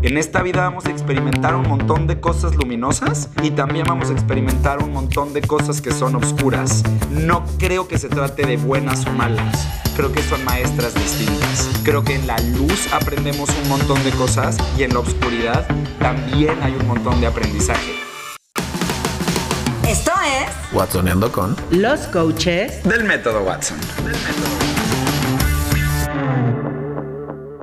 En 0.00 0.16
esta 0.16 0.42
vida 0.42 0.60
vamos 0.62 0.86
a 0.86 0.90
experimentar 0.90 1.56
un 1.56 1.66
montón 1.66 2.06
de 2.06 2.20
cosas 2.20 2.54
luminosas 2.54 3.30
y 3.42 3.50
también 3.50 3.84
vamos 3.88 4.10
a 4.10 4.12
experimentar 4.12 4.80
un 4.80 4.92
montón 4.92 5.32
de 5.32 5.42
cosas 5.42 5.80
que 5.80 5.90
son 5.90 6.14
oscuras. 6.14 6.84
No 7.10 7.44
creo 7.58 7.88
que 7.88 7.98
se 7.98 8.08
trate 8.08 8.46
de 8.46 8.56
buenas 8.58 9.04
o 9.06 9.10
malas. 9.10 9.66
Creo 9.96 10.12
que 10.12 10.22
son 10.22 10.44
maestras 10.44 10.94
distintas. 10.94 11.68
Creo 11.82 12.04
que 12.04 12.14
en 12.14 12.28
la 12.28 12.38
luz 12.38 12.92
aprendemos 12.92 13.50
un 13.60 13.68
montón 13.68 14.02
de 14.04 14.12
cosas 14.12 14.56
y 14.78 14.84
en 14.84 14.94
la 14.94 15.00
oscuridad 15.00 15.66
también 15.98 16.62
hay 16.62 16.74
un 16.74 16.86
montón 16.86 17.20
de 17.20 17.26
aprendizaje. 17.26 17.94
Esto 19.84 20.12
es 20.24 20.72
Watsoneando 20.72 21.32
con 21.32 21.56
Los 21.70 22.06
coaches 22.06 22.84
Del 22.84 23.02
método 23.02 23.42
Watson. 23.42 23.78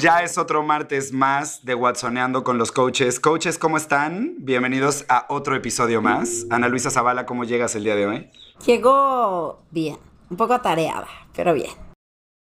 Ya 0.06 0.22
es 0.22 0.38
otro 0.38 0.62
martes 0.62 1.12
más 1.14 1.66
de 1.66 1.74
Watsoneando 1.74 2.44
con 2.44 2.60
los 2.60 2.72
coaches. 2.72 3.20
Coaches, 3.20 3.58
¿cómo 3.58 3.76
están? 3.76 4.36
Bienvenidos 4.38 5.04
a 5.10 5.26
otro 5.30 5.56
episodio 5.56 6.00
más. 6.00 6.46
Ana 6.52 6.68
Luisa 6.68 6.92
Zavala, 6.92 7.26
¿cómo 7.26 7.44
llegas 7.44 7.74
el 7.74 7.86
día 7.86 7.96
de 7.96 8.06
hoy? 8.06 8.30
Llegó 8.68 9.64
bien, 9.72 9.98
un 10.30 10.38
poco 10.38 10.62
tareada, 10.62 11.08
pero 11.36 11.56
bien. 11.56 11.72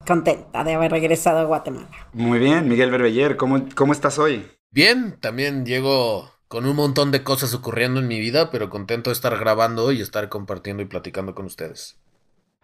Contenta 0.07 0.63
de 0.63 0.75
haber 0.75 0.93
regresado 0.93 1.41
a 1.41 1.43
Guatemala. 1.43 1.91
Muy 2.13 2.39
bien, 2.39 2.69
Miguel 2.69 2.93
Berbeller, 2.93 3.37
¿cómo, 3.37 3.65
cómo 3.75 3.95
estás 3.95 4.21
hoy? 4.21 4.49
Bien, 4.71 5.19
también 5.19 5.67
llego 5.67 6.31
con 6.47 6.67
un 6.67 6.77
montón 6.77 7.11
de 7.11 7.25
cosas 7.25 7.53
ocurriendo 7.53 7.99
en 7.99 8.07
mi 8.07 8.21
vida, 8.21 8.53
pero 8.53 8.71
contento 8.71 9.11
de 9.11 9.15
estar 9.15 9.37
grabando 9.37 9.91
y 9.91 10.01
estar 10.01 10.29
compartiendo 10.29 10.85
y 10.85 10.87
platicando 10.87 11.35
con 11.35 11.47
ustedes. 11.47 11.99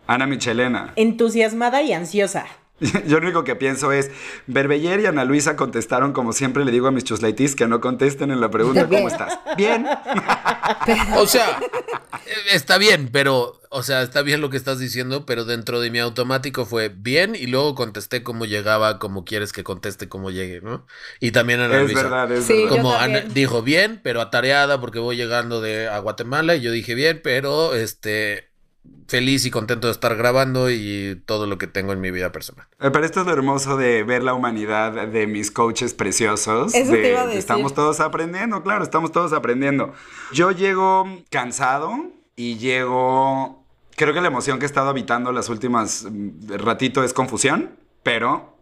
Ana 0.07 0.29
Michelena. 0.29 0.93
entusiasmada 0.95 1.83
y 1.83 1.93
ansiosa. 1.93 2.47
Yo 3.07 3.19
lo 3.21 3.27
único 3.27 3.45
que 3.45 3.57
pienso 3.57 3.93
es, 3.93 4.11
Berbeller 4.47 5.01
y 5.01 5.07
Ana 5.07 5.25
Luisa 5.25 5.57
contestaron 5.57 6.13
como 6.13 6.33
siempre 6.33 6.65
le 6.65 6.73
digo 6.73 6.87
a 6.89 6.91
mis 6.91 7.05
chuslaitis 7.05 7.57
que 7.57 7.67
no 7.67 7.81
contesten 7.81 8.31
en 8.31 8.41
la 8.41 8.51
pregunta, 8.51 8.87
¿cómo 8.89 9.09
estás? 9.09 9.39
Bien. 9.57 9.87
O 11.17 11.27
sea, 11.27 11.59
está 12.53 12.79
bien, 12.79 13.09
pero, 13.13 13.61
o 13.71 13.83
sea, 13.83 14.03
está 14.03 14.23
bien 14.23 14.41
lo 14.41 14.51
que 14.51 14.57
estás 14.57 14.79
diciendo, 14.79 15.27
pero 15.27 15.45
dentro 15.45 15.81
de 15.81 15.91
mi 15.91 15.99
automático 15.99 16.67
fue 16.67 16.89
bien 16.89 17.35
y 17.35 17.47
luego 17.47 17.75
contesté 17.75 18.23
cómo 18.23 18.45
llegaba, 18.45 18.99
como 18.99 19.25
quieres 19.25 19.53
que 19.53 19.65
conteste 19.65 20.09
cómo 20.09 20.31
llegue, 20.31 20.61
¿no? 20.61 20.87
Y 21.21 21.31
también 21.33 21.61
Ana 21.61 21.77
Es 21.77 21.83
Luisa. 21.85 22.03
verdad, 22.03 22.33
es 22.33 22.45
Sí, 22.45 22.55
verdad. 22.65 22.69
Como 22.77 22.95
Ana- 22.95 23.21
dijo 23.21 23.63
bien, 23.63 24.01
pero 24.03 24.21
atareada 24.21 24.81
porque 24.81 24.99
voy 24.99 25.17
llegando 25.17 25.61
de 25.61 25.89
a 25.89 25.99
Guatemala 25.99 26.57
y 26.57 26.61
yo 26.61 26.71
dije 26.73 26.95
bien, 26.95 27.21
pero 27.23 27.75
este 27.75 28.46
feliz 29.09 29.47
y 29.47 29.51
contento 29.53 29.87
de 29.87 29.93
estar 29.93 30.17
grabando 30.17 30.69
y 30.71 31.23
todo 31.27 31.47
lo 31.47 31.59
que 31.59 31.67
tengo 31.69 31.93
en 31.93 32.01
mi 32.01 32.11
vida 32.11 32.33
personal. 32.33 32.67
Eh, 32.81 32.91
Pero 32.91 33.05
esto 33.05 33.21
es 33.21 33.27
lo 33.27 33.33
hermoso 33.33 33.77
de 33.77 34.03
ver 34.03 34.25
la 34.25 34.35
humanidad 34.35 35.07
de 35.07 35.27
mis 35.29 35.51
coaches 35.53 35.95
preciosos. 35.95 36.75
Eso 36.75 36.91
de- 36.93 37.03
te 37.03 37.11
iba 37.11 37.21
a 37.21 37.23
de 37.23 37.27
decir. 37.29 37.39
Estamos 37.39 37.73
todos 37.75 38.01
aprendiendo, 38.01 38.63
claro, 38.65 38.83
estamos 38.83 39.13
todos 39.13 39.33
aprendiendo. 39.33 39.93
Yo 40.33 40.51
llego 40.51 41.07
cansado 41.31 41.97
y 42.35 42.57
llego... 42.59 43.65
Creo 43.95 44.13
que 44.13 44.21
la 44.21 44.27
emoción 44.29 44.59
que 44.59 44.65
he 44.65 44.67
estado 44.67 44.91
habitando 44.91 45.33
las 45.33 45.49
últimas 45.49 46.05
mm, 46.11 46.55
ratito 46.59 47.03
es 47.05 47.13
confusión, 47.15 47.71
pero 48.03 48.56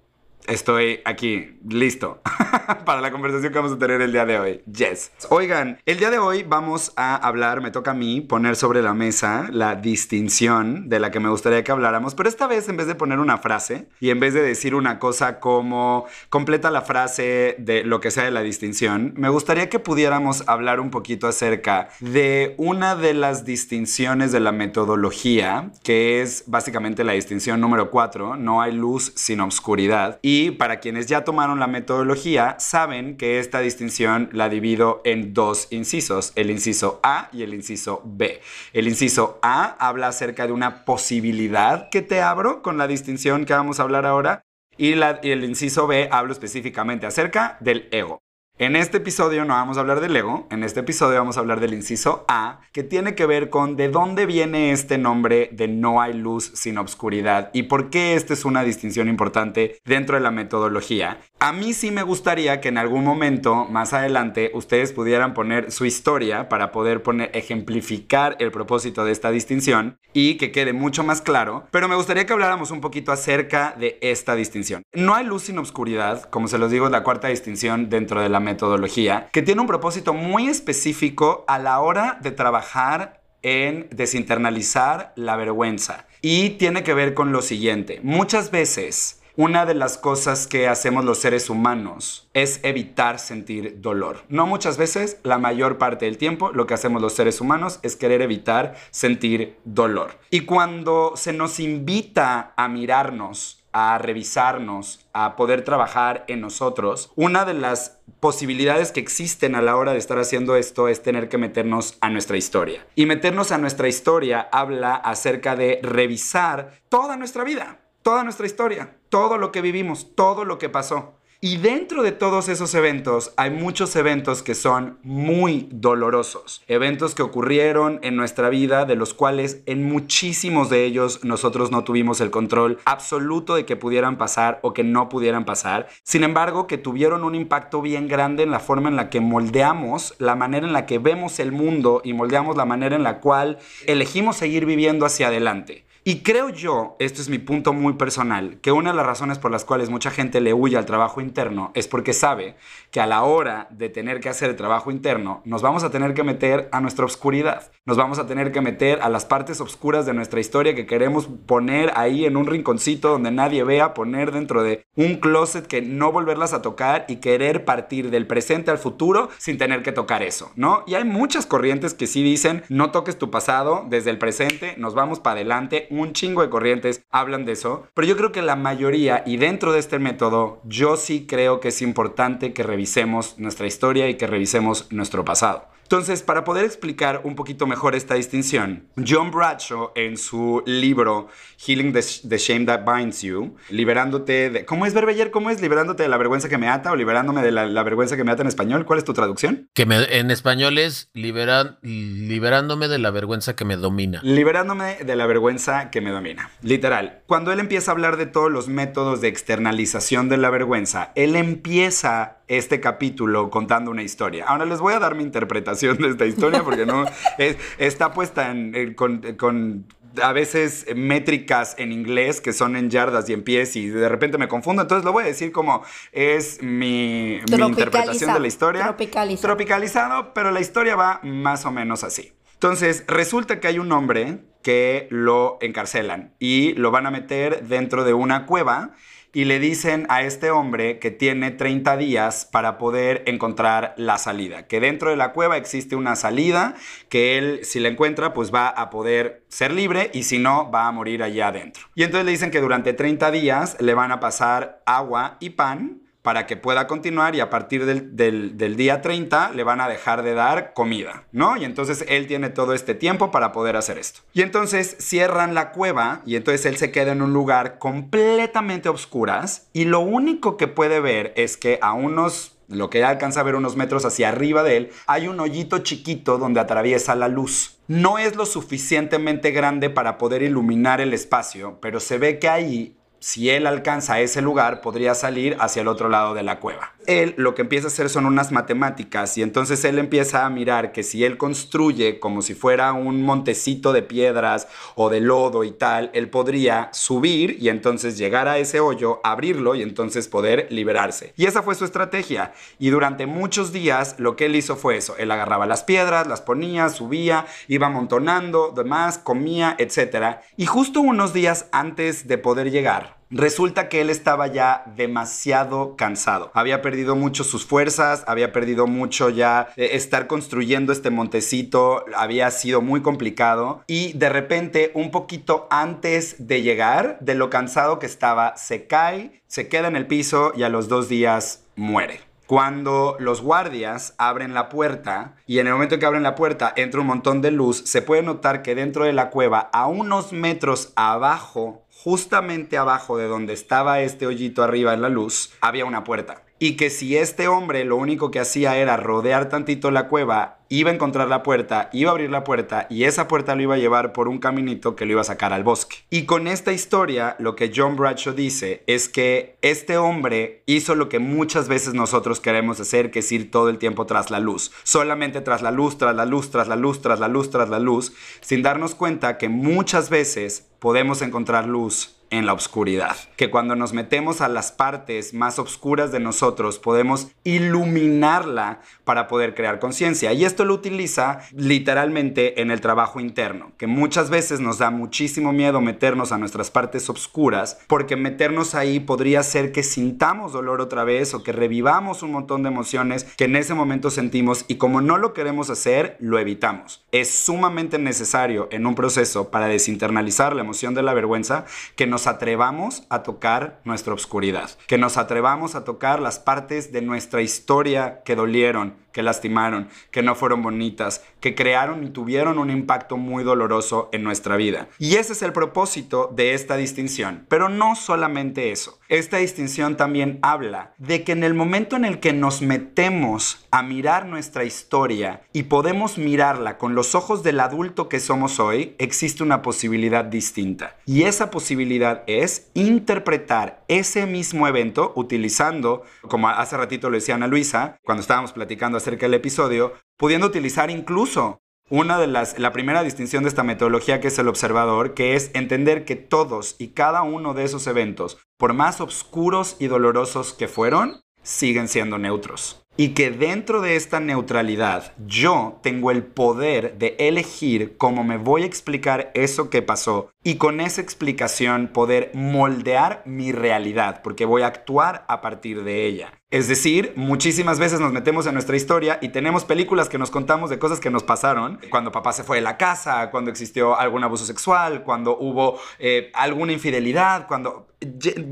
estoy 0.47 1.01
aquí, 1.05 1.59
listo, 1.69 2.21
para 2.85 3.01
la 3.01 3.11
conversación 3.11 3.53
que 3.53 3.59
vamos 3.59 3.73
a 3.73 3.79
tener 3.79 4.01
el 4.01 4.13
día 4.13 4.27
de 4.27 4.39
hoy. 4.39 4.63
Yes. 4.67 5.11
Oigan, 5.31 5.79
el 5.87 5.99
día 5.99 6.11
de 6.11 6.19
hoy 6.19 6.43
vamos 6.43 6.93
a 6.97 7.17
hablar, 7.17 7.61
me 7.61 7.71
toca 7.71 7.93
a 7.93 7.95
mí 7.95 8.21
poner 8.21 8.57
sobre 8.57 8.83
la 8.83 8.95
mesa 8.95 9.49
la 9.51 9.77
distinción 9.77 10.89
de 10.89 11.01
la 11.01 11.11
que 11.11 11.21
me 11.21 11.29
gustaría 11.29 11.65
que 11.65 11.73
habláramos, 11.73 12.15
pero 12.15 12.29
esta 12.29 12.47
vez 12.47 12.69
en 12.69 12.77
vez 12.77 12.87
de 12.87 12.95
poner 12.95 13.19
una 13.19 13.39
frase 13.39 13.89
y 14.01 14.11
en 14.11 14.21
vez 14.21 14.35
de 14.35 14.43
decir 14.43 14.75
una 14.75 14.99
cosa 14.99 15.41
como 15.41 16.07
completa 16.29 16.71
la 16.71 16.83
frase 16.83 17.57
de 17.59 17.85
lo 17.85 18.01
que 18.01 18.11
sea 18.11 18.25
de 18.25 18.31
la 18.31 18.43
distinción, 18.43 19.15
me 19.17 19.29
gustaría 19.29 19.69
que 19.69 19.79
pudiéramos 19.79 20.45
hablar 20.47 20.81
un 20.81 20.91
poquito 20.91 21.27
acerca 21.27 21.89
de 22.01 22.55
una 22.59 22.97
de 22.97 23.15
las 23.15 23.45
distinciones 23.45 24.33
de 24.33 24.41
la 24.41 24.53
metodología, 24.53 25.71
que 25.83 26.23
es 26.23 26.45
básicamente 26.47 27.05
la 27.05 27.13
distinción 27.13 27.61
número 27.61 27.91
4, 27.91 28.37
no 28.37 28.61
hay 28.61 28.73
luz 28.73 29.13
sin 29.15 29.41
obscuridad. 29.41 30.19
Y 30.23 30.34
para 30.59 30.81
quienes 30.81 31.07
ya 31.07 31.25
tomaron 31.25 31.61
la 31.61 31.67
metodología, 31.67 32.57
saben 32.59 33.17
que 33.17 33.39
esta 33.39 33.61
distinción 33.61 34.31
la 34.33 34.49
divido 34.49 35.03
en 35.05 35.35
dos 35.35 35.69
incisos, 35.71 36.33
el 36.35 36.51
inciso 36.51 37.01
A 37.03 37.29
y 37.33 37.43
el 37.43 37.55
inciso 37.55 38.03
B. 38.05 38.41
El 38.73 38.89
inciso 38.89 39.39
A 39.43 39.77
habla 39.79 40.09
acerca 40.09 40.47
de 40.47 40.53
una 40.53 40.85
posibilidad 40.85 41.89
que 41.91 42.03
te 42.03 42.23
abro 42.23 42.63
con 42.63 42.79
la 42.79 42.87
distinción 42.87 43.45
que 43.45 43.53
vamos 43.53 43.81
a 43.81 43.83
hablar 43.83 44.07
ahora. 44.07 44.43
Y, 44.77 44.95
y 44.95 45.31
el 45.31 45.45
inciso 45.45 45.87
B 45.87 46.09
hablo 46.11 46.33
específicamente 46.33 47.07
acerca 47.07 47.57
del 47.61 47.89
ego. 47.93 48.24
En 48.57 48.77
este 48.77 48.99
episodio 48.99 49.45
no 49.45 49.55
vamos 49.55 49.79
a 49.79 49.81
hablar 49.81 49.99
del 49.99 50.15
ego, 50.15 50.47
en 50.49 50.63
este 50.63 50.79
episodio 50.79 51.19
vamos 51.19 51.37
a 51.37 51.41
hablar 51.41 51.59
del 51.59 51.75
inciso 51.75 52.25
A, 52.29 52.61
que 52.71 52.85
tiene 52.85 53.17
que 53.17 53.27
ver 53.27 53.51
con 53.51 53.75
de 53.75 53.89
dónde 53.89 54.27
viene 54.27 54.71
este 54.71 54.97
nombre 54.97 55.49
de 55.51 55.67
no 55.67 56.01
hay 56.01 56.13
luz 56.13 56.53
sin 56.55 56.79
obscuridad 56.79 57.51
y 57.53 57.65
por 57.65 57.91
qué 57.91 58.15
esta 58.15 58.33
es 58.33 58.45
una 58.45 58.63
distinción 58.63 59.09
importante 59.09 59.81
dentro 59.85 60.15
de 60.15 60.23
la 60.23 60.31
metodología. 60.31 61.19
A 61.45 61.53
mí 61.53 61.75
sí 61.75 61.91
me 61.91 62.03
gustaría 62.03 62.63
que 62.63 62.71
en 62.71 62.79
algún 62.79 63.05
momento 63.05 63.67
más 63.67 63.93
adelante 63.93 64.51
ustedes 64.55 64.95
pudieran 64.95 65.35
poner 65.35 65.71
su 65.73 65.85
historia 65.85 66.49
para 66.49 66.73
poder 66.73 67.03
poner 67.03 67.31
ejemplificar 67.35 68.35
el 68.39 68.51
propósito 68.51 69.05
de 69.05 69.13
esta 69.13 69.31
distinción 69.31 69.99
y 70.15 70.39
que 70.39 70.53
quede 70.53 70.73
mucho 70.73 71.05
más 71.05 71.21
claro, 71.21 71.69
pero 71.71 71.87
me 71.87 71.97
gustaría 71.97 72.25
que 72.25 72.33
habláramos 72.33 72.71
un 72.71 72.81
poquito 72.81 73.13
acerca 73.13 73.77
de 73.79 73.99
esta 74.01 74.35
distinción. 74.35 74.85
No 74.95 75.15
hay 75.15 75.27
luz 75.27 75.43
sin 75.43 75.59
obscuridad, 75.59 76.23
como 76.31 76.49
se 76.49 76.57
los 76.57 76.71
digo, 76.71 76.89
la 76.89 77.03
cuarta 77.03 77.29
distinción 77.29 77.91
dentro 77.91 78.23
de 78.23 78.31
la 78.31 78.41
metodología, 78.41 79.29
que 79.31 79.43
tiene 79.43 79.61
un 79.61 79.67
propósito 79.67 80.15
muy 80.15 80.49
específico 80.49 81.45
a 81.47 81.59
la 81.59 81.79
hora 81.81 82.19
de 82.23 82.31
trabajar 82.31 83.21
en 83.43 83.91
desinternalizar 83.91 85.13
la 85.15 85.37
vergüenza. 85.37 86.07
Y 86.23 86.51
tiene 86.57 86.83
que 86.83 86.95
ver 86.95 87.13
con 87.13 87.33
lo 87.33 87.43
siguiente. 87.43 88.01
Muchas 88.03 88.51
veces 88.51 89.21
una 89.37 89.67
de 89.67 89.75
las 89.75 89.99
cosas 89.99 90.47
que 90.47 90.69
hacemos 90.69 91.05
los 91.05 91.19
seres 91.19 91.51
humanos 91.51 92.29
es 92.35 92.61
evitar 92.63 93.19
sentir 93.19 93.81
dolor. 93.81 94.23
No 94.29 94.47
muchas 94.47 94.77
veces, 94.77 95.19
la 95.25 95.39
mayor 95.39 95.77
parte 95.77 96.05
del 96.05 96.19
tiempo, 96.19 96.53
lo 96.53 96.67
que 96.67 96.75
hacemos 96.75 97.03
los 97.03 97.15
seres 97.15 97.41
humanos 97.41 97.81
es 97.83 97.97
querer 97.97 98.23
evitar 98.23 98.77
sentir 98.91 99.59
dolor. 99.65 100.19
Y 100.31 100.41
cuando 100.41 101.15
se 101.17 101.33
nos 101.33 101.59
invita 101.59 102.55
a 102.57 102.69
mirarnos, 102.69 103.65
a 103.73 103.99
revisarnos, 103.99 105.05
a 105.13 105.35
poder 105.35 105.65
trabajar 105.65 106.25
en 106.29 106.41
nosotros, 106.41 107.11
una 107.17 107.45
de 107.45 107.55
las 107.55 107.99
posibilidades 108.21 108.93
que 108.93 109.01
existen 109.01 109.57
a 109.57 109.63
la 109.63 109.77
hora 109.77 109.93
de 109.93 109.99
estar 109.99 110.19
haciendo 110.19 110.55
esto 110.55 110.87
es 110.87 111.03
tener 111.03 111.29
que 111.29 111.39
meternos 111.39 111.99
a 112.01 112.09
nuestra 112.09 112.37
historia. 112.37 112.87
Y 112.95 113.07
meternos 113.07 113.51
a 113.51 113.59
nuestra 113.59 113.89
historia 113.89 114.49
habla 114.53 114.95
acerca 114.95 115.57
de 115.57 115.81
revisar 115.83 116.81
toda 116.89 117.17
nuestra 117.17 117.43
vida, 117.43 117.81
toda 118.05 118.23
nuestra 118.23 118.47
historia, 118.47 118.99
todo 119.09 119.39
lo 119.39 119.51
que 119.51 119.63
vivimos, 119.63 120.15
todo 120.15 120.45
lo 120.45 120.59
que 120.59 120.69
pasó. 120.69 121.15
Y 121.41 121.57
dentro 121.57 122.03
de 122.03 122.13
todos 122.13 122.49
esos 122.49 122.75
eventos 122.75 123.33
hay 123.37 123.51
muchos 123.51 123.97
eventos 123.97 124.43
que 124.43 124.55
son 124.55 124.99
muy 125.03 125.69
dolorosos. 125.71 126.63
Eventos 126.69 127.15
que 127.15 127.23
ocurrieron 127.23 128.01
en 128.03 128.17
nuestra 128.17 128.51
vida 128.51 128.85
de 128.85 128.95
los 128.95 129.15
cuales 129.15 129.63
en 129.67 129.85
muchísimos 129.85 130.71
de 130.71 130.85
ellos 130.85 131.25
nosotros 131.25 131.71
no 131.71 131.83
tuvimos 131.85 132.21
el 132.21 132.31
control 132.31 132.79
absoluto 132.85 133.55
de 133.55 133.65
que 133.65 133.77
pudieran 133.77 134.17
pasar 134.17 134.59
o 134.63 134.75
que 134.75 134.85
no 134.85 135.09
pudieran 135.09 135.47
pasar. 135.47 135.89
Sin 136.03 136.25
embargo, 136.25 136.67
que 136.67 136.79
tuvieron 136.79 137.25
un 137.25 137.35
impacto 137.35 137.81
bien 137.81 138.07
grande 138.07 138.43
en 138.43 138.51
la 138.51 138.61
forma 138.61 138.91
en 138.91 138.97
la 138.97 139.09
que 139.09 139.21
moldeamos 139.21 140.15
la 140.19 140.35
manera 140.35 140.67
en 140.67 140.75
la 140.75 140.87
que 140.87 140.99
vemos 140.99 141.39
el 141.41 141.53
mundo 141.53 142.03
y 142.05 142.13
moldeamos 142.13 142.57
la 142.57 142.67
manera 142.67 142.97
en 142.97 143.03
la 143.03 143.21
cual 143.21 143.59
elegimos 143.87 144.37
seguir 144.37 144.67
viviendo 144.67 145.07
hacia 145.07 145.29
adelante. 145.29 145.85
Y 146.07 146.17
creo 146.17 146.51
yo, 146.51 146.97
esto 146.99 147.23
es 147.23 147.31
mi 147.31 147.39
punto 147.39 147.73
muy 147.73 147.95
personal, 147.95 148.59
que 148.61 148.73
una 148.73 148.91
de 148.91 148.97
las 148.99 149.07
razones 149.07 149.39
por 149.39 149.51
las 149.51 149.65
cuales 149.65 149.89
mucha 149.89 150.11
gente 150.11 150.43
le 150.43 150.53
huye 150.53 150.77
al 150.77 150.85
trabajo 150.85 151.23
interno 151.23 151.73
es 151.73 151.89
porque 151.89 152.13
sabe 152.13 152.57
que 152.91 153.01
a 153.01 153.07
la 153.07 153.23
hora 153.23 153.69
de 153.71 153.89
tener 153.89 154.21
que 154.21 154.29
hacer 154.29 154.51
el 154.51 154.57
trabajo 154.57 154.91
interno, 154.91 155.41
nos 155.47 155.63
vamos 155.63 155.83
a 155.83 155.91
tener 155.91 156.13
que 156.13 156.23
meter 156.23 156.69
a 156.73 156.83
nuestra 156.83 157.07
oscuridad. 157.07 157.73
Nos 157.87 157.97
vamos 157.97 158.19
a 158.19 158.27
tener 158.27 158.53
que 158.53 158.61
meter 158.61 159.01
a 159.01 159.09
las 159.09 159.25
partes 159.25 159.63
oscuras 159.63 160.05
de 160.05 160.13
nuestra 160.13 160.41
historia 160.41 160.75
que 160.75 160.85
queremos 160.85 161.27
poner 161.47 161.91
ahí 161.97 162.27
en 162.27 162.37
un 162.37 162.47
rinconcito 162.47 163.09
donde 163.09 163.31
nadie 163.31 163.65
vea, 163.65 163.95
poner 163.95 164.31
dentro 164.31 164.63
de 164.63 164.85
un 164.97 165.17
closet 165.17 165.67
que 165.67 165.81
no 165.81 166.13
volverlas 166.13 166.53
a 166.53 166.61
tocar 166.61 167.07
y 167.09 167.17
querer 167.17 167.65
partir 167.65 168.11
del 168.11 168.27
presente 168.27 168.71
al 168.71 168.79
futuro 168.79 169.31
sin 169.39 169.57
tener 169.57 169.83
que 169.83 169.93
tocar 169.93 170.23
eso, 170.23 170.53
¿no? 170.55 170.85
Y 170.87 170.97
hay 170.97 171.05
muchas 171.05 171.47
corrientes 171.47 171.95
que 171.95 172.07
sí 172.07 172.23
dicen, 172.23 172.63
no 172.69 172.91
toques 172.91 173.19
tu 173.19 173.31
pasado 173.31 173.87
desde 173.89 174.11
el 174.11 174.19
presente, 174.19 174.75
nos 174.77 174.95
vamos 174.95 175.19
para 175.21 175.37
adelante, 175.37 175.89
un 176.01 176.13
chingo 176.13 176.43
de 176.43 176.51
corrientes 176.51 177.05
hablan 177.11 177.45
de 177.45 177.53
eso, 177.53 177.87
pero 177.95 178.07
yo 178.07 178.17
creo 178.17 178.33
que 178.33 178.43
la 178.43 178.57
mayoría 178.57 179.23
y 179.27 179.37
dentro 179.37 179.73
de 179.73 179.79
este 179.79 179.99
método, 179.99 180.61
yo 180.65 180.97
sí 180.97 181.27
creo 181.27 181.61
que 181.61 181.69
es 181.69 181.83
importante 181.83 182.53
que 182.53 182.63
revisemos 182.63 183.39
nuestra 183.39 183.67
historia 183.67 184.09
y 184.09 184.15
que 184.15 184.27
revisemos 184.27 184.91
nuestro 184.93 185.25
pasado. 185.25 185.74
Entonces, 185.85 186.23
para 186.23 186.45
poder 186.45 186.65
explicar 186.65 187.21
un 187.25 187.37
poquito 187.37 187.67
mejor 187.67 187.95
esta 187.95 188.15
distinción, 188.15 188.89
John 189.07 189.31
Bradshaw 189.31 189.93
en 189.95 190.17
su 190.17 190.63
libro 190.67 191.29
Healing 191.59 191.93
the, 191.93 192.03
the 192.29 192.39
Shame 192.39 192.67
That 192.67 192.85
Binds 192.85 193.23
You, 193.23 193.55
liberándote 193.69 194.51
de... 194.51 194.65
¿Cómo 194.65 194.87
es, 194.87 194.95
Berbeller? 194.95 195.31
¿Cómo 195.31 195.51
es? 195.51 195.61
¿Liberándote 195.61 196.03
de 196.03 196.09
la 196.09 196.17
vergüenza 196.17 196.49
que 196.49 196.59
me 196.59 196.69
ata 196.69 196.91
o 196.91 196.97
liberándome 196.97 197.43
de 197.43 197.53
la, 197.53 197.67
la 197.67 197.83
vergüenza 197.83 198.17
que 198.17 198.25
me 198.25 198.33
ata 198.33 198.43
en 198.43 198.49
español? 198.49 198.87
¿Cuál 198.87 198.99
es 198.99 199.05
tu 199.05 199.13
traducción? 199.13 199.69
Que 199.75 199.87
me, 199.87 200.03
en 200.19 200.31
español 200.31 200.79
es 200.79 201.11
liberan, 201.13 201.79
liberándome 201.83 202.89
de 202.89 202.99
la 202.99 203.11
vergüenza 203.11 203.55
que 203.55 203.65
me 203.65 203.77
domina. 203.77 204.21
Liberándome 204.23 204.97
de 205.05 205.17
la 205.17 205.27
vergüenza 205.27 205.91
que 205.91 206.01
me 206.01 206.11
domina. 206.11 206.51
Literal. 206.63 207.23
Cuando 207.27 207.53
él 207.53 207.61
empieza 207.61 207.91
a 207.91 207.93
hablar 207.93 208.17
de 208.17 208.27
todos 208.27 208.51
los 208.51 208.69
métodos 208.69 209.21
de 209.21 209.29
externalización 209.29 210.29
de 210.29 210.39
la 210.39 210.51
vergüenza, 210.51 211.13
él 211.15 211.37
empieza 211.37 212.39
este 212.49 212.81
capítulo 212.81 213.51
contando 213.51 213.91
una 213.91 214.03
historia. 214.03 214.45
Ahora 214.47 214.65
les 214.67 214.81
voy 214.81 214.95
a 214.95 214.99
dar 214.99 215.15
mi 215.15 215.23
interpretación 215.23 215.97
de 215.99 216.09
esta 216.11 216.27
historia 216.27 216.63
porque 216.63 216.87
no 216.87 217.05
es- 217.39 217.57
está 217.79 218.13
puesta 218.13 218.51
en, 218.51 218.75
en- 218.75 218.95
con, 218.95 219.23
con 219.37 219.87
a 220.23 220.33
veces 220.33 220.87
métricas 220.95 221.75
en 221.77 221.91
inglés 221.91 222.41
que 222.41 222.53
son 222.53 222.77
en 222.77 222.89
yardas 222.89 223.29
y 223.29 223.33
en 223.33 223.43
pies 223.43 223.75
y 223.75 223.89
de 223.89 224.09
repente 224.09 224.39
me 224.39 224.47
confundo. 224.47 224.83
Entonces 224.83 225.05
lo 225.05 225.13
voy 225.13 225.25
a 225.25 225.27
decir 225.27 225.51
como 225.51 225.83
es 226.13 226.63
mi, 226.63 227.41
mi 227.51 227.57
interpretación 227.71 228.33
de 228.35 228.41
la 228.41 228.47
historia. 228.47 228.83
Tropicalizado. 228.85 229.49
Tropicalizado, 229.49 230.35
pero 230.35 230.51
la 230.53 230.61
historia 230.61 230.95
va 230.97 231.21
más 231.25 231.65
o 231.67 231.73
menos 231.73 232.05
así. 232.05 232.33
Entonces, 232.65 233.05
resulta 233.07 233.61
que 233.61 233.69
hay 233.69 233.79
un 233.79 233.93
hombre 233.93 234.39
que 234.63 235.07
lo 235.11 235.59
encarcelan 235.61 236.33
y 236.39 236.73
lo 236.77 236.91
van 236.91 237.05
a 237.05 237.11
meter 237.11 237.69
dentro 237.69 238.05
de 238.05 238.15
una 238.15 238.47
cueva 238.47 238.93
y 239.35 239.45
le 239.45 239.59
dicen 239.59 240.07
a 240.09 240.23
este 240.23 240.51
hombre 240.51 240.99
que 240.99 241.11
tiene 241.11 241.51
30 241.51 241.99
días 241.99 242.49
para 242.51 242.79
poder 242.79 243.23
encontrar 243.27 243.93
la 243.99 244.17
salida, 244.17 244.67
que 244.67 244.81
dentro 244.81 245.11
de 245.11 245.17
la 245.17 245.35
cueva 245.35 245.59
existe 245.59 245.95
una 245.95 246.17
salida, 246.17 246.75
que 247.11 247.37
él 247.37 247.61
si 247.65 247.81
la 247.81 247.91
encuentra 247.91 248.33
pues 248.33 248.51
va 248.51 248.69
a 248.69 248.89
poder 248.89 249.45
ser 249.49 249.71
libre 249.71 250.11
y 250.15 250.23
si 250.23 250.39
no 250.39 250.71
va 250.71 250.87
a 250.87 250.93
morir 250.93 251.23
allá 251.23 251.49
adentro. 251.49 251.91
Y 251.95 252.03
entonces 252.03 252.25
le 252.25 252.33
dicen 252.33 252.51
que 252.51 252.63
durante 252.63 252.95
30 252.95 253.31
días 253.31 253.77
le 253.79 253.93
van 253.93 254.11
a 254.11 254.21
pasar 254.21 254.83
agua 254.87 255.37
y 255.39 255.51
pan 255.51 256.04
para 256.25 256.47
que 256.47 256.57
pueda 256.57 256.87
continuar 256.87 257.35
y 257.35 257.41
a 257.41 257.51
partir 257.51 257.85
del, 257.85 258.77
día 258.77 259.03
30 259.03 259.51
le 259.51 259.63
van 259.63 259.83
a 259.83 259.91
dejar 259.91 260.23
de 260.23 260.33
dar 260.33 260.73
comida, 260.73 261.25
¿no? 261.33 261.59
Y 261.59 261.67
entonces 261.67 262.03
él 262.09 262.27
tiene 262.27 262.49
todo 262.49 262.73
este 262.73 262.95
tiempo 262.95 263.31
para 263.31 263.53
poder 263.53 263.77
hacer 263.77 263.99
esto. 263.99 264.21
Y 264.33 264.41
entonces 264.41 264.97
cierran 264.99 265.53
la 265.53 265.71
cueva 265.73 266.23
y 266.25 266.37
entonces 266.37 266.65
él 266.65 266.79
se 266.79 266.91
queda 266.91 267.13
en 267.13 267.21
un 267.21 267.35
lugar 267.35 267.79
completamente 267.79 268.89
a 268.89 268.93
obscuras 268.93 269.69
y 269.75 269.85
lo 269.85 270.01
único 270.01 270.57
que 270.57 270.67
puede 270.67 270.99
ver 270.99 271.35
es 271.37 271.59
que 271.59 271.79
a 271.83 271.93
unos 271.93 272.57
lo 272.69 272.89
que 272.89 273.05
alcanza 273.05 273.41
a 273.41 273.43
ver 273.43 273.55
unos 273.55 273.77
metros 273.77 274.07
hacia 274.07 274.31
arriba 274.31 274.63
de 274.63 274.79
él, 274.79 274.91
hay 275.07 275.29
un 275.29 275.39
hoyito 275.41 275.81
chiquito 275.81 276.39
donde 276.39 276.61
atraviesa 276.61 277.15
la 277.15 277.29
luz. 277.29 277.79
No 277.87 278.17
es 278.17 278.35
lo 278.35 278.47
suficientemente 278.47 279.51
grande 279.51 279.91
para 279.91 280.17
poder 280.17 280.41
iluminar 280.41 281.03
el 281.03 281.13
espacio, 281.13 281.77
pero 281.83 282.01
se 282.01 282.17
ve 282.17 282.39
que 282.39 282.49
ahí 282.49 282.97
si 283.25 283.49
él 283.49 283.67
alcanza 283.67 284.21
ese 284.21 284.43
lugar, 284.43 284.83
podría 284.83 285.15
salir 285.15 285.57
hacia 285.59 285.81
el 285.81 285.89
otro 285.89 286.11
lado 286.11 286.35
de 286.35 286.43
la 286.43 286.61
cueva. 286.61 286.94
Él 287.07 287.35
lo 287.37 287.55
que 287.55 287.63
empieza 287.63 287.87
a 287.87 287.89
hacer 287.89 288.09
son 288.09 288.27
unas 288.27 288.53
matemáticas 288.53 289.37
y 289.39 289.43
entonces 289.43 289.85
él 289.85 289.99
empieza 289.99 290.45
a 290.45 290.51
mirar 290.51 290.93
que 290.93 291.03
si 291.03 291.25
él 291.25 291.37
construye 291.37 292.19
como 292.19 292.43
si 292.43 292.55
fuera 292.55 292.93
un 292.93 293.23
montecito 293.23 293.93
de 293.93 294.03
piedras 294.03 294.69
o 294.95 295.11
de 295.11 295.21
lodo 295.21 295.65
y 295.65 295.73
tal, 295.73 296.11
él 296.15 296.31
podría 296.31 296.89
subir 296.93 297.57
y 297.61 297.69
entonces 297.69 298.19
llegar 298.19 298.49
a 298.49 298.59
ese 298.59 298.81
hoyo, 298.81 299.21
abrirlo 299.25 299.75
y 299.75 299.83
entonces 299.83 300.29
poder 300.29 300.67
liberarse. 300.71 301.33
Y 301.37 301.47
esa 301.47 301.63
fue 301.63 301.75
su 301.75 301.85
estrategia. 301.85 302.53
Y 302.79 302.91
durante 302.91 303.27
muchos 303.27 303.73
días 303.73 304.17
lo 304.19 304.37
que 304.37 304.47
él 304.47 304.57
hizo 304.57 304.77
fue 304.77 304.97
eso. 304.97 305.17
Él 305.19 305.31
agarraba 305.31 305.67
las 305.67 305.85
piedras, 305.85 306.27
las 306.27 306.41
ponía, 306.41 306.89
subía, 306.89 307.47
iba 307.69 307.87
amontonando, 307.87 308.73
demás, 308.75 309.19
comía, 309.19 309.77
etc. 309.79 310.39
Y 310.57 310.67
justo 310.67 311.01
unos 311.01 311.33
días 311.33 311.67
antes 311.73 312.27
de 312.29 312.39
poder 312.39 312.71
llegar, 312.71 313.17
Resulta 313.37 313.89
que 313.89 314.01
él 314.01 314.11
estaba 314.11 314.47
ya 314.47 314.85
demasiado 314.95 315.97
cansado. 315.97 316.53
Había 316.55 316.83
perdido 316.83 317.17
mucho 317.17 317.43
sus 317.43 317.67
fuerzas, 317.67 318.23
había 318.29 318.53
perdido 318.53 318.87
mucho 318.87 319.29
ya 319.29 319.71
eh, 319.77 319.91
estar 319.95 320.29
construyendo 320.29 320.93
este 320.93 321.11
montecito, 321.11 322.05
había 322.15 322.49
sido 322.53 322.81
muy 322.81 323.03
complicado 323.03 323.83
y 323.89 324.13
de 324.13 324.29
repente 324.29 324.93
un 324.95 325.11
poquito 325.11 325.67
antes 325.69 326.47
de 326.47 326.63
llegar, 326.63 327.19
de 327.21 327.35
lo 327.35 327.51
cansado 327.51 327.99
que 327.99 328.07
estaba, 328.07 328.57
se 328.57 328.87
cae, 328.87 329.43
se 329.49 329.67
queda 329.67 329.89
en 329.89 329.97
el 329.97 330.07
piso 330.07 330.53
y 330.55 330.63
a 330.63 330.69
los 330.69 330.87
dos 330.87 331.09
días 331.09 331.65
muere. 331.75 332.21
Cuando 332.47 333.17
los 333.21 333.41
guardias 333.41 334.15
abren 334.19 334.53
la 334.53 334.69
puerta 334.69 335.35
y 335.47 335.61
en 335.61 335.67
el 335.67 335.73
momento 335.73 335.95
en 335.95 336.01
que 336.01 336.07
abren 336.07 336.23
la 336.23 336.35
puerta 336.35 336.75
entra 336.77 337.01
un 337.01 337.07
montón 337.07 337.41
de 337.41 337.51
luz, 337.51 337.83
se 337.87 338.03
puede 338.03 338.23
notar 338.23 338.63
que 338.63 338.75
dentro 338.75 339.05
de 339.07 339.15
la 339.15 339.31
cueva, 339.31 339.71
a 339.73 339.87
unos 339.87 340.33
metros 340.35 340.93
abajo, 340.95 341.84
justamente 342.05 342.77
abajo 342.77 343.17
de 343.17 343.27
donde 343.27 343.55
estaba 343.55 344.01
este 344.01 344.27
hoyito 344.27 344.63
arriba 344.63 344.93
en 344.93 345.01
la 345.01 345.09
luz, 345.09 345.55
había 345.63 345.87
una 345.87 346.05
puerta. 346.05 346.44
Y 346.59 346.77
que 346.77 346.89
si 346.89 347.17
este 347.17 347.49
hombre 347.49 347.85
lo 347.85 347.97
único 347.97 348.31
que 348.31 348.41
hacía 348.41 348.77
era 348.77 348.97
rodear 348.97 349.49
tantito 349.49 349.91
la 349.91 350.09
cueva, 350.09 350.59
iba 350.69 350.91
a 350.91 350.95
encontrar 350.95 351.29
la 351.29 351.43
puerta, 351.43 351.91
iba 351.93 352.11
a 352.11 352.13
abrir 352.13 352.31
la 352.31 352.45
puerta 352.45 352.87
y 352.91 353.05
esa 353.05 353.29
puerta 353.29 353.55
lo 353.55 353.63
iba 353.63 353.75
a 353.75 353.79
llevar 353.79 354.13
por 354.13 354.29
un 354.29 354.39
caminito 354.39 354.97
que 354.97 355.05
lo 355.05 355.13
iba 355.13 355.21
a 355.21 355.25
sacar 355.25 355.53
al 355.53 355.65
bosque. 355.65 355.99
Y 356.11 356.25
con 356.25 356.47
esta 356.47 356.73
historia, 356.73 357.37
lo 357.39 357.55
que 357.57 357.73
John 357.75 357.97
Bradshaw 357.97 358.35
dice 358.35 358.83
es 358.87 359.09
que 359.09 359.57
este 359.63 359.99
hombre 359.99 360.63
hizo 360.67 360.95
lo 360.95 361.09
que 361.09 361.19
muchas 361.19 361.69
veces 361.69 361.95
nosotros 361.95 362.41
queremos 362.41 362.81
hacer, 362.81 363.11
que 363.11 363.19
es 363.19 363.33
ir 363.33 363.51
todo 363.51 363.69
el 363.69 363.79
tiempo 363.79 364.07
tras 364.07 364.31
la 364.31 364.41
luz. 364.41 364.73
Solamente 364.85 365.41
tras 365.41 365.63
la 365.63 365.71
luz, 365.71 365.99
tras 365.99 366.15
la 366.15 366.25
luz, 366.25 366.51
tras 366.51 366.69
la 366.69 366.77
luz, 366.77 367.03
tras 367.03 367.21
la 367.21 367.29
luz, 367.29 367.51
tras 367.51 367.69
la 367.69 367.79
luz, 367.79 368.13
sin 368.41 368.63
darnos 368.63 368.95
cuenta 368.95 369.39
que 369.39 369.49
muchas 369.49 370.09
veces 370.09 370.69
podemos 370.79 371.23
encontrar 371.23 371.67
luz 371.67 372.17
en 372.39 372.47
la 372.47 372.53
oscuridad. 372.53 373.17
Que 373.37 373.51
cuando 373.51 373.77
nos 373.77 373.93
metemos 373.93 374.41
a 374.41 374.49
las 374.49 374.73
partes 374.73 375.35
más 375.35 375.59
oscuras 375.59 376.13
de 376.13 376.21
nosotros, 376.21 376.79
podemos 376.79 377.29
iluminarla 377.45 378.81
para 379.05 379.29
poder 379.29 379.55
crear 379.55 379.79
conciencia. 379.79 380.33
Y 380.33 380.45
esto 380.45 380.65
lo 380.65 380.75
utiliza 380.75 381.41
literalmente 381.53 382.61
en 382.61 382.71
el 382.71 382.81
trabajo 382.81 383.21
interno, 383.21 383.73
que 383.79 383.87
muchas 383.87 384.31
veces 384.31 384.61
nos 384.61 384.79
da 384.79 384.91
muchísimo 384.91 385.53
miedo 385.53 385.81
meternos 385.81 386.33
a 386.33 386.39
nuestras 386.39 386.71
partes 386.71 387.09
oscuras, 387.09 387.79
porque 387.87 388.17
meternos 388.17 388.75
ahí 388.75 389.01
podría 389.01 389.43
ser 389.43 389.73
que 389.73 389.83
sintamos 389.83 390.53
dolor 390.53 390.81
otra 390.81 391.05
vez 391.05 391.35
o 391.35 391.43
que 391.43 391.53
revivamos 391.53 392.23
un 392.23 392.33
montón 392.33 392.63
de 392.63 392.69
emociones 392.69 393.25
que 393.37 393.45
en 393.45 393.57
ese 393.57 393.75
momento 393.75 394.11
sentimos 394.11 394.65
y 394.69 394.77
como 394.77 395.01
no 395.01 395.19
lo 395.19 395.33
queremos 395.33 395.71
hacer, 395.71 396.17
lo 396.21 396.39
evitamos. 396.39 397.05
Es 397.13 397.31
sumamente 397.31 397.99
necesario 397.99 398.69
en 398.71 398.87
un 398.87 398.95
proceso 398.95 399.51
para 399.51 399.67
desinternalizar 399.67 400.55
la 400.55 400.63
emoción 400.63 400.95
de 400.95 401.03
la 401.03 401.15
vergüenza 401.15 401.65
que 401.97 402.07
nos 402.07 402.24
atrevamos 402.27 403.05
a 403.09 403.23
tocar 403.23 403.81
nuestra 403.85 404.15
oscuridad, 404.15 404.71
que 404.87 404.99
nos 404.99 405.17
atrevamos 405.17 405.75
a 405.75 405.85
tocar 405.85 406.21
las 406.21 406.39
partes 406.39 406.93
de 406.93 407.03
nuestra 407.03 407.43
historia 407.43 408.23
que 408.25 408.37
dolieron, 408.37 408.97
que 409.15 409.23
lastimaron, 409.23 409.89
que 410.11 410.23
no 410.23 410.35
fueron 410.35 410.63
bonitas, 410.63 411.25
que 411.41 411.55
crearon 411.55 412.05
y 412.05 412.11
tuvieron 412.11 412.59
un 412.59 412.69
impacto 412.69 413.17
muy 413.17 413.45
doloroso 413.45 414.11
en 414.13 414.25
nuestra 414.25 414.57
vida. 414.57 414.89
Y 414.99 415.15
ese 415.15 415.33
es 415.33 415.43
el 415.43 415.53
propósito 415.53 416.31
de 416.35 416.53
esta 416.53 416.77
distinción. 416.77 417.47
Pero 417.49 417.69
no 417.69 417.95
solamente 417.97 418.73
eso. 418.73 418.99
Esta 419.09 419.37
distinción 419.37 419.97
también 419.97 420.41
habla 420.43 420.93
de 420.99 421.23
que 421.23 421.33
en 421.33 421.45
el 421.45 421.55
momento 421.55 421.95
en 421.95 422.05
el 422.05 422.19
que 422.19 422.33
nos 422.33 422.61
metemos 422.61 423.67
a 423.71 423.83
mirar 423.83 424.27
nuestra 424.27 424.65
historia 424.65 425.43
y 425.53 425.65
podemos 425.65 426.19
mirarla 426.19 426.77
con 426.77 426.95
los 426.95 427.15
ojos 427.15 427.43
del 427.43 427.61
adulto 427.61 428.09
que 428.09 428.19
somos 428.19 428.59
hoy, 428.59 428.97
existe 428.99 429.43
una 429.43 429.63
posibilidad 429.63 430.25
distinta. 430.25 430.97
Y 431.07 431.23
esa 431.23 431.51
posibilidad 431.51 432.25
es 432.27 432.71
interpretar 432.75 433.85
ese 433.87 434.27
mismo 434.27 434.67
evento 434.67 435.13
utilizando, 435.15 436.03
como 436.23 436.49
hace 436.49 436.77
ratito 436.77 437.11
lo 437.11 437.17
decía 437.17 437.37
Ana 437.37 437.47
Luisa, 437.47 437.99
cuando 438.03 438.23
estábamos 438.23 438.53
platicando 438.53 438.99
acerca 439.05 439.27
del 439.27 439.35
episodio, 439.35 439.93
pudiendo 440.17 440.47
utilizar 440.47 440.91
incluso 440.91 441.61
una 441.91 442.19
de 442.19 442.27
las, 442.27 442.59
la 442.59 442.73
primera 442.73 443.03
distinción 443.03 443.45
de 443.45 443.51
esta 443.51 443.63
metodología 443.63 444.21
que 444.21 444.29
es 444.29 444.39
el 444.39 444.49
observador, 444.49 445.13
que 445.13 445.35
es 445.37 445.51
entender 445.53 446.05
que 446.05 446.17
todos 446.17 446.77
y 446.79 446.89
cada 446.89 447.23
uno 447.23 447.53
de 447.53 447.65
esos 447.65 447.87
eventos, 447.87 448.39
por 448.57 448.73
más 448.73 449.01
oscuros 449.01 449.77
y 449.79 449.87
dolorosos 449.87 450.55
que 450.55 450.67
fueron, 450.67 451.21
siguen 451.43 451.89
siendo 451.89 452.19
neutros. 452.19 452.81
Y 452.97 453.09
que 453.09 453.31
dentro 453.31 453.81
de 453.81 453.97
esta 453.97 454.21
neutralidad 454.21 455.15
yo 455.27 455.81
tengo 455.83 456.13
el 456.13 456.23
poder 456.23 456.97
de 456.97 457.17
elegir 457.19 457.97
cómo 457.97 458.23
me 458.23 458.39
voy 458.39 458.63
a 458.63 458.67
explicar 458.67 459.33
eso 459.35 459.69
que 459.69 459.83
pasó 459.83 460.31
y 460.45 460.57
con 460.57 460.81
esa 460.81 461.01
explicación 461.01 461.89
poder 461.89 462.31
moldear 462.35 463.23
mi 463.27 463.51
realidad, 463.51 464.23
porque 464.23 464.45
voy 464.45 464.63
a 464.63 464.69
actuar 464.69 465.25
a 465.27 465.41
partir 465.41 465.83
de 465.83 466.07
ella. 466.07 466.33
Es 466.55 466.69
decir, 466.69 467.13
muchísimas 467.17 467.81
veces 467.81 467.99
nos 467.99 468.13
metemos 468.13 468.47
en 468.47 468.55
nuestra 468.55 468.77
historia 468.77 469.19
y 469.21 469.31
tenemos 469.31 469.65
películas 469.65 470.09
que 470.09 470.19
nos 470.19 470.31
contamos 470.31 470.71
de 470.71 470.79
cosas 470.79 471.01
que 471.01 471.11
nos 471.11 471.25
pasaron 471.25 471.81
cuando 471.91 472.13
papá 472.13 472.33
se 472.33 472.45
fue 472.45 472.59
de 472.59 472.63
la 472.63 472.77
casa, 472.77 473.33
cuando 473.33 473.51
existió 473.51 473.99
algún 473.99 474.23
abuso 474.23 474.47
sexual, 474.47 475.03
cuando 475.03 475.37
hubo 475.37 475.81
eh, 475.99 476.31
alguna 476.33 476.73
infidelidad, 476.73 477.49
cuando 477.49 477.89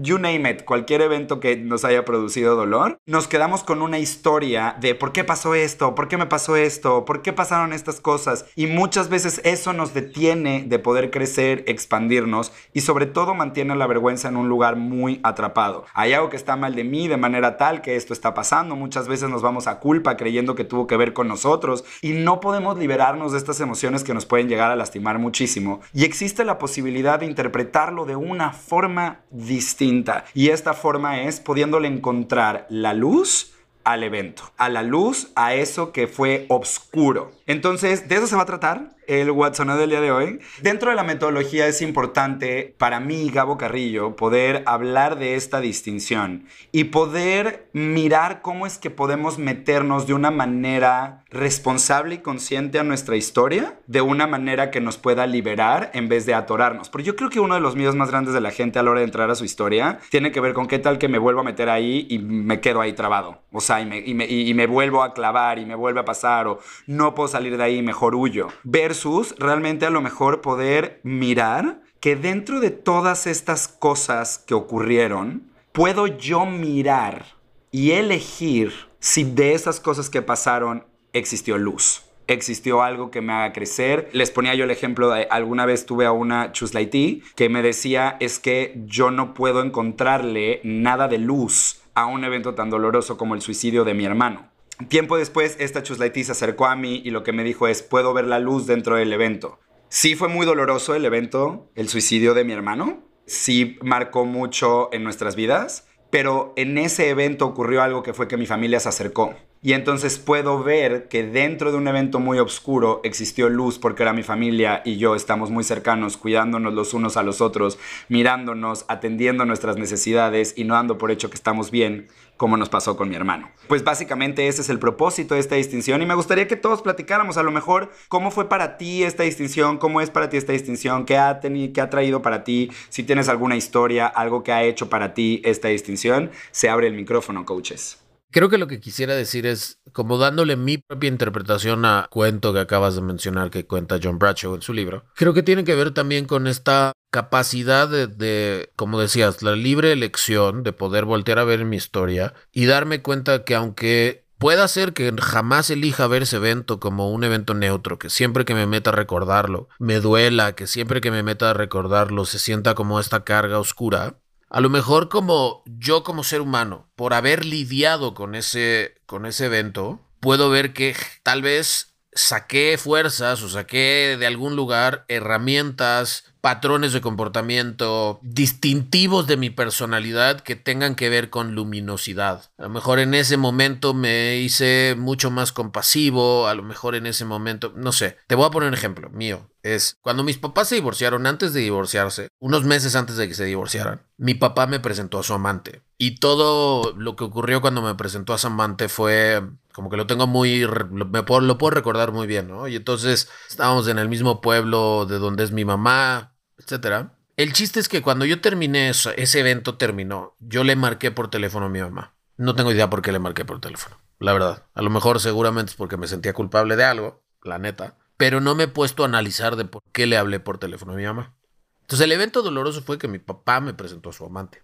you 0.01 0.19
cualquier 0.65 1.03
evento 1.03 1.41
que 1.41 1.57
nos 1.57 1.85
haya 1.85 2.05
producido 2.05 2.57
dolor, 2.57 2.99
nos 3.07 3.29
quedamos 3.29 3.65
con 3.65 3.83
una 3.83 3.99
historia 3.99 4.77
de 4.81 4.95
por 4.95 5.13
qué 5.13 5.25
pasó 5.25 5.55
esto, 5.55 5.95
por 5.95 6.09
qué 6.09 6.17
me 6.17 6.27
pasó 6.27 6.57
esto, 6.57 7.05
por 7.05 7.23
qué 7.23 7.33
pasaron 7.33 7.73
estas 7.73 8.01
cosas. 8.01 8.47
Y 8.57 8.67
muchas 8.67 9.09
veces 9.09 9.41
eso 9.45 9.73
nos 9.73 9.95
detiene 9.95 10.65
de 10.67 10.79
poder 10.79 11.11
crecer, 11.11 11.65
expandirnos 11.67 12.53
y 12.73 12.81
sobre 12.81 13.07
todo 13.07 13.35
mantiene 13.35 13.75
la 13.77 13.87
vergüenza 13.87 14.29
en 14.29 14.37
un 14.37 14.49
lugar 14.49 14.77
muy 14.77 15.21
atrapado. 15.23 15.85
Hay 15.95 16.13
algo 16.13 16.31
que 16.31 16.37
está 16.37 16.57
mal 16.57 16.75
de 16.75 16.85
mí 16.85 17.09
de 17.09 17.17
manera 17.17 17.57
tal 17.57 17.83
que 17.83 17.92
esto 17.97 18.13
está 18.13 18.35
pasando. 18.35 18.77
Muchas 18.77 19.09
veces 19.09 19.29
nos 19.31 19.43
vamos 19.43 19.67
a 19.67 19.81
culpa 19.81 20.17
creyendo 20.17 20.55
que 20.55 20.65
tuvo 20.65 20.87
que 20.87 20.97
ver 20.97 21.13
con 21.13 21.29
nosotros 21.29 21.85
y 22.01 22.13
no 22.13 22.41
podemos 22.41 22.79
liberarnos 22.79 23.33
de 23.33 23.39
estas 23.39 23.61
emociones 23.61 24.05
que 24.05 24.15
nos 24.15 24.27
pueden 24.27 24.49
llegar 24.49 24.71
a 24.71 24.77
lastimar 24.77 25.19
muchísimo. 25.19 25.81
Y 25.93 26.05
existe 26.05 26.45
la 26.45 26.59
posibilidad 26.59 27.21
de 27.21 27.27
interpretarlo 27.27 28.05
de 28.05 28.17
una 28.17 28.53
forma 28.53 29.21
distinta. 29.31 30.25
Y 30.35 30.49
esta 30.49 30.75
forma 30.75 31.23
es 31.23 31.41
pudiéndole 31.41 31.89
encontrar 31.89 32.67
la 32.69 32.95
luz 32.95 33.53
al 33.85 34.03
evento, 34.03 34.45
a 34.57 34.69
la 34.69 34.83
luz, 34.83 35.33
a 35.35 35.55
eso 35.55 35.93
que 35.93 36.07
fue 36.07 36.47
oscuro. 36.49 37.33
Entonces, 37.47 38.09
de 38.09 38.17
eso 38.17 38.27
se 38.27 38.37
va 38.37 38.43
a 38.43 38.47
tratar 38.47 38.95
el 39.07 39.31
Watson 39.31 39.69
del 39.69 39.91
día 39.91 40.01
de 40.01 40.13
hoy. 40.13 40.41
Dentro 40.61 40.91
de 40.91 40.97
la 40.97 41.03
metodología 41.03 41.67
es 41.67 41.83
importante 41.83 42.75
para 42.79 43.01
mí, 43.01 43.31
Gabo 43.31 43.59
Carrillo, 43.59 44.17
poder 44.17 44.63
hablar 44.67 45.19
de 45.19 45.35
esta 45.35 45.61
distinción 45.61 46.47
y 46.71 46.85
poder 46.85 47.69
mirar 47.73 48.43
cómo 48.43 48.67
es 48.67 48.79
que 48.79 48.91
podemos 48.91 49.39
meternos 49.39 50.07
de 50.07 50.15
una 50.15 50.31
manera 50.31 51.25
responsable 51.31 52.17
y 52.17 52.19
consciente 52.19 52.79
a 52.79 52.85
nuestra 52.85 53.17
historia, 53.17 53.79
de 53.87 54.03
una 54.03 54.27
manera 54.27 54.71
que 54.71 54.81
nos 54.81 54.99
pueda 54.99 55.27
liberar 55.27 55.91
en 55.95 56.09
vez 56.09 56.27
de 56.27 56.35
atorarnos. 56.35 56.91
Porque 56.91 57.07
yo 57.07 57.17
creo 57.17 57.31
que 57.31 57.41
uno 57.41 57.55
de 57.55 57.61
los 57.61 57.75
miedos 57.75 57.95
más 57.95 58.11
grandes 58.11 58.35
de 58.35 58.41
la 58.41 58.51
gente 58.51 58.79
a 58.79 58.83
la 58.83 58.91
hora 58.91 59.01
de 59.01 59.07
entrar 59.07 59.31
a 59.31 59.35
su 59.35 59.45
historia 59.45 59.99
tiene 60.11 60.31
que 60.31 60.41
ver 60.41 60.53
con 60.53 60.67
qué 60.67 60.79
tal 60.79 60.99
que 60.99 61.09
me 61.09 61.19
vuelvo 61.19 61.41
a 61.41 61.45
meter 61.45 61.71
ahí 61.71 62.07
y 62.11 62.19
me 62.19 62.61
quedo 62.61 62.81
ahí 62.81 62.93
trabado. 62.93 63.43
O 63.51 63.61
sea, 63.61 63.81
y 63.81 63.87
me, 63.87 63.99
y 63.99 64.15
me, 64.15 64.27
y 64.27 64.53
me 64.55 64.67
vuelvo 64.67 65.03
a 65.03 65.15
clavar 65.15 65.59
y 65.59 65.67
me 65.67 65.75
vuelve 65.75 66.01
a 66.01 66.05
pasar 66.05 66.47
o 66.47 66.61
no 66.87 67.15
puedo 67.15 67.29
salir 67.29 67.57
de 67.57 67.65
ahí, 67.65 67.83
mejor 67.83 68.15
huyo. 68.15 68.49
Versus 68.93 69.35
realmente 69.39 69.87
a 69.87 69.91
lo 69.91 70.03
mejor 70.03 70.43
poder 70.43 71.01
mirar 71.03 71.81
que 71.99 72.15
dentro 72.15 72.61
de 72.61 72.69
todas 72.69 73.27
estas 73.27 73.67
cosas 73.67 74.37
que 74.37 74.53
ocurrieron, 74.53 75.51
puedo 75.73 76.07
yo 76.07 76.45
mirar 76.45 77.25
y 77.71 77.93
elegir 77.93 78.75
si 78.99 79.25
de 79.25 79.55
esas 79.55 79.81
cosas 79.81 80.11
que 80.11 80.21
pasaron 80.21 80.85
existió 81.15 81.57
luz 81.57 82.05
existió 82.27 82.83
algo 82.83 83.11
que 83.11 83.21
me 83.23 83.33
haga 83.33 83.53
crecer. 83.53 84.11
Les 84.13 84.31
ponía 84.31 84.55
yo 84.55 84.65
el 84.65 84.71
ejemplo 84.71 85.11
de 85.11 85.27
alguna 85.31 85.65
vez 85.65 85.87
tuve 85.87 86.05
a 86.05 86.13
una 86.13 86.53
Chuslaití 86.53 87.23
que 87.35 87.49
me 87.49 87.63
decía 87.63 88.17
es 88.21 88.39
que 88.39 88.75
yo 88.87 89.11
no 89.11 89.33
puedo 89.33 89.63
encontrarle 89.63 90.61
nada 90.65 91.09
de 91.09 91.19
luz 91.19 91.81
a 91.95 92.07
un 92.07 92.25
evento 92.25 92.55
tan 92.55 92.69
doloroso 92.69 93.17
como 93.17 93.35
el 93.35 93.41
suicidio 93.41 93.85
de 93.85 93.95
mi 93.95 94.05
hermano. 94.05 94.52
Tiempo 94.89 95.17
después, 95.17 95.57
esta 95.61 95.83
Chuslaití 95.83 96.25
se 96.25 96.33
acercó 96.33 96.67
a 96.67 96.77
mí 96.77 97.03
y 97.05 97.11
lo 97.11 97.23
que 97.23 97.33
me 97.33 97.45
dijo 97.45 97.69
es, 97.69 97.83
puedo 97.83 98.13
ver 98.13 98.27
la 98.27 98.39
luz 98.39 98.67
dentro 98.67 98.97
del 98.97 99.13
evento. 99.13 99.59
Sí 99.89 100.15
fue 100.15 100.29
muy 100.29 100.47
doloroso 100.47 100.95
el 100.95 101.05
evento, 101.05 101.71
el 101.75 101.89
suicidio 101.89 102.33
de 102.33 102.45
mi 102.45 102.53
hermano. 102.53 103.03
Sí 103.27 103.79
marcó 103.83 104.25
mucho 104.25 104.89
en 104.93 105.05
nuestras 105.05 105.37
vidas, 105.37 105.87
pero 106.11 106.53
en 106.57 106.79
ese 106.79 107.11
evento 107.11 107.47
ocurrió 107.47 107.83
algo 107.83 108.03
que 108.03 108.15
fue 108.15 108.29
que 108.29 108.37
mi 108.37 108.47
familia 108.47 108.81
se 108.81 108.89
acercó. 108.89 109.35
Y 109.65 109.75
entonces 109.75 110.19
puedo 110.19 110.63
ver 110.65 111.07
que 111.09 111.23
dentro 111.23 111.71
de 111.71 111.79
un 111.79 111.87
evento 111.87 112.19
muy 112.19 112.41
oscuro 112.41 113.01
existió 113.05 113.49
luz 113.49 113.79
porque 113.79 114.03
era 114.03 114.13
mi 114.13 114.25
familia 114.25 114.83
y 114.85 114.97
yo 114.97 115.15
estamos 115.15 115.51
muy 115.51 115.63
cercanos, 115.63 116.17
cuidándonos 116.17 116.75
los 116.75 116.95
unos 116.95 117.17
a 117.17 117.23
los 117.23 117.41
otros, 117.41 117.79
mirándonos, 118.09 118.85
atendiendo 118.89 119.45
nuestras 119.45 119.77
necesidades 119.77 120.55
y 120.57 120.65
no 120.65 120.75
dando 120.75 120.99
por 120.99 121.13
hecho 121.13 121.31
que 121.31 121.37
estamos 121.37 121.71
bien, 121.71 122.09
como 122.37 122.57
nos 122.57 122.69
pasó 122.69 122.97
con 122.97 123.09
mi 123.09 123.15
hermano. 123.15 123.51
Pues 123.69 123.85
básicamente 123.85 124.49
ese 124.49 124.63
es 124.63 124.69
el 124.69 124.79
propósito 124.79 125.35
de 125.35 125.41
esta 125.41 125.55
distinción 125.55 126.03
y 126.03 126.07
me 126.07 126.15
gustaría 126.15 126.49
que 126.49 126.57
todos 126.57 126.83
platicáramos 126.83 127.37
a 127.37 127.43
lo 127.43 127.53
mejor 127.53 127.93
cómo 128.09 128.31
fue 128.31 128.49
para 128.49 128.77
ti 128.77 129.05
esta 129.05 129.23
distinción, 129.23 129.79
cómo 129.79 130.01
es 130.01 130.11
para 130.11 130.29
ti 130.29 130.37
esta 130.37 130.53
distinción, 130.53 131.05
qué 131.05 131.19
ha, 131.19 131.41
tenido, 131.41 131.73
qué 131.73 131.81
ha 131.81 131.91
traído 131.91 132.23
para 132.23 132.45
ti, 132.45 132.71
si 132.89 133.03
tienes 133.03 133.29
alguna 133.29 133.57
historia, 133.57 134.07
algo 134.07 134.43
que 134.43 134.53
ha 134.53 134.63
hecho 134.63 134.89
para 134.89 135.15
ti 135.15 135.41
esta 135.45 135.69
distinción, 135.69 136.31
se 136.51 136.69
abre 136.69 136.87
el 136.89 136.95
micrófono, 136.95 137.45
coaches. 137.45 137.99
Creo 138.33 138.49
que 138.49 138.57
lo 138.57 138.67
que 138.67 138.81
quisiera 138.81 139.15
decir 139.15 139.45
es, 139.45 139.82
como 139.93 140.19
dándole 140.19 140.57
mi 140.57 140.79
propia 140.79 141.09
interpretación 141.09 141.85
a 141.85 142.09
cuento 142.11 142.53
que 142.53 142.61
acabas 142.61 142.95
de 142.95 143.03
mencionar 143.03 143.51
que 143.51 143.67
cuenta 143.67 143.99
John 144.03 144.19
Bradshaw 144.19 144.55
en 144.55 144.63
su 144.63 144.73
libro, 144.73 145.05
creo 145.15 145.35
que 145.35 145.43
tiene 145.43 145.65
que 145.65 145.75
ver 145.75 145.93
también 145.93 146.27
con 146.27 146.47
esta 146.47 146.93
capacidad 147.11 147.89
de, 147.89 148.73
como 148.75 148.99
decías, 148.99 149.43
la 149.43 149.53
libre 149.53 149.93
elección 149.93 150.63
de 150.63 150.73
poder 150.73 151.05
voltear 151.05 151.39
a 151.39 151.45
ver 151.45 151.65
mi 151.65 151.77
historia 151.77 152.35
y 152.53 152.65
darme 152.65 153.03
cuenta 153.03 153.45
que 153.45 153.55
aunque 153.55 154.25
pueda 154.39 154.67
ser 154.67 154.93
que 154.93 155.15
jamás 155.21 155.71
elija 155.71 156.09
ver 156.09 156.23
ese 156.23 156.37
evento 156.37 156.81
como 156.81 157.13
un 157.13 157.23
evento 157.23 157.55
neutro, 157.55 157.99
que 157.99 158.11
siempre 158.11 158.45
que 158.45 158.55
me 158.55 158.67
meta 158.67 158.91
a 158.91 158.93
recordarlo 158.93 159.69
me 159.79 160.01
duela, 160.01 160.57
que 160.57 160.67
siempre 160.67 161.01
que 161.01 161.13
me 161.13 161.23
meta 161.23 161.51
a 161.51 161.55
recordarlo 161.55 162.25
se 162.25 162.41
sienta 162.41 162.75
como 162.75 162.99
esta 162.99 163.23
carga 163.23 163.61
oscura, 163.61 164.17
a 164.53 164.61
lo 164.61 164.69
mejor 164.69 165.09
como 165.09 165.63
yo 165.65 166.05
como 166.05 166.25
ser 166.25 166.43
humano, 166.43 166.91
por 166.95 167.15
haber 167.15 167.47
lidiado 167.47 168.13
con 168.13 168.35
ese, 168.35 169.01
con 169.07 169.25
ese 169.25 169.47
evento, 169.47 170.07
puedo 170.21 170.51
ver 170.51 170.75
que 170.75 170.95
tal 171.23 171.41
vez 171.41 171.95
saqué 172.13 172.77
fuerzas 172.77 173.43
o 173.43 173.49
saqué 173.49 174.19
de 174.21 174.27
algún 174.27 174.55
lugar 174.55 175.07
herramientas, 175.09 176.32
patrones 176.43 176.93
de 176.93 177.01
comportamiento 177.01 178.19
distintivos 178.21 179.29
de 179.29 179.37
mi 179.37 179.49
personalidad 179.49 180.41
que 180.41 180.57
tengan 180.57 180.97
que 180.97 181.09
ver 181.09 181.31
con 181.31 181.55
luminosidad. 181.55 182.51
A 182.59 182.65
lo 182.65 182.69
mejor 182.69 182.99
en 182.99 183.15
ese 183.15 183.37
momento 183.37 183.95
me 183.95 184.37
hice 184.39 184.97
mucho 184.99 185.31
más 185.31 185.53
compasivo, 185.53 186.49
a 186.49 186.55
lo 186.55 186.65
mejor 186.65 186.97
en 186.97 187.07
ese 187.07 187.25
momento, 187.25 187.73
no 187.77 187.93
sé, 187.93 188.19
te 188.27 188.35
voy 188.35 188.47
a 188.47 188.51
poner 188.51 188.69
un 188.69 188.75
ejemplo 188.75 189.09
mío. 189.09 189.49
Es 189.63 189.99
cuando 190.03 190.25
mis 190.25 190.39
papás 190.39 190.69
se 190.69 190.75
divorciaron, 190.75 191.25
antes 191.29 191.53
de 191.53 191.61
divorciarse, 191.61 192.27
unos 192.41 192.65
meses 192.65 192.97
antes 192.97 193.17
de 193.17 193.29
que 193.29 193.35
se 193.35 193.45
divorciaran, 193.45 194.03
mi 194.17 194.35
papá 194.35 194.67
me 194.67 194.81
presentó 194.81 195.21
a 195.21 195.23
su 195.23 195.35
amante. 195.35 195.83
Y 195.97 196.17
todo 196.17 196.93
lo 196.97 197.15
que 197.15 197.23
ocurrió 197.23 197.61
cuando 197.61 197.83
me 197.83 197.95
presentó 197.95 198.35
a 198.35 198.39
su 198.39 198.49
amante 198.49 198.89
fue 198.89 199.41
como 199.73 199.89
que 199.89 199.97
lo 199.97 200.09
tengo 200.09 200.27
muy, 200.27 200.67
me 200.91 201.23
puedo, 201.23 201.41
lo 201.41 201.59
puedo 201.59 201.71
recordar 201.71 202.11
muy 202.11 202.27
bien, 202.27 202.49
¿no? 202.49 202.67
Y 202.67 202.77
entonces 202.77 203.29
estábamos 203.49 203.87
en 203.87 203.99
el 203.99 204.09
mismo 204.09 204.41
pueblo 204.41 205.07
de 205.07 205.19
donde 205.19 205.45
es 205.45 205.53
mi 205.53 205.65
mamá, 205.65 206.32
etcétera. 206.63 207.19
El 207.37 207.53
chiste 207.53 207.81
es 207.81 207.89
que 207.89 208.03
cuando 208.03 208.25
yo 208.25 208.41
terminé 208.41 208.89
eso, 208.91 209.11
ese 209.17 209.41
evento 209.41 209.77
terminó, 209.77 210.37
yo 210.39 210.65
le 210.65 210.77
marqué 210.77 211.11
por 211.11 211.29
teléfono 211.29 211.67
a 211.67 211.71
mi 211.71 211.81
mamá. 211.81 212.15
No 212.37 212.55
tengo 212.55 212.73
idea 212.73 212.91
por 212.91 213.03
qué 213.03 213.13
le 213.13 213.19
marqué 213.19 213.45
por 213.45 213.61
teléfono, 213.61 214.01
la 214.19 214.33
verdad. 214.33 214.67
A 214.75 214.83
lo 214.83 214.91
mejor 214.91 215.21
seguramente 215.21 215.71
es 215.71 215.77
porque 215.77 215.97
me 215.97 216.09
sentía 216.09 216.35
culpable 216.35 216.77
de 216.77 216.85
algo, 216.85 217.25
la 217.43 217.59
neta. 217.59 217.97
Pero 218.17 218.41
no 218.41 218.55
me 218.55 218.65
he 218.65 218.69
puesto 218.69 219.03
a 219.03 219.07
analizar 219.07 219.57
de 219.57 219.65
por 219.65 219.83
qué 219.93 220.07
le 220.07 220.17
hablé 220.17 220.41
por 220.41 220.59
teléfono 220.59 220.93
a 220.93 220.97
mi 220.97 221.05
mamá. 221.05 221.35
Entonces 221.83 222.05
el 222.05 222.13
evento 222.13 222.43
doloroso 222.43 222.83
fue 222.83 222.99
que 222.99 223.09
mi 223.09 223.19
papá 223.19 223.61
me 223.61 223.75
presentó 223.75 224.11
a 224.11 224.13
su 224.13 224.25
amante. 224.25 224.63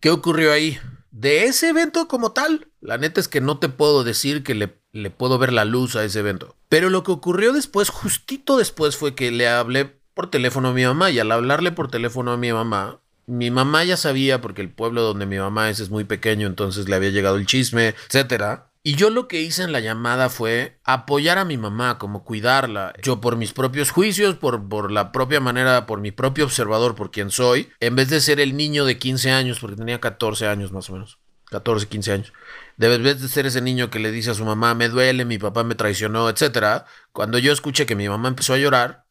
¿Qué 0.00 0.10
ocurrió 0.10 0.52
ahí? 0.52 0.78
De 1.10 1.44
ese 1.44 1.68
evento 1.68 2.08
como 2.08 2.32
tal, 2.32 2.68
la 2.80 2.98
neta 2.98 3.20
es 3.20 3.28
que 3.28 3.40
no 3.40 3.58
te 3.58 3.68
puedo 3.68 4.04
decir 4.04 4.42
que 4.42 4.54
le, 4.54 4.82
le 4.92 5.10
puedo 5.10 5.38
ver 5.38 5.52
la 5.52 5.64
luz 5.64 5.96
a 5.96 6.04
ese 6.04 6.20
evento. 6.20 6.56
Pero 6.68 6.90
lo 6.90 7.04
que 7.04 7.12
ocurrió 7.12 7.52
después, 7.52 7.90
justito 7.90 8.56
después, 8.56 8.96
fue 8.96 9.14
que 9.14 9.30
le 9.30 9.48
hablé 9.48 10.00
por 10.14 10.30
teléfono 10.30 10.68
a 10.68 10.72
mi 10.72 10.84
mamá 10.84 11.10
y 11.10 11.18
al 11.18 11.30
hablarle 11.32 11.72
por 11.72 11.90
teléfono 11.90 12.32
a 12.32 12.36
mi 12.36 12.52
mamá, 12.52 13.00
mi 13.26 13.50
mamá 13.50 13.84
ya 13.84 13.96
sabía 13.96 14.40
porque 14.40 14.62
el 14.62 14.70
pueblo 14.70 15.02
donde 15.02 15.26
mi 15.26 15.38
mamá 15.38 15.70
es 15.70 15.80
es 15.80 15.90
muy 15.90 16.04
pequeño, 16.04 16.46
entonces 16.46 16.88
le 16.88 16.96
había 16.96 17.10
llegado 17.10 17.36
el 17.36 17.46
chisme, 17.46 17.94
etcétera. 18.06 18.70
Y 18.86 18.96
yo 18.96 19.08
lo 19.08 19.28
que 19.28 19.40
hice 19.40 19.62
en 19.62 19.72
la 19.72 19.80
llamada 19.80 20.28
fue 20.28 20.78
apoyar 20.84 21.38
a 21.38 21.46
mi 21.46 21.56
mamá, 21.56 21.96
como 21.96 22.22
cuidarla. 22.22 22.92
Yo 23.02 23.18
por 23.18 23.36
mis 23.36 23.54
propios 23.54 23.90
juicios, 23.90 24.34
por, 24.34 24.68
por 24.68 24.92
la 24.92 25.10
propia 25.10 25.40
manera, 25.40 25.86
por 25.86 26.00
mi 26.00 26.10
propio 26.10 26.44
observador, 26.44 26.94
por 26.94 27.10
quien 27.10 27.30
soy, 27.30 27.70
en 27.80 27.96
vez 27.96 28.10
de 28.10 28.20
ser 28.20 28.40
el 28.40 28.58
niño 28.58 28.84
de 28.84 28.98
15 28.98 29.30
años, 29.30 29.58
porque 29.58 29.76
tenía 29.76 30.00
14 30.00 30.48
años 30.48 30.70
más 30.70 30.90
o 30.90 30.92
menos, 30.92 31.18
14, 31.46 31.88
15 31.88 32.12
años, 32.12 32.32
de 32.76 32.98
vez 32.98 33.22
de 33.22 33.28
ser 33.28 33.46
ese 33.46 33.62
niño 33.62 33.88
que 33.88 34.00
le 34.00 34.10
dice 34.10 34.32
a 34.32 34.34
su 34.34 34.44
mamá, 34.44 34.74
me 34.74 34.90
duele, 34.90 35.24
mi 35.24 35.38
papá 35.38 35.64
me 35.64 35.76
traicionó, 35.76 36.28
etcétera, 36.28 36.84
cuando 37.12 37.38
yo 37.38 37.54
escuché 37.54 37.86
que 37.86 37.96
mi 37.96 38.06
mamá 38.06 38.28
empezó 38.28 38.52
a 38.52 38.58
llorar, 38.58 39.03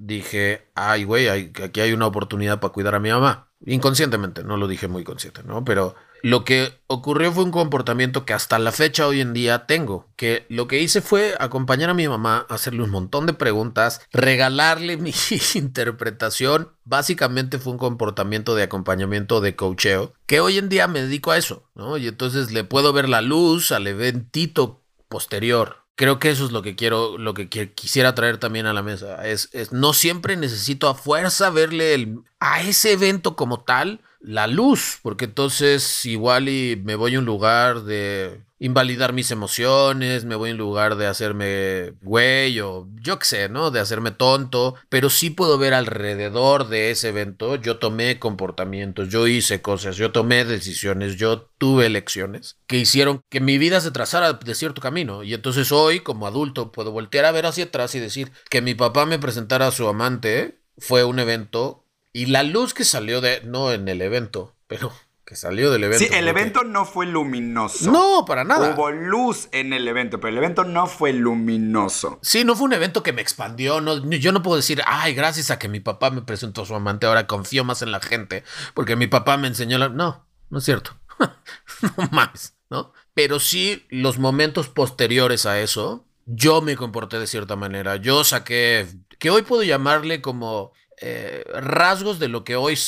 dije, 0.00 0.66
ay, 0.74 1.04
güey, 1.04 1.28
aquí 1.28 1.80
hay 1.80 1.92
una 1.92 2.06
oportunidad 2.06 2.58
para 2.58 2.72
cuidar 2.72 2.94
a 2.94 3.00
mi 3.00 3.10
mamá. 3.10 3.48
Inconscientemente, 3.66 4.42
no 4.42 4.56
lo 4.56 4.66
dije 4.66 4.88
muy 4.88 5.04
consciente, 5.04 5.42
¿no? 5.44 5.64
Pero 5.64 5.94
Lo 6.22 6.44
que 6.44 6.82
ocurrió 6.86 7.32
fue 7.32 7.44
un 7.44 7.50
comportamiento 7.50 8.24
que 8.24 8.34
hasta 8.34 8.58
la 8.58 8.72
fecha 8.72 9.06
hoy 9.06 9.20
en 9.20 9.32
día 9.32 9.66
tengo, 9.66 10.10
que 10.16 10.44
lo 10.50 10.68
que 10.68 10.80
hice 10.80 11.00
fue 11.00 11.34
acompañar 11.38 11.88
a 11.88 11.94
mi 11.94 12.08
mamá, 12.08 12.46
hacerle 12.50 12.82
un 12.82 12.90
montón 12.90 13.26
de 13.26 13.32
preguntas, 13.32 14.02
regalarle 14.12 14.96
mi 14.98 15.12
interpretación, 15.54 16.72
básicamente 16.84 17.58
fue 17.58 17.72
un 17.72 17.78
comportamiento 17.78 18.54
de 18.54 18.64
acompañamiento 18.64 19.40
de 19.40 19.56
coacheo, 19.56 20.12
que 20.26 20.40
hoy 20.40 20.58
en 20.58 20.68
día 20.68 20.88
me 20.88 21.02
dedico 21.02 21.30
a 21.30 21.38
eso, 21.38 21.70
¿no? 21.74 21.96
Y 21.96 22.08
entonces 22.08 22.50
le 22.52 22.64
puedo 22.64 22.92
ver 22.92 23.08
la 23.08 23.22
luz 23.22 23.72
al 23.72 23.86
eventito 23.86 24.82
posterior, 25.08 25.79
creo 26.00 26.18
que 26.18 26.30
eso 26.30 26.46
es 26.46 26.50
lo 26.50 26.62
que 26.62 26.76
quiero, 26.76 27.18
lo 27.18 27.34
que 27.34 27.50
quisiera 27.50 28.14
traer 28.14 28.38
también 28.38 28.64
a 28.64 28.72
la 28.72 28.82
mesa. 28.82 29.28
Es, 29.28 29.50
es, 29.52 29.70
no 29.70 29.92
siempre 29.92 30.34
necesito 30.34 30.88
a 30.88 30.94
fuerza 30.94 31.50
verle 31.50 31.92
el, 31.92 32.20
a 32.38 32.62
ese 32.62 32.92
evento 32.92 33.36
como 33.36 33.60
tal 33.60 34.00
la 34.18 34.46
luz, 34.46 34.98
porque 35.02 35.26
entonces 35.26 36.06
igual 36.06 36.48
y 36.48 36.80
me 36.82 36.94
voy 36.94 37.16
a 37.16 37.18
un 37.18 37.26
lugar 37.26 37.82
de 37.82 38.40
invalidar 38.60 39.14
mis 39.14 39.30
emociones, 39.30 40.26
me 40.26 40.36
voy 40.36 40.52
un 40.52 40.58
lugar 40.58 40.96
de 40.96 41.06
hacerme 41.06 41.94
güey 42.02 42.60
o 42.60 42.86
yo 43.00 43.18
qué 43.18 43.24
sé, 43.24 43.48
¿no? 43.48 43.70
De 43.70 43.80
hacerme 43.80 44.10
tonto, 44.10 44.76
pero 44.90 45.08
sí 45.08 45.30
puedo 45.30 45.56
ver 45.58 45.72
alrededor 45.72 46.68
de 46.68 46.90
ese 46.90 47.08
evento, 47.08 47.56
yo 47.56 47.78
tomé 47.78 48.18
comportamientos, 48.18 49.08
yo 49.08 49.26
hice 49.26 49.62
cosas, 49.62 49.96
yo 49.96 50.12
tomé 50.12 50.44
decisiones, 50.44 51.16
yo 51.16 51.50
tuve 51.56 51.86
elecciones 51.86 52.58
que 52.66 52.76
hicieron 52.76 53.22
que 53.30 53.40
mi 53.40 53.56
vida 53.56 53.80
se 53.80 53.90
trazara 53.90 54.34
de 54.34 54.54
cierto 54.54 54.82
camino 54.82 55.22
y 55.22 55.32
entonces 55.32 55.72
hoy 55.72 56.00
como 56.00 56.26
adulto 56.26 56.70
puedo 56.70 56.92
voltear 56.92 57.24
a 57.24 57.32
ver 57.32 57.46
hacia 57.46 57.64
atrás 57.64 57.94
y 57.94 57.98
decir 57.98 58.30
que 58.50 58.60
mi 58.60 58.74
papá 58.74 59.06
me 59.06 59.18
presentara 59.18 59.68
a 59.68 59.72
su 59.72 59.88
amante 59.88 60.60
fue 60.76 61.04
un 61.04 61.18
evento 61.18 61.86
y 62.12 62.26
la 62.26 62.42
luz 62.42 62.74
que 62.74 62.84
salió 62.84 63.22
de, 63.22 63.40
no 63.44 63.72
en 63.72 63.88
el 63.88 64.02
evento, 64.02 64.54
pero 64.66 64.92
que 65.30 65.36
salió 65.36 65.70
del 65.70 65.84
evento. 65.84 66.04
Sí, 66.04 66.12
el 66.12 66.26
evento 66.26 66.64
no 66.64 66.84
fue 66.84 67.06
luminoso. 67.06 67.88
No, 67.88 68.24
para 68.26 68.42
nada. 68.42 68.74
Hubo 68.74 68.90
luz 68.90 69.48
en 69.52 69.72
el 69.72 69.86
evento, 69.86 70.18
pero 70.18 70.32
el 70.32 70.38
evento 70.38 70.64
no 70.64 70.88
fue 70.88 71.12
luminoso. 71.12 72.18
Sí, 72.20 72.42
no 72.42 72.56
fue 72.56 72.64
un 72.64 72.72
evento 72.72 73.04
que 73.04 73.12
me 73.12 73.22
expandió. 73.22 73.80
No, 73.80 74.04
yo 74.08 74.32
no 74.32 74.42
puedo 74.42 74.56
decir, 74.56 74.82
ay, 74.86 75.14
gracias 75.14 75.52
a 75.52 75.58
que 75.60 75.68
mi 75.68 75.78
papá 75.78 76.10
me 76.10 76.22
presentó 76.22 76.62
a 76.62 76.66
su 76.66 76.74
amante, 76.74 77.06
ahora 77.06 77.28
confío 77.28 77.62
más 77.62 77.80
en 77.80 77.92
la 77.92 78.00
gente, 78.00 78.42
porque 78.74 78.96
mi 78.96 79.06
papá 79.06 79.36
me 79.36 79.46
enseñó 79.46 79.78
la... 79.78 79.88
No, 79.88 80.26
no 80.48 80.58
es 80.58 80.64
cierto. 80.64 80.98
no 81.20 82.08
mames, 82.10 82.56
¿no? 82.68 82.92
Pero 83.14 83.38
sí, 83.38 83.86
los 83.88 84.18
momentos 84.18 84.68
posteriores 84.68 85.46
a 85.46 85.60
eso, 85.60 86.08
yo 86.26 86.60
me 86.60 86.74
comporté 86.74 87.20
de 87.20 87.28
cierta 87.28 87.54
manera. 87.54 87.94
Yo 87.94 88.24
saqué, 88.24 88.84
que 89.20 89.30
hoy 89.30 89.42
puedo 89.42 89.62
llamarle 89.62 90.22
como 90.22 90.72
eh, 91.00 91.44
rasgos 91.54 92.18
de 92.18 92.28
lo 92.28 92.44
que 92.44 92.56
hoy 92.56 92.78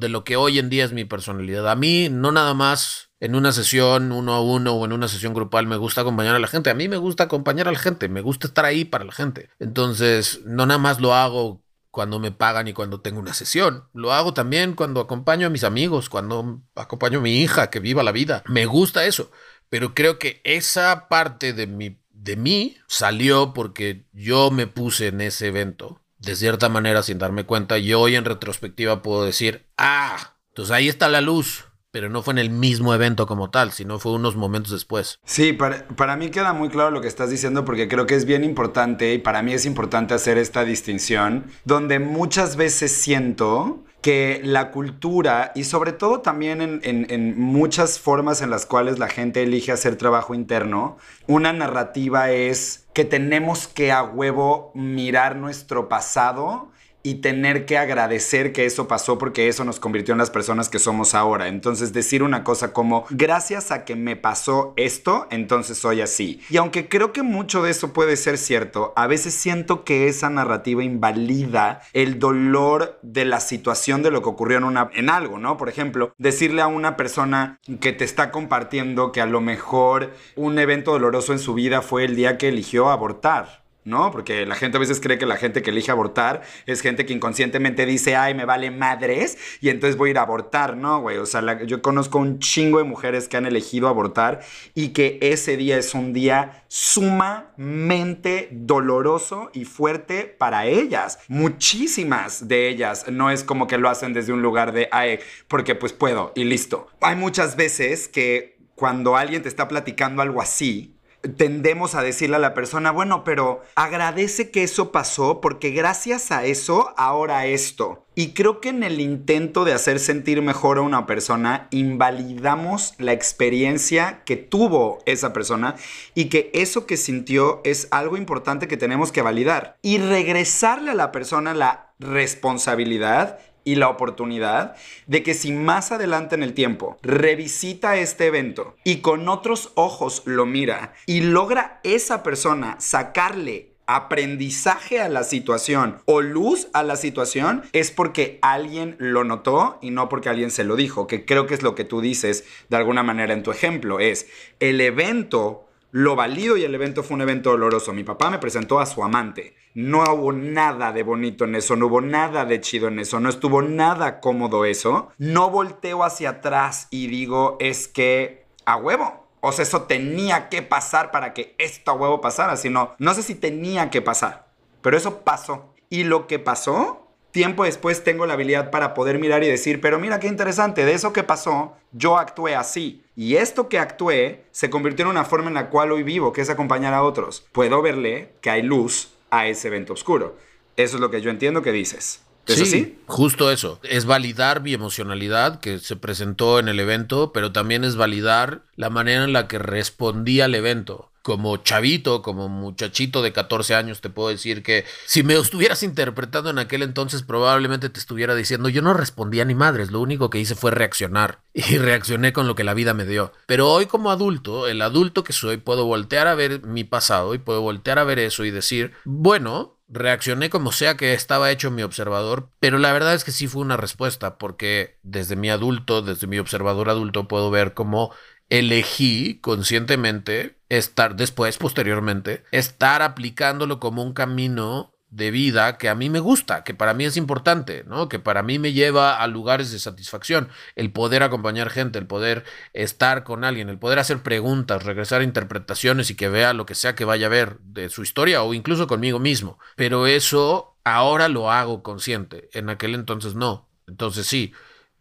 de 0.00 0.08
lo 0.08 0.24
que 0.24 0.36
hoy 0.36 0.58
en 0.58 0.70
día 0.70 0.84
es 0.84 0.92
mi 0.92 1.04
personalidad. 1.04 1.68
A 1.68 1.76
mí 1.76 2.08
no 2.10 2.32
nada 2.32 2.54
más 2.54 3.10
en 3.20 3.34
una 3.34 3.52
sesión 3.52 4.12
uno 4.12 4.34
a 4.34 4.40
uno 4.40 4.74
o 4.74 4.84
en 4.84 4.92
una 4.92 5.08
sesión 5.08 5.34
grupal 5.34 5.66
me 5.66 5.76
gusta 5.76 6.00
acompañar 6.00 6.34
a 6.34 6.38
la 6.38 6.46
gente. 6.46 6.70
A 6.70 6.74
mí 6.74 6.88
me 6.88 6.96
gusta 6.96 7.24
acompañar 7.24 7.68
a 7.68 7.72
la 7.72 7.78
gente, 7.78 8.08
me 8.08 8.20
gusta 8.20 8.46
estar 8.46 8.64
ahí 8.64 8.84
para 8.84 9.04
la 9.04 9.12
gente. 9.12 9.50
Entonces, 9.58 10.40
no 10.44 10.66
nada 10.66 10.78
más 10.78 11.00
lo 11.00 11.14
hago 11.14 11.62
cuando 11.90 12.18
me 12.18 12.30
pagan 12.30 12.68
y 12.68 12.72
cuando 12.72 13.00
tengo 13.00 13.20
una 13.20 13.34
sesión. 13.34 13.88
Lo 13.92 14.12
hago 14.12 14.32
también 14.34 14.74
cuando 14.74 15.00
acompaño 15.00 15.46
a 15.46 15.50
mis 15.50 15.64
amigos, 15.64 16.08
cuando 16.08 16.62
acompaño 16.74 17.18
a 17.18 17.22
mi 17.22 17.40
hija 17.42 17.70
que 17.70 17.80
viva 17.80 18.02
la 18.02 18.12
vida. 18.12 18.44
Me 18.46 18.66
gusta 18.66 19.04
eso. 19.04 19.30
Pero 19.68 19.94
creo 19.94 20.18
que 20.18 20.40
esa 20.44 21.08
parte 21.08 21.52
de 21.52 21.66
mi, 21.66 22.00
de 22.10 22.36
mí 22.36 22.76
salió 22.86 23.52
porque 23.52 24.06
yo 24.12 24.50
me 24.50 24.66
puse 24.66 25.08
en 25.08 25.20
ese 25.20 25.48
evento 25.48 26.00
de 26.18 26.36
cierta 26.36 26.68
manera 26.68 27.02
sin 27.02 27.18
darme 27.18 27.44
cuenta. 27.44 27.78
Y 27.78 27.94
hoy 27.94 28.16
en 28.16 28.24
retrospectiva 28.24 29.02
puedo 29.02 29.24
decir, 29.24 29.66
ah, 29.76 30.34
entonces 30.48 30.74
ahí 30.74 30.88
está 30.88 31.08
la 31.08 31.20
luz. 31.20 31.64
Pero 31.90 32.10
no 32.10 32.22
fue 32.22 32.32
en 32.32 32.38
el 32.38 32.50
mismo 32.50 32.92
evento 32.92 33.26
como 33.26 33.48
tal, 33.48 33.72
sino 33.72 33.98
fue 33.98 34.12
unos 34.12 34.36
momentos 34.36 34.72
después. 34.72 35.20
Sí, 35.24 35.54
para, 35.54 35.88
para 35.88 36.16
mí 36.16 36.28
queda 36.28 36.52
muy 36.52 36.68
claro 36.68 36.90
lo 36.90 37.00
que 37.00 37.08
estás 37.08 37.30
diciendo 37.30 37.64
porque 37.64 37.88
creo 37.88 38.04
que 38.04 38.14
es 38.14 38.26
bien 38.26 38.44
importante 38.44 39.14
y 39.14 39.18
para 39.18 39.42
mí 39.42 39.54
es 39.54 39.64
importante 39.64 40.12
hacer 40.12 40.36
esta 40.36 40.64
distinción 40.64 41.46
donde 41.64 41.98
muchas 41.98 42.56
veces 42.56 42.92
siento 42.92 43.84
que 44.08 44.40
la 44.42 44.70
cultura 44.70 45.52
y 45.54 45.64
sobre 45.64 45.92
todo 45.92 46.22
también 46.22 46.62
en, 46.62 46.80
en, 46.82 47.38
muchas 47.38 47.98
formas 48.00 48.40
en 48.40 48.48
las 48.48 48.64
cuales 48.64 48.98
la 48.98 49.08
gente 49.08 49.42
elige 49.42 49.70
hacer 49.70 49.96
trabajo 49.96 50.32
interno, 50.34 50.96
una 51.26 51.52
narrativa 51.52 52.30
es 52.30 52.86
que 52.94 53.04
tenemos 53.04 53.68
que 53.68 53.92
a 53.92 54.02
huevo 54.02 54.72
mirar 54.74 55.36
nuestro 55.36 55.90
pasado 55.90 56.70
y 57.02 57.16
tener 57.16 57.64
que 57.64 57.78
agradecer 57.78 58.52
que 58.52 58.66
eso 58.66 58.88
pasó 58.88 59.18
porque 59.18 59.48
eso 59.48 59.64
nos 59.64 59.80
convirtió 59.80 60.12
en 60.12 60.18
las 60.18 60.30
personas 60.30 60.68
que 60.68 60.78
somos 60.78 61.14
ahora. 61.14 61.48
Entonces 61.48 61.92
decir 61.92 62.22
una 62.22 62.44
cosa 62.44 62.72
como, 62.72 63.06
gracias 63.10 63.70
a 63.70 63.84
que 63.84 63.96
me 63.96 64.16
pasó 64.16 64.74
esto, 64.76 65.26
entonces 65.30 65.78
soy 65.78 66.00
así. 66.00 66.40
Y 66.50 66.56
aunque 66.56 66.88
creo 66.88 67.12
que 67.12 67.22
mucho 67.22 67.62
de 67.62 67.70
eso 67.70 67.92
puede 67.92 68.16
ser 68.16 68.38
cierto, 68.38 68.92
a 68.96 69.06
veces 69.06 69.34
siento 69.34 69.84
que 69.84 70.08
esa 70.08 70.28
narrativa 70.30 70.82
invalida 70.82 71.82
el 71.92 72.18
dolor 72.18 72.98
de 73.02 73.24
la 73.24 73.40
situación 73.40 74.02
de 74.02 74.10
lo 74.10 74.22
que 74.22 74.28
ocurrió 74.28 74.58
en, 74.58 74.64
una, 74.64 74.90
algo, 75.08 75.38
¿no? 75.38 75.56
Por 75.56 75.68
ejemplo, 75.68 76.12
decirle 76.18 76.62
a 76.62 76.66
una 76.66 76.96
persona 76.96 77.58
que 77.80 77.92
te 77.92 78.04
está 78.04 78.30
compartiendo 78.30 79.12
que 79.12 79.20
a 79.20 79.26
lo 79.26 79.40
mejor 79.40 80.12
un 80.36 80.58
evento 80.58 80.92
doloroso 80.92 81.32
en 81.32 81.38
su 81.38 81.54
vida 81.54 81.82
fue 81.82 82.04
el 82.04 82.16
día 82.16 82.38
que 82.38 82.48
eligió 82.48 82.90
abortar. 82.90 83.67
¿No? 83.88 84.10
Porque 84.10 84.46
la 84.46 84.54
gente 84.54 84.76
a 84.76 84.80
veces 84.80 85.00
cree 85.00 85.18
que 85.18 85.26
la 85.26 85.36
gente 85.36 85.62
que 85.62 85.70
elige 85.70 85.90
abortar 85.90 86.42
es 86.66 86.80
gente 86.80 87.06
que 87.06 87.12
inconscientemente 87.12 87.86
dice, 87.86 88.14
ay, 88.16 88.34
me 88.34 88.44
vale 88.44 88.70
madres, 88.70 89.38
y 89.60 89.70
entonces 89.70 89.96
voy 89.96 90.10
a 90.10 90.12
ir 90.12 90.18
a 90.18 90.22
abortar, 90.22 90.76
¿no, 90.76 91.00
güey? 91.00 91.18
O 91.18 91.26
sea, 91.26 91.62
yo 91.64 91.82
conozco 91.82 92.18
un 92.18 92.38
chingo 92.38 92.78
de 92.78 92.84
mujeres 92.84 93.28
que 93.28 93.36
han 93.36 93.46
elegido 93.46 93.88
abortar 93.88 94.40
y 94.74 94.88
que 94.90 95.18
ese 95.22 95.56
día 95.56 95.78
es 95.78 95.94
un 95.94 96.12
día 96.12 96.64
sumamente 96.68 98.48
doloroso 98.52 99.50
y 99.52 99.64
fuerte 99.64 100.24
para 100.24 100.66
ellas. 100.66 101.18
Muchísimas 101.28 102.48
de 102.48 102.68
ellas. 102.68 103.06
No 103.10 103.30
es 103.30 103.42
como 103.44 103.66
que 103.66 103.78
lo 103.78 103.88
hacen 103.88 104.12
desde 104.12 104.32
un 104.32 104.42
lugar 104.42 104.72
de, 104.72 104.88
ay, 104.92 105.18
porque 105.48 105.74
pues 105.74 105.92
puedo 105.92 106.32
y 106.34 106.44
listo. 106.44 106.88
Hay 107.00 107.16
muchas 107.16 107.56
veces 107.56 108.08
que 108.08 108.58
cuando 108.74 109.16
alguien 109.16 109.42
te 109.42 109.48
está 109.48 109.66
platicando 109.66 110.22
algo 110.22 110.40
así, 110.40 110.97
tendemos 111.36 111.94
a 111.94 112.02
decirle 112.02 112.36
a 112.36 112.40
la 112.40 112.54
persona, 112.54 112.90
bueno, 112.90 113.24
pero 113.24 113.62
agradece 113.74 114.50
que 114.50 114.62
eso 114.62 114.92
pasó 114.92 115.40
porque 115.40 115.70
gracias 115.70 116.30
a 116.30 116.44
eso 116.44 116.92
ahora 116.96 117.46
esto. 117.46 118.04
Y 118.14 118.32
creo 118.32 118.60
que 118.60 118.70
en 118.70 118.82
el 118.82 119.00
intento 119.00 119.64
de 119.64 119.72
hacer 119.72 120.00
sentir 120.00 120.42
mejor 120.42 120.78
a 120.78 120.82
una 120.82 121.06
persona, 121.06 121.68
invalidamos 121.70 122.94
la 122.98 123.12
experiencia 123.12 124.22
que 124.24 124.36
tuvo 124.36 124.98
esa 125.06 125.32
persona 125.32 125.76
y 126.16 126.24
que 126.24 126.50
eso 126.52 126.84
que 126.84 126.96
sintió 126.96 127.60
es 127.62 127.86
algo 127.92 128.16
importante 128.16 128.66
que 128.66 128.76
tenemos 128.76 129.12
que 129.12 129.22
validar. 129.22 129.76
Y 129.82 129.98
regresarle 129.98 130.90
a 130.90 130.94
la 130.94 131.12
persona 131.12 131.54
la 131.54 131.92
responsabilidad 132.00 133.38
y 133.68 133.74
la 133.74 133.90
oportunidad 133.90 134.76
de 135.06 135.22
que 135.22 135.34
si 135.34 135.52
más 135.52 135.92
adelante 135.92 136.34
en 136.34 136.42
el 136.42 136.54
tiempo 136.54 136.96
revisita 137.02 137.98
este 137.98 138.24
evento 138.24 138.76
y 138.82 139.02
con 139.02 139.28
otros 139.28 139.72
ojos 139.74 140.22
lo 140.24 140.46
mira 140.46 140.94
y 141.04 141.20
logra 141.20 141.78
esa 141.82 142.22
persona 142.22 142.76
sacarle 142.78 143.74
aprendizaje 143.86 145.02
a 145.02 145.10
la 145.10 145.22
situación 145.22 145.98
o 146.06 146.22
luz 146.22 146.68
a 146.72 146.82
la 146.82 146.96
situación 146.96 147.62
es 147.74 147.90
porque 147.90 148.38
alguien 148.40 148.96
lo 148.98 149.24
notó 149.24 149.78
y 149.82 149.90
no 149.90 150.08
porque 150.08 150.30
alguien 150.30 150.50
se 150.50 150.64
lo 150.64 150.74
dijo, 150.74 151.06
que 151.06 151.26
creo 151.26 151.46
que 151.46 151.52
es 151.52 151.62
lo 151.62 151.74
que 151.74 151.84
tú 151.84 152.00
dices 152.00 152.44
de 152.70 152.76
alguna 152.78 153.02
manera 153.02 153.34
en 153.34 153.42
tu 153.42 153.50
ejemplo, 153.50 154.00
es 154.00 154.28
el 154.60 154.80
evento 154.80 155.67
lo 155.90 156.16
valido 156.16 156.56
y 156.56 156.64
el 156.64 156.74
evento 156.74 157.02
fue 157.02 157.14
un 157.14 157.22
evento 157.22 157.50
doloroso. 157.50 157.92
Mi 157.92 158.04
papá 158.04 158.30
me 158.30 158.38
presentó 158.38 158.80
a 158.80 158.86
su 158.86 159.02
amante. 159.02 159.56
No 159.74 160.02
hubo 160.02 160.32
nada 160.32 160.92
de 160.92 161.02
bonito 161.02 161.44
en 161.44 161.54
eso, 161.54 161.76
no 161.76 161.86
hubo 161.86 162.00
nada 162.00 162.44
de 162.44 162.60
chido 162.60 162.88
en 162.88 162.98
eso, 162.98 163.20
no 163.20 163.28
estuvo 163.28 163.62
nada 163.62 164.20
cómodo 164.20 164.64
eso. 164.64 165.10
No 165.18 165.50
volteo 165.50 166.04
hacia 166.04 166.30
atrás 166.30 166.88
y 166.90 167.06
digo, 167.06 167.56
es 167.60 167.88
que 167.88 168.46
a 168.64 168.76
huevo. 168.76 169.28
O 169.40 169.52
sea, 169.52 169.62
eso 169.62 169.82
tenía 169.82 170.48
que 170.48 170.62
pasar 170.62 171.10
para 171.10 171.32
que 171.32 171.54
esto 171.58 171.92
a 171.92 171.94
huevo 171.94 172.20
pasara, 172.20 172.56
sino, 172.56 172.96
no 172.98 173.14
sé 173.14 173.22
si 173.22 173.36
tenía 173.36 173.88
que 173.88 174.02
pasar, 174.02 174.48
pero 174.82 174.96
eso 174.96 175.20
pasó. 175.20 175.74
Y 175.90 176.04
lo 176.04 176.26
que 176.26 176.38
pasó 176.38 177.07
tiempo 177.30 177.64
después 177.64 178.04
tengo 178.04 178.26
la 178.26 178.34
habilidad 178.34 178.70
para 178.70 178.94
poder 178.94 179.18
mirar 179.18 179.44
y 179.44 179.48
decir, 179.48 179.80
pero 179.80 179.98
mira 179.98 180.20
qué 180.20 180.26
interesante, 180.26 180.84
de 180.84 180.94
eso 180.94 181.12
que 181.12 181.24
pasó, 181.24 181.76
yo 181.92 182.18
actué 182.18 182.54
así. 182.54 183.02
Y 183.16 183.36
esto 183.36 183.68
que 183.68 183.78
actué 183.78 184.44
se 184.50 184.70
convirtió 184.70 185.04
en 185.04 185.10
una 185.10 185.24
forma 185.24 185.48
en 185.48 185.54
la 185.54 185.70
cual 185.70 185.92
hoy 185.92 186.02
vivo, 186.02 186.32
que 186.32 186.40
es 186.40 186.50
acompañar 186.50 186.94
a 186.94 187.02
otros. 187.02 187.44
Puedo 187.52 187.82
verle 187.82 188.32
que 188.40 188.50
hay 188.50 188.62
luz 188.62 189.10
a 189.30 189.46
ese 189.46 189.68
evento 189.68 189.92
oscuro. 189.92 190.36
Eso 190.76 190.96
es 190.96 191.00
lo 191.00 191.10
que 191.10 191.20
yo 191.20 191.30
entiendo 191.30 191.62
que 191.62 191.72
dices. 191.72 192.22
¿Es 192.46 192.70
sí, 192.70 192.98
justo 193.06 193.50
eso. 193.50 193.78
Es 193.82 194.06
validar 194.06 194.62
mi 194.62 194.72
emocionalidad 194.72 195.60
que 195.60 195.78
se 195.80 195.96
presentó 195.96 196.58
en 196.58 196.68
el 196.68 196.80
evento, 196.80 197.30
pero 197.32 197.52
también 197.52 197.84
es 197.84 197.96
validar 197.96 198.62
la 198.74 198.88
manera 198.88 199.24
en 199.24 199.34
la 199.34 199.48
que 199.48 199.58
respondí 199.58 200.40
al 200.40 200.54
evento 200.54 201.07
como 201.28 201.58
chavito, 201.58 202.22
como 202.22 202.48
muchachito 202.48 203.20
de 203.20 203.34
14 203.34 203.74
años, 203.74 204.00
te 204.00 204.08
puedo 204.08 204.30
decir 204.30 204.62
que 204.62 204.86
si 205.04 205.22
me 205.22 205.34
estuvieras 205.34 205.82
interpretando 205.82 206.48
en 206.48 206.58
aquel 206.58 206.82
entonces, 206.82 207.22
probablemente 207.22 207.90
te 207.90 208.00
estuviera 208.00 208.34
diciendo, 208.34 208.70
yo 208.70 208.80
no 208.80 208.94
respondía 208.94 209.44
ni 209.44 209.54
madres, 209.54 209.90
lo 209.90 210.00
único 210.00 210.30
que 210.30 210.38
hice 210.38 210.54
fue 210.54 210.70
reaccionar 210.70 211.40
y 211.52 211.76
reaccioné 211.76 212.32
con 212.32 212.46
lo 212.46 212.54
que 212.54 212.64
la 212.64 212.72
vida 212.72 212.94
me 212.94 213.04
dio. 213.04 213.34
Pero 213.44 213.70
hoy 213.70 213.84
como 213.84 214.10
adulto, 214.10 214.68
el 214.68 214.80
adulto 214.80 215.22
que 215.22 215.34
soy, 215.34 215.58
puedo 215.58 215.84
voltear 215.84 216.28
a 216.28 216.34
ver 216.34 216.62
mi 216.62 216.84
pasado 216.84 217.34
y 217.34 217.38
puedo 217.38 217.60
voltear 217.60 217.98
a 217.98 218.04
ver 218.04 218.18
eso 218.20 218.46
y 218.46 218.50
decir, 218.50 218.94
bueno, 219.04 219.76
reaccioné 219.90 220.48
como 220.48 220.72
sea 220.72 220.96
que 220.96 221.12
estaba 221.12 221.50
hecho 221.50 221.70
mi 221.70 221.82
observador, 221.82 222.48
pero 222.58 222.78
la 222.78 222.94
verdad 222.94 223.12
es 223.12 223.24
que 223.24 223.32
sí 223.32 223.48
fue 223.48 223.60
una 223.60 223.76
respuesta, 223.76 224.38
porque 224.38 224.98
desde 225.02 225.36
mi 225.36 225.50
adulto, 225.50 226.00
desde 226.00 226.26
mi 226.26 226.38
observador 226.38 226.88
adulto, 226.88 227.28
puedo 227.28 227.50
ver 227.50 227.74
cómo 227.74 228.14
elegí 228.48 229.38
conscientemente 229.40 230.58
estar 230.68 231.16
después, 231.16 231.58
posteriormente, 231.58 232.44
estar 232.50 233.02
aplicándolo 233.02 233.80
como 233.80 234.02
un 234.02 234.12
camino 234.12 234.92
de 235.10 235.30
vida 235.30 235.78
que 235.78 235.88
a 235.88 235.94
mí 235.94 236.10
me 236.10 236.20
gusta, 236.20 236.64
que 236.64 236.74
para 236.74 236.92
mí 236.92 237.04
es 237.04 237.16
importante, 237.16 237.84
¿no? 237.86 238.08
Que 238.08 238.18
para 238.18 238.42
mí 238.42 238.58
me 238.58 238.74
lleva 238.74 239.22
a 239.22 239.26
lugares 239.26 239.72
de 239.72 239.78
satisfacción, 239.78 240.50
el 240.76 240.92
poder 240.92 241.22
acompañar 241.22 241.70
gente, 241.70 241.98
el 241.98 242.06
poder 242.06 242.44
estar 242.74 243.24
con 243.24 243.44
alguien, 243.44 243.70
el 243.70 243.78
poder 243.78 243.98
hacer 243.98 244.22
preguntas, 244.22 244.84
regresar 244.84 245.22
a 245.22 245.24
interpretaciones 245.24 246.10
y 246.10 246.14
que 246.14 246.28
vea 246.28 246.52
lo 246.52 246.66
que 246.66 246.74
sea 246.74 246.94
que 246.94 247.06
vaya 247.06 247.26
a 247.26 247.30
ver 247.30 247.58
de 247.60 247.88
su 247.88 248.02
historia 248.02 248.42
o 248.42 248.52
incluso 248.52 248.86
conmigo 248.86 249.18
mismo. 249.18 249.58
Pero 249.76 250.06
eso 250.06 250.76
ahora 250.84 251.28
lo 251.28 251.50
hago 251.50 251.82
consciente, 251.82 252.50
en 252.52 252.68
aquel 252.68 252.94
entonces 252.94 253.34
no. 253.34 253.66
Entonces 253.86 254.26
sí, 254.26 254.52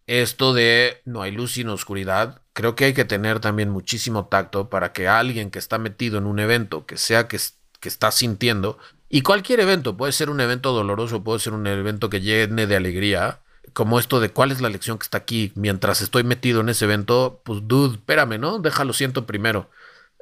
esto 0.06 0.54
de 0.54 1.02
no 1.04 1.22
hay 1.22 1.32
luz 1.32 1.54
sin 1.54 1.68
oscuridad, 1.68 2.42
creo 2.58 2.74
que 2.74 2.86
hay 2.86 2.94
que 2.96 3.06
tener 3.06 3.40
también 3.40 3.70
muchísimo 3.70 4.26
tacto 4.26 4.68
para 4.68 4.92
que 4.92 5.08
alguien 5.08 5.52
que 5.52 5.60
está 5.60 5.78
metido 5.78 6.18
en 6.18 6.26
un 6.26 6.40
evento, 6.40 6.88
que 6.88 6.98
sea 6.98 7.28
que, 7.28 7.38
que 7.80 7.88
está 7.88 8.10
sintiendo, 8.10 8.80
y 9.10 9.22
cualquier 9.22 9.60
evento, 9.60 9.96
puede 9.96 10.12
ser 10.12 10.32
un 10.32 10.42
evento 10.42 10.74
doloroso, 10.74 11.24
puede 11.24 11.38
ser 11.38 11.54
un 11.54 11.68
evento 11.68 12.10
que 12.10 12.20
llene 12.20 12.66
de 12.66 12.76
alegría, 12.76 13.42
como 13.74 14.00
esto 14.00 14.20
de 14.20 14.32
cuál 14.32 14.52
es 14.52 14.60
la 14.60 14.70
lección 14.70 14.98
que 14.98 15.04
está 15.04 15.20
aquí 15.20 15.52
mientras 15.54 16.02
estoy 16.02 16.24
metido 16.24 16.62
en 16.62 16.70
ese 16.70 16.86
evento, 16.86 17.42
pues 17.44 17.60
dude, 17.68 17.98
espérame, 17.98 18.40
¿no? 18.40 18.58
Déjalo 18.58 18.92
siento 18.92 19.28
primero. 19.28 19.70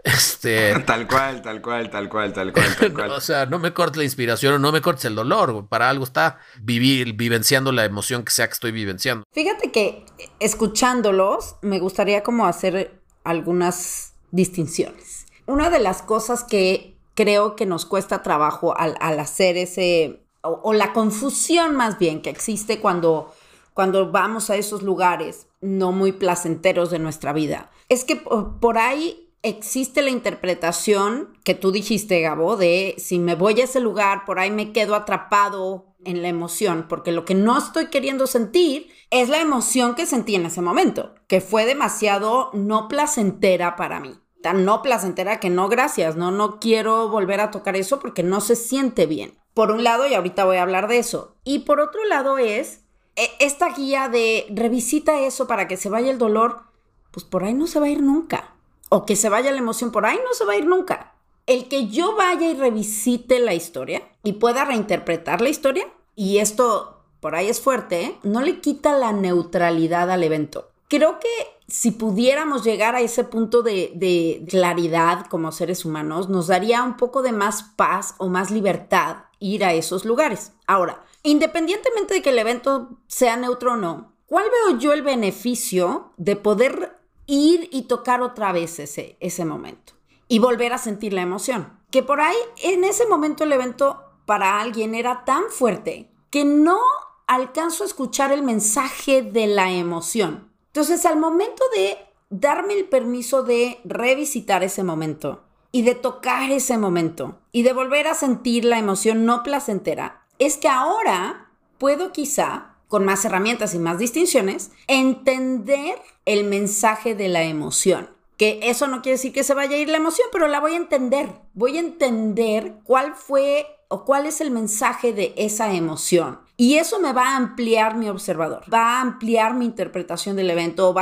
Este. 0.06 0.80
tal 0.86 1.08
cual, 1.08 1.42
tal 1.42 1.62
cual, 1.62 1.90
tal 1.90 2.08
cual, 2.08 2.32
tal 2.32 2.54
cual, 2.54 2.76
tal 2.80 2.94
cual. 2.94 3.12
o 3.12 3.20
sea, 3.20 3.48
no 3.48 3.58
me 3.58 3.74
cortes 3.74 3.98
la 3.98 4.04
inspiración 4.04 4.54
o 4.54 4.60
no 4.60 4.72
me 4.72 4.82
cortes 4.82 5.06
el 5.06 5.16
dolor. 5.16 5.68
Para 5.68 5.90
algo 5.90 6.06
está 6.06 6.38
vivir, 6.62 7.14
vivenciando 7.14 7.72
la 7.72 7.84
emoción 7.84 8.24
que 8.24 8.32
sea 8.32 8.48
que 8.48 8.54
estoy 8.54 8.72
vivenciando. 8.72 9.26
Fíjate 9.34 9.72
que 9.72 10.06
escuchándolos, 10.40 11.56
me 11.62 11.80
gustaría 11.80 12.24
como 12.24 12.46
hacer 12.46 13.02
algunas 13.24 14.14
distinciones. 14.32 15.26
Una 15.48 15.70
de 15.70 15.80
las 15.80 16.04
cosas 16.04 16.44
que 16.44 16.96
creo 17.16 17.56
que 17.56 17.66
nos 17.66 17.86
cuesta 17.86 18.22
trabajo 18.22 18.78
al, 18.78 18.96
hacer 19.20 19.58
ese, 19.58 20.22
o, 20.42 20.62
o, 20.64 20.74
la 20.74 20.94
confusión 20.94 21.76
más 21.76 21.98
bien 21.98 22.22
que 22.22 22.30
existe 22.30 22.80
cuando, 22.80 23.34
cuando 23.74 24.12
vamos 24.12 24.50
a 24.50 24.56
esos 24.56 24.84
lugares 24.84 25.48
no 25.62 25.92
muy 25.92 26.12
placenteros 26.12 26.92
de 26.92 27.00
nuestra 27.00 27.34
vida, 27.34 27.72
es 27.90 28.04
que 28.04 28.18
por 28.18 28.78
ahí 28.78 29.25
existe 29.46 30.02
la 30.02 30.10
interpretación 30.10 31.38
que 31.44 31.54
tú 31.54 31.72
dijiste, 31.72 32.20
Gabo, 32.20 32.58
de 32.58 32.96
si 32.98 33.20
me 33.20 33.36
voy 33.36 33.62
a 33.62 33.66
ese 33.66 33.80
lugar, 33.80 34.26
por 34.26 34.40
ahí 34.40 34.50
me 34.50 34.72
quedo 34.74 34.96
atrapado 34.96 35.86
en 36.04 36.24
la 36.24 36.30
emoción, 36.30 36.88
porque 36.90 37.12
lo 37.12 37.26
que 37.26 37.36
no 37.36 37.58
estoy 37.58 37.88
queriendo 37.88 38.26
sentir 38.26 38.90
es 39.12 39.30
la 39.30 39.40
emoción 39.40 39.94
que 39.94 40.08
sentí 40.08 40.34
en 40.34 40.48
ese 40.48 40.62
momento, 40.62 41.14
que 41.28 41.42
fue 41.42 41.66
demasiado 41.66 42.50
no 42.54 42.88
placentera 42.88 43.76
para 43.76 44.00
mí. 44.00 44.20
Tan 44.42 44.66
no 44.66 44.82
placentera 44.82 45.40
que 45.40 45.52
no, 45.52 45.70
gracias, 45.70 46.16
no, 46.16 46.32
no 46.32 46.60
quiero 46.60 47.10
volver 47.10 47.40
a 47.40 47.52
tocar 47.52 47.76
eso 47.76 48.00
porque 48.00 48.24
no 48.24 48.42
se 48.42 48.56
siente 48.56 49.06
bien. 49.06 49.38
Por 49.54 49.72
un 49.72 49.84
lado, 49.84 50.08
y 50.08 50.16
ahorita 50.16 50.46
voy 50.46 50.58
a 50.58 50.64
hablar 50.64 50.88
de 50.88 50.98
eso. 50.98 51.36
Y 51.44 51.60
por 51.60 51.80
otro 51.80 52.04
lado 52.06 52.40
es 52.40 52.82
e, 53.16 53.30
esta 53.40 53.70
guía 53.70 54.10
de 54.10 54.48
revisita 54.50 55.22
eso 55.22 55.48
para 55.48 55.68
que 55.68 55.78
se 55.78 55.90
vaya 55.90 56.12
el 56.12 56.18
dolor, 56.18 56.64
pues 57.12 57.26
por 57.26 57.44
ahí 57.44 57.54
no 57.54 57.68
se 57.68 57.80
va 57.80 57.86
a 57.86 57.90
ir 57.90 58.02
nunca 58.02 58.55
o 58.90 59.06
que 59.06 59.16
se 59.16 59.30
vaya 59.30 59.52
la 59.52 59.58
emoción 59.58 59.92
por 59.92 60.06
ahí, 60.06 60.20
no 60.24 60.34
se 60.34 60.46
va 60.46 60.54
a 60.54 60.58
ir 60.58 60.66
nunca. 60.66 61.14
El 61.48 61.68
que 61.68 61.88
yo 61.88 62.16
vaya 62.16 62.50
y 62.50 62.56
revisite 62.56 63.40
la 63.40 63.54
historia 63.54 64.02
y 64.24 64.34
pueda 64.34 64.66
reinterpretar 64.66 65.42
la 65.42 65.50
historia, 65.50 65.88
y 66.16 66.38
esto 66.40 67.04
por 67.20 67.36
ahí 67.36 67.50
es 67.50 67.62
fuerte, 67.62 68.04
¿eh? 68.04 68.20
no 68.24 68.42
le 68.42 68.60
quita 68.62 68.98
la 68.98 69.12
neutralidad 69.12 70.12
al 70.12 70.24
evento. 70.24 70.70
Creo 70.88 71.20
que 71.20 71.30
si 71.68 71.92
pudiéramos 71.92 72.64
llegar 72.64 72.96
a 72.96 73.02
ese 73.02 73.24
punto 73.24 73.64
de, 73.64 73.92
de, 73.96 74.46
claridad 74.48 75.26
como 75.28 75.52
seres 75.52 75.84
humanos, 75.86 76.30
nos 76.30 76.48
daría 76.48 76.84
un 76.84 76.98
poco 76.98 77.24
de 77.24 77.32
más 77.32 77.64
paz 77.64 78.14
o 78.20 78.30
más 78.30 78.52
libertad 78.52 79.26
ir 79.40 79.66
a 79.66 79.74
esos 79.74 80.06
lugares. 80.06 80.52
Ahora, 80.68 81.04
independientemente 81.24 82.14
de 82.14 82.22
que 82.22 82.30
el 82.30 82.40
evento 82.40 83.00
sea 83.08 83.36
neutro 83.36 83.74
o 83.74 83.78
no, 83.78 84.14
¿cuál 84.28 84.46
veo 84.46 84.78
yo 84.78 84.94
el 84.94 85.02
beneficio 85.02 86.12
de 86.18 86.36
poder 86.36 86.96
ir 87.28 87.70
y 87.72 87.84
tocar 87.84 88.22
otra 88.22 88.52
vez 88.52 88.80
ese, 88.80 89.18
ese 89.20 89.46
momento 89.46 89.94
y 90.28 90.40
volver 90.40 90.74
a 90.74 90.78
sentir 90.78 91.14
la 91.14 91.22
emoción. 91.22 91.80
Que 91.92 92.04
por 92.04 92.22
ahí, 92.22 92.38
en 92.64 92.84
ese 92.84 93.06
momento 93.06 93.44
el 93.44 93.52
evento 93.52 94.04
para 94.26 94.60
alguien 94.60 94.96
era 94.96 95.24
tan 95.26 95.44
fuerte 95.50 96.10
que 96.30 96.46
no 96.46 96.80
alcanzo 97.28 97.84
a 97.84 97.88
escuchar 97.88 98.32
el 98.32 98.44
mensaje 98.44 99.22
de 99.22 99.48
la 99.48 99.72
emoción. 99.72 100.52
Entonces, 100.68 101.06
al 101.06 101.18
momento 101.18 101.64
de 101.76 101.98
darme 102.30 102.74
el 102.74 102.86
permiso 102.86 103.44
de 103.44 103.80
revisitar 103.86 104.64
ese 104.64 104.84
momento 104.84 105.44
y 105.72 105.84
de 105.84 105.96
tocar 105.96 106.52
ese 106.52 106.78
momento 106.78 107.40
y 107.52 107.64
de 107.64 107.74
volver 107.74 108.08
a 108.08 108.14
sentir 108.16 108.66
la 108.66 108.78
emoción 108.78 109.26
no 109.26 109.44
placentera, 109.44 110.26
es 110.40 110.58
que 110.58 110.68
ahora 110.68 111.50
puedo 111.78 112.12
quizá 112.12 112.75
con 112.88 113.06
más 113.06 113.26
herramientas 113.26 113.74
y 113.74 113.80
más 113.80 113.98
distinciones, 113.98 114.72
entender 114.88 115.96
el 116.26 116.44
mensaje 116.44 117.16
de 117.16 117.30
la 117.30 117.44
emoción. 117.44 118.10
Que 118.38 118.60
eso 118.64 118.88
no 118.88 119.02
quiere 119.02 119.18
decir 119.18 119.32
que 119.32 119.44
se 119.44 119.54
vaya 119.54 119.76
a 119.76 119.80
ir 119.80 119.90
la 119.90 119.98
emoción, 119.98 120.28
pero 120.32 120.48
la 120.48 120.60
voy 120.60 120.74
a 120.74 120.78
entender. 120.78 121.30
Voy 121.54 121.78
a 121.78 121.82
entender 121.82 122.76
cuál 122.84 123.16
fue 123.16 123.66
o 123.88 124.04
cuál 124.04 124.26
es 124.26 124.42
el 124.42 124.52
mensaje 124.52 125.14
de 125.14 125.34
esa 125.38 125.74
emoción. 125.74 126.40
Y 126.58 126.76
eso 126.76 127.00
me 127.00 127.14
va 127.14 127.30
a 127.30 127.36
ampliar 127.36 127.96
mi 127.96 128.08
observador, 128.08 128.64
va 128.74 128.98
a 128.98 129.02
ampliar 129.02 129.56
mi 129.56 129.66
interpretación 129.66 130.38
del 130.38 130.50
evento 130.50 130.90
o, 130.90 130.96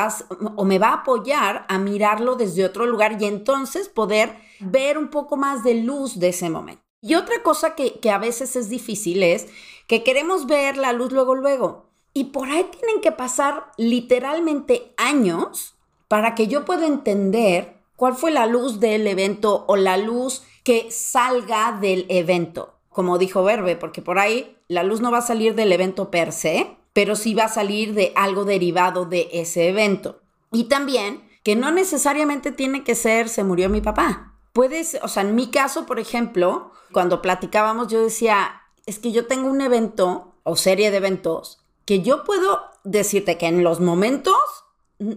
o 0.55 0.65
me 0.65 0.79
va 0.79 0.89
a 0.89 0.93
apoyar 0.95 1.65
a 1.69 1.77
mirarlo 1.77 2.35
desde 2.35 2.65
otro 2.65 2.85
lugar 2.85 3.21
y 3.21 3.25
entonces 3.25 3.87
poder 3.87 4.35
ver 4.59 4.97
un 4.97 5.09
poco 5.09 5.37
más 5.37 5.63
de 5.63 5.75
luz 5.75 6.19
de 6.19 6.29
ese 6.29 6.49
momento. 6.49 6.81
Y 7.01 7.15
otra 7.15 7.43
cosa 7.43 7.75
que, 7.75 7.99
que 7.99 8.09
a 8.09 8.17
veces 8.17 8.55
es 8.55 8.69
difícil 8.69 9.23
es 9.23 9.47
que 9.87 10.03
queremos 10.03 10.47
ver 10.47 10.77
la 10.77 10.93
luz 10.93 11.11
luego, 11.11 11.35
luego. 11.35 11.85
Y 12.13 12.25
por 12.25 12.49
ahí 12.49 12.65
tienen 12.79 13.01
que 13.01 13.11
pasar 13.11 13.71
literalmente 13.77 14.93
años 14.97 15.75
para 16.07 16.35
que 16.35 16.47
yo 16.47 16.65
pueda 16.65 16.85
entender 16.85 17.77
cuál 17.95 18.15
fue 18.15 18.31
la 18.31 18.45
luz 18.45 18.79
del 18.79 19.07
evento 19.07 19.65
o 19.67 19.75
la 19.75 19.97
luz 19.97 20.43
que 20.63 20.91
salga 20.91 21.77
del 21.79 22.05
evento. 22.09 22.75
Como 22.89 23.17
dijo 23.17 23.43
Verbe, 23.43 23.75
porque 23.75 24.01
por 24.01 24.19
ahí 24.19 24.55
la 24.67 24.83
luz 24.83 25.01
no 25.01 25.11
va 25.11 25.19
a 25.19 25.23
salir 25.23 25.55
del 25.55 25.71
evento 25.71 26.11
per 26.11 26.31
se, 26.31 26.77
pero 26.93 27.15
sí 27.15 27.33
va 27.33 27.45
a 27.45 27.49
salir 27.49 27.93
de 27.93 28.13
algo 28.15 28.45
derivado 28.45 29.05
de 29.05 29.29
ese 29.33 29.69
evento. 29.69 30.19
Y 30.51 30.65
también 30.65 31.23
que 31.43 31.55
no 31.55 31.71
necesariamente 31.71 32.51
tiene 32.51 32.83
que 32.83 32.95
ser 32.95 33.27
se 33.27 33.43
murió 33.43 33.69
mi 33.69 33.81
papá. 33.81 34.33
Puedes, 34.53 34.99
o 35.01 35.07
sea, 35.07 35.23
en 35.23 35.35
mi 35.35 35.47
caso, 35.49 35.85
por 35.85 35.99
ejemplo, 35.99 36.71
cuando 36.91 37.21
platicábamos, 37.21 37.87
yo 37.87 38.01
decía, 38.01 38.61
es 38.85 38.99
que 38.99 39.11
yo 39.11 39.27
tengo 39.27 39.49
un 39.49 39.61
evento 39.61 40.35
o 40.43 40.55
serie 40.55 40.91
de 40.91 40.97
eventos 40.97 41.63
que 41.85 42.01
yo 42.01 42.23
puedo 42.23 42.61
decirte 42.83 43.37
que 43.37 43.47
en 43.47 43.63
los 43.63 43.79
momentos, 43.79 44.35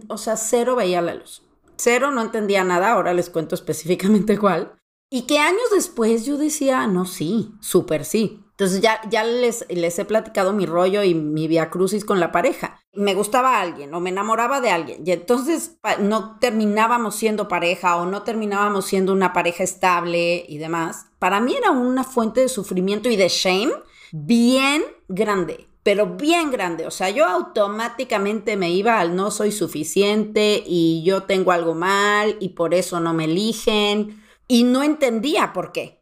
o 0.09 0.19
sea, 0.19 0.37
cero 0.37 0.77
veía 0.77 1.01
la 1.01 1.15
luz. 1.15 1.43
Cero, 1.77 2.11
no 2.11 2.23
entendía 2.23 2.65
nada, 2.65 2.93
ahora 2.93 3.15
les 3.15 3.31
cuento 3.31 3.55
específicamente 3.55 4.39
cuál. 4.41 4.77
Y 5.11 5.23
que 5.23 5.39
años 5.39 5.71
después 5.73 6.27
yo 6.27 6.37
decía, 6.37 6.87
no, 6.87 7.07
sí, 7.07 7.55
súper 7.61 8.05
sí. 8.05 8.43
Entonces 8.51 8.81
ya, 8.81 9.01
ya 9.11 9.23
les, 9.23 9.67
les 9.69 9.99
he 9.99 10.05
platicado 10.05 10.53
mi 10.53 10.67
rollo 10.67 11.03
y 11.03 11.15
mi 11.15 11.47
via 11.47 11.71
crucis 11.71 12.05
con 12.05 12.21
la 12.21 12.33
pareja. 12.33 12.81
Me 12.97 13.15
gustaba 13.15 13.61
alguien 13.61 13.93
o 13.95 14.01
me 14.01 14.11
enamoraba 14.11 14.61
de 14.61 14.71
alguien 14.71 15.03
y 15.07 15.13
entonces 15.13 15.79
no 16.01 16.39
terminábamos 16.39 17.15
siendo 17.15 17.49
pareja 17.49 17.97
o 17.97 18.07
no 18.07 18.23
terminábamos 18.23 18.87
siendo 18.87 19.13
una 19.13 19.33
pareja 19.33 19.65
estable 19.65 20.45
y 20.49 20.59
demás. 20.59 21.07
Para 21.19 21.41
mí 21.41 21.55
era 21.55 21.71
una 21.71 22.05
fuente 22.05 22.41
de 22.41 22.49
sufrimiento 22.49 23.09
y 23.09 23.17
de 23.17 23.29
shame 23.29 23.73
bien 24.13 24.83
grande 25.09 25.69
pero 25.87 26.17
bien 26.17 26.51
grande. 26.51 26.85
O 26.85 26.91
sea, 26.91 27.11
yo 27.11 27.27
automáticamente 27.27 28.57
me 28.57 28.73
iba 28.73 28.99
al 28.99 29.15
no 29.15 29.31
soy 29.31 29.53
suficiente 29.53 30.65
y 30.67 31.05
yo 31.05 31.23
tengo 31.23 31.53
algo 31.53 31.77
mal 31.77 32.37
y 32.41 32.49
por 32.49 32.75
eso 32.75 32.99
no 32.99 33.15
me 33.15 33.27
eligen. 33.27 34.21
Y 34.49 34.65
no 34.65 34.83
entendía 34.83 35.53
por 35.53 35.71
qué. 35.71 35.96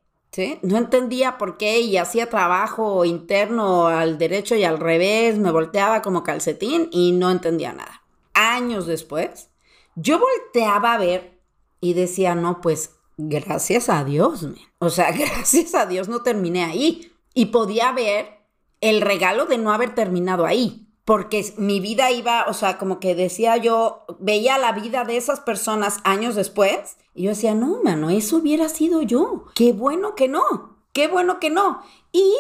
No 0.62 0.78
entendía 0.78 1.38
por 1.38 1.56
qué 1.56 1.80
y 1.80 1.96
hacía 1.96 2.28
trabajo 2.28 3.04
interno 3.04 3.86
al 3.86 4.18
derecho 4.18 4.54
y 4.54 4.64
al 4.64 4.78
revés, 4.78 5.38
me 5.38 5.50
volteaba 5.50 6.02
como 6.02 6.22
calcetín 6.22 6.88
y 6.90 7.12
no 7.12 7.30
entendía 7.30 7.72
nada. 7.72 8.02
Años 8.34 8.86
después, 8.86 9.50
yo 9.94 10.18
volteaba 10.18 10.94
a 10.94 10.98
ver 10.98 11.40
y 11.80 11.94
decía, 11.94 12.34
no, 12.34 12.60
pues 12.60 12.96
gracias 13.16 13.88
a 13.88 14.04
Dios, 14.04 14.46
o 14.78 14.90
sea, 14.90 15.12
gracias 15.16 15.74
a 15.74 15.86
Dios 15.86 16.08
no 16.08 16.22
terminé 16.22 16.64
ahí. 16.64 17.12
Y 17.32 17.46
podía 17.46 17.92
ver 17.92 18.44
el 18.80 19.00
regalo 19.00 19.46
de 19.46 19.58
no 19.58 19.72
haber 19.72 19.94
terminado 19.94 20.46
ahí, 20.46 20.83
porque 21.04 21.52
mi 21.56 21.80
vida 21.80 22.10
iba, 22.10 22.46
o 22.48 22.54
sea, 22.54 22.78
como 22.78 22.98
que 23.00 23.14
decía 23.14 23.56
yo, 23.56 24.04
veía 24.18 24.58
la 24.58 24.72
vida 24.72 25.04
de 25.04 25.16
esas 25.16 25.40
personas 25.40 25.98
años 26.04 26.34
después, 26.34 26.96
y 27.14 27.24
yo 27.24 27.30
decía, 27.30 27.54
no, 27.54 27.80
mano, 27.82 28.10
eso 28.10 28.38
hubiera 28.38 28.68
sido 28.68 29.02
yo. 29.02 29.44
Qué 29.54 29.72
bueno 29.72 30.14
que 30.14 30.28
no, 30.28 30.78
qué 30.92 31.08
bueno 31.08 31.38
que 31.38 31.50
no. 31.50 31.82
Y 32.12 32.32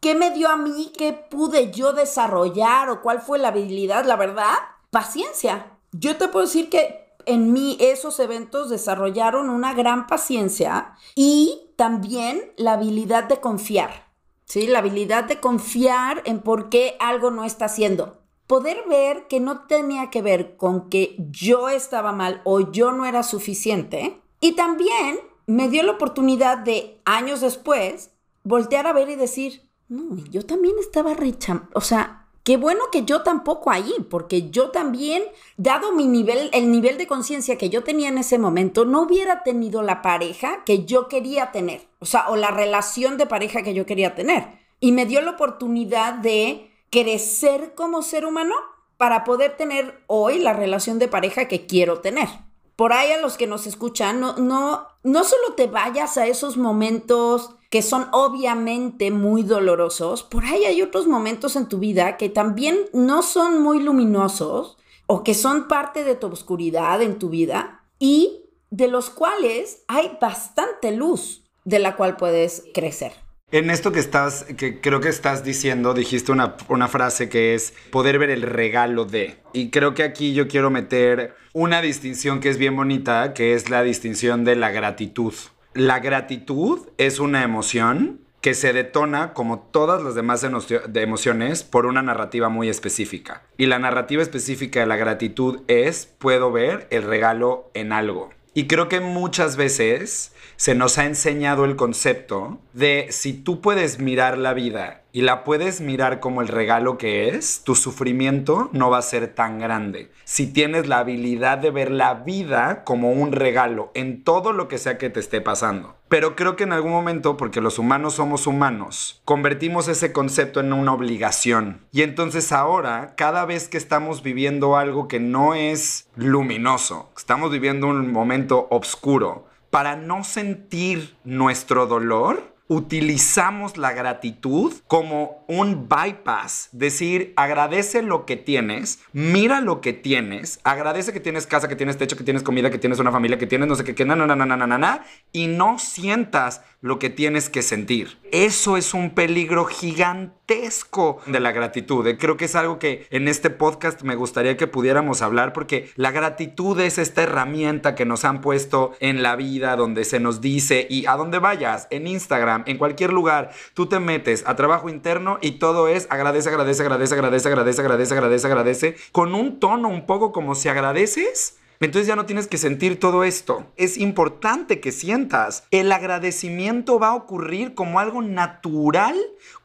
¿Qué 0.00 0.14
me 0.14 0.30
dio 0.30 0.48
a 0.48 0.56
mí? 0.56 0.92
¿Qué 0.96 1.12
pude 1.12 1.72
yo 1.72 1.92
desarrollar? 1.92 2.88
¿O 2.88 3.02
cuál 3.02 3.20
fue 3.20 3.38
la 3.38 3.48
habilidad? 3.48 4.06
La 4.06 4.16
verdad, 4.16 4.54
paciencia. 4.90 5.78
Yo 5.92 6.16
te 6.16 6.28
puedo 6.28 6.46
decir 6.46 6.70
que 6.70 7.14
en 7.26 7.52
mí 7.52 7.76
esos 7.80 8.18
eventos 8.18 8.70
desarrollaron 8.70 9.50
una 9.50 9.74
gran 9.74 10.06
paciencia 10.06 10.94
y 11.14 11.72
también 11.76 12.52
la 12.56 12.74
habilidad 12.74 13.24
de 13.24 13.40
confiar. 13.40 14.09
¿Sí? 14.50 14.66
La 14.66 14.80
habilidad 14.80 15.22
de 15.22 15.38
confiar 15.38 16.22
en 16.24 16.40
por 16.40 16.70
qué 16.70 16.96
algo 16.98 17.30
no 17.30 17.44
está 17.44 17.66
haciendo. 17.66 18.18
Poder 18.48 18.78
ver 18.88 19.28
que 19.28 19.38
no 19.38 19.68
tenía 19.68 20.10
que 20.10 20.22
ver 20.22 20.56
con 20.56 20.88
que 20.88 21.14
yo 21.30 21.68
estaba 21.68 22.10
mal 22.10 22.40
o 22.42 22.72
yo 22.72 22.90
no 22.90 23.06
era 23.06 23.22
suficiente. 23.22 24.20
Y 24.40 24.56
también 24.56 25.20
me 25.46 25.68
dio 25.68 25.84
la 25.84 25.92
oportunidad 25.92 26.58
de, 26.58 27.00
años 27.04 27.42
después, 27.42 28.10
voltear 28.42 28.88
a 28.88 28.92
ver 28.92 29.08
y 29.10 29.14
decir, 29.14 29.70
no, 29.86 30.16
yo 30.16 30.44
también 30.44 30.74
estaba 30.80 31.14
recha... 31.14 31.68
O 31.72 31.80
sea, 31.80 32.19
qué 32.50 32.56
bueno 32.56 32.86
que 32.90 33.04
yo 33.04 33.22
tampoco 33.22 33.70
ahí, 33.70 33.94
porque 34.10 34.50
yo 34.50 34.70
también, 34.70 35.22
dado 35.56 35.92
mi 35.92 36.08
nivel, 36.08 36.50
el 36.52 36.72
nivel 36.72 36.98
de 36.98 37.06
conciencia 37.06 37.56
que 37.56 37.70
yo 37.70 37.84
tenía 37.84 38.08
en 38.08 38.18
ese 38.18 38.40
momento, 38.40 38.84
no 38.84 39.02
hubiera 39.02 39.44
tenido 39.44 39.82
la 39.82 40.02
pareja 40.02 40.64
que 40.64 40.84
yo 40.84 41.06
quería 41.06 41.52
tener. 41.52 41.86
O 42.00 42.06
sea, 42.06 42.28
o 42.28 42.34
la 42.34 42.50
relación 42.50 43.18
de 43.18 43.26
pareja 43.26 43.62
que 43.62 43.72
yo 43.72 43.86
quería 43.86 44.16
tener. 44.16 44.48
Y 44.80 44.90
me 44.90 45.06
dio 45.06 45.20
la 45.20 45.30
oportunidad 45.30 46.14
de 46.14 46.72
crecer 46.90 47.76
como 47.76 48.02
ser 48.02 48.26
humano 48.26 48.56
para 48.96 49.22
poder 49.22 49.56
tener 49.56 50.02
hoy 50.08 50.40
la 50.40 50.52
relación 50.52 50.98
de 50.98 51.06
pareja 51.06 51.46
que 51.46 51.66
quiero 51.66 52.00
tener. 52.00 52.26
Por 52.74 52.92
ahí 52.92 53.12
a 53.12 53.20
los 53.20 53.36
que 53.36 53.46
nos 53.46 53.68
escuchan, 53.68 54.18
no, 54.18 54.36
no, 54.38 54.88
no 55.04 55.22
solo 55.22 55.54
te 55.54 55.68
vayas 55.68 56.18
a 56.18 56.26
esos 56.26 56.56
momentos 56.56 57.54
que 57.70 57.82
son 57.82 58.08
obviamente 58.10 59.12
muy 59.12 59.44
dolorosos, 59.44 60.24
por 60.24 60.44
ahí 60.44 60.64
hay 60.64 60.82
otros 60.82 61.06
momentos 61.06 61.54
en 61.54 61.68
tu 61.68 61.78
vida 61.78 62.16
que 62.16 62.28
también 62.28 62.76
no 62.92 63.22
son 63.22 63.62
muy 63.62 63.80
luminosos 63.80 64.76
o 65.06 65.22
que 65.22 65.34
son 65.34 65.68
parte 65.68 66.04
de 66.04 66.16
tu 66.16 66.26
oscuridad 66.26 67.00
en 67.00 67.18
tu 67.18 67.30
vida 67.30 67.84
y 68.00 68.44
de 68.70 68.88
los 68.88 69.08
cuales 69.08 69.84
hay 69.86 70.18
bastante 70.20 70.92
luz 70.92 71.44
de 71.64 71.78
la 71.78 71.96
cual 71.96 72.16
puedes 72.16 72.64
crecer. 72.74 73.12
En 73.52 73.70
esto 73.70 73.90
que 73.90 73.98
estás, 73.98 74.44
que 74.56 74.80
creo 74.80 75.00
que 75.00 75.08
estás 75.08 75.42
diciendo, 75.42 75.92
dijiste 75.92 76.30
una, 76.30 76.56
una, 76.68 76.86
frase 76.86 77.28
que 77.28 77.54
es 77.54 77.74
poder 77.90 78.20
ver 78.20 78.30
el 78.30 78.42
regalo 78.42 79.04
de. 79.04 79.38
Y 79.52 79.70
creo 79.70 79.92
que 79.94 80.04
aquí 80.04 80.34
yo 80.34 80.46
quiero 80.46 80.70
meter 80.70 81.34
una 81.52 81.82
distinción 81.82 82.38
que 82.38 82.48
es 82.48 82.58
bien 82.58 82.76
bonita, 82.76 83.34
que 83.34 83.54
es 83.54 83.68
la 83.68 83.82
distinción 83.82 84.44
de 84.44 84.54
la 84.54 84.70
gratitud. 84.70 85.34
La 85.74 86.00
gratitud 86.00 86.88
es 86.98 87.20
una 87.20 87.44
emoción 87.44 88.20
que 88.40 88.54
se 88.54 88.72
detona, 88.72 89.34
como 89.34 89.60
todas 89.60 90.02
las 90.02 90.16
demás 90.16 90.40
de 90.40 91.02
emociones, 91.02 91.62
por 91.62 91.86
una 91.86 92.02
narrativa 92.02 92.48
muy 92.48 92.68
específica. 92.68 93.42
Y 93.56 93.66
la 93.66 93.78
narrativa 93.78 94.22
específica 94.22 94.80
de 94.80 94.86
la 94.86 94.96
gratitud 94.96 95.60
es, 95.68 96.06
puedo 96.06 96.50
ver 96.50 96.88
el 96.90 97.04
regalo 97.04 97.70
en 97.74 97.92
algo. 97.92 98.30
Y 98.52 98.66
creo 98.66 98.88
que 98.88 99.00
muchas 99.00 99.56
veces 99.56 100.32
se 100.56 100.74
nos 100.74 100.98
ha 100.98 101.04
enseñado 101.04 101.64
el 101.64 101.76
concepto 101.76 102.58
de 102.72 103.06
si 103.10 103.32
tú 103.32 103.60
puedes 103.60 104.00
mirar 104.00 104.38
la 104.38 104.54
vida 104.54 105.04
y 105.12 105.22
la 105.22 105.44
puedes 105.44 105.80
mirar 105.80 106.18
como 106.18 106.42
el 106.42 106.48
regalo 106.48 106.98
que 106.98 107.28
es, 107.28 107.62
tu 107.62 107.76
sufrimiento 107.76 108.68
no 108.72 108.90
va 108.90 108.98
a 108.98 109.02
ser 109.02 109.28
tan 109.28 109.60
grande. 109.60 110.10
Si 110.24 110.48
tienes 110.48 110.88
la 110.88 110.98
habilidad 110.98 111.58
de 111.58 111.70
ver 111.70 111.92
la 111.92 112.14
vida 112.14 112.82
como 112.82 113.12
un 113.12 113.30
regalo 113.30 113.92
en 113.94 114.24
todo 114.24 114.52
lo 114.52 114.66
que 114.66 114.78
sea 114.78 114.98
que 114.98 115.10
te 115.10 115.20
esté 115.20 115.40
pasando. 115.40 115.99
Pero 116.10 116.34
creo 116.34 116.56
que 116.56 116.64
en 116.64 116.72
algún 116.72 116.90
momento, 116.90 117.36
porque 117.36 117.60
los 117.60 117.78
humanos 117.78 118.14
somos 118.14 118.48
humanos, 118.48 119.22
convertimos 119.24 119.86
ese 119.86 120.12
concepto 120.12 120.58
en 120.58 120.72
una 120.72 120.92
obligación. 120.92 121.86
Y 121.92 122.02
entonces 122.02 122.50
ahora, 122.50 123.14
cada 123.16 123.44
vez 123.44 123.68
que 123.68 123.78
estamos 123.78 124.24
viviendo 124.24 124.76
algo 124.76 125.06
que 125.06 125.20
no 125.20 125.54
es 125.54 126.08
luminoso, 126.16 127.12
estamos 127.16 127.52
viviendo 127.52 127.86
un 127.86 128.10
momento 128.10 128.66
oscuro, 128.70 129.46
para 129.70 129.94
no 129.94 130.24
sentir 130.24 131.16
nuestro 131.22 131.86
dolor, 131.86 132.49
utilizamos 132.70 133.76
la 133.76 133.92
gratitud 133.92 134.72
como 134.86 135.44
un 135.48 135.88
bypass. 135.88 136.68
Decir, 136.70 137.32
agradece 137.34 138.00
lo 138.00 138.26
que 138.26 138.36
tienes, 138.36 139.00
mira 139.12 139.60
lo 139.60 139.80
que 139.80 139.92
tienes, 139.92 140.60
agradece 140.62 141.12
que 141.12 141.18
tienes 141.18 141.48
casa, 141.48 141.66
que 141.66 141.74
tienes 141.74 141.98
techo, 141.98 142.16
que 142.16 142.22
tienes 142.22 142.44
comida, 142.44 142.70
que 142.70 142.78
tienes 142.78 143.00
una 143.00 143.10
familia, 143.10 143.38
que 143.38 143.48
tienes 143.48 143.66
no 143.66 143.74
sé 143.74 143.82
qué, 143.82 143.96
que 143.96 144.04
na, 144.04 144.14
na, 144.14 144.24
na, 144.24 144.46
na, 144.46 144.56
na, 144.56 144.78
na, 144.78 145.04
y 145.32 145.48
no 145.48 145.80
sientas 145.80 146.62
lo 146.80 146.98
que 146.98 147.10
tienes 147.10 147.50
que 147.50 147.62
sentir. 147.62 148.18
Eso 148.32 148.76
es 148.76 148.94
un 148.94 149.10
peligro 149.10 149.64
gigantesco 149.66 151.20
de 151.26 151.40
la 151.40 151.52
gratitud. 151.52 152.06
Eh, 152.06 152.16
creo 152.16 152.36
que 152.36 152.46
es 152.46 152.54
algo 152.54 152.78
que 152.78 153.06
en 153.10 153.28
este 153.28 153.50
podcast 153.50 154.02
me 154.02 154.14
gustaría 154.14 154.56
que 154.56 154.66
pudiéramos 154.66 155.20
hablar 155.20 155.52
porque 155.52 155.90
la 155.96 156.10
gratitud 156.10 156.78
es 156.80 156.98
esta 156.98 157.22
herramienta 157.22 157.94
que 157.94 158.06
nos 158.06 158.24
han 158.24 158.40
puesto 158.40 158.92
en 159.00 159.22
la 159.22 159.36
vida 159.36 159.76
donde 159.76 160.04
se 160.04 160.20
nos 160.20 160.40
dice 160.40 160.86
y 160.88 161.06
a 161.06 161.16
donde 161.16 161.38
vayas, 161.38 161.86
en 161.90 162.06
Instagram, 162.06 162.64
en 162.66 162.78
cualquier 162.78 163.12
lugar, 163.12 163.50
tú 163.74 163.86
te 163.86 164.00
metes 164.00 164.44
a 164.46 164.56
trabajo 164.56 164.88
interno 164.88 165.38
y 165.42 165.52
todo 165.52 165.88
es 165.88 166.06
agradece, 166.10 166.48
agradece, 166.48 166.82
agradece, 166.82 167.14
agradece, 167.14 167.48
agradece, 167.48 167.82
agradece, 167.82 168.14
agradece, 168.14 168.46
agradece, 168.46 168.96
con 169.12 169.34
un 169.34 169.60
tono 169.60 169.88
un 169.88 170.06
poco 170.06 170.32
como 170.32 170.54
si 170.54 170.68
agradeces 170.68 171.59
entonces 171.86 172.06
ya 172.06 172.16
no 172.16 172.26
tienes 172.26 172.46
que 172.46 172.58
sentir 172.58 173.00
todo 173.00 173.24
esto. 173.24 173.66
Es 173.76 173.96
importante 173.96 174.80
que 174.80 174.92
sientas. 174.92 175.64
El 175.70 175.90
agradecimiento 175.92 176.98
va 176.98 177.08
a 177.08 177.14
ocurrir 177.14 177.74
como 177.74 177.98
algo 177.98 178.20
natural 178.20 179.16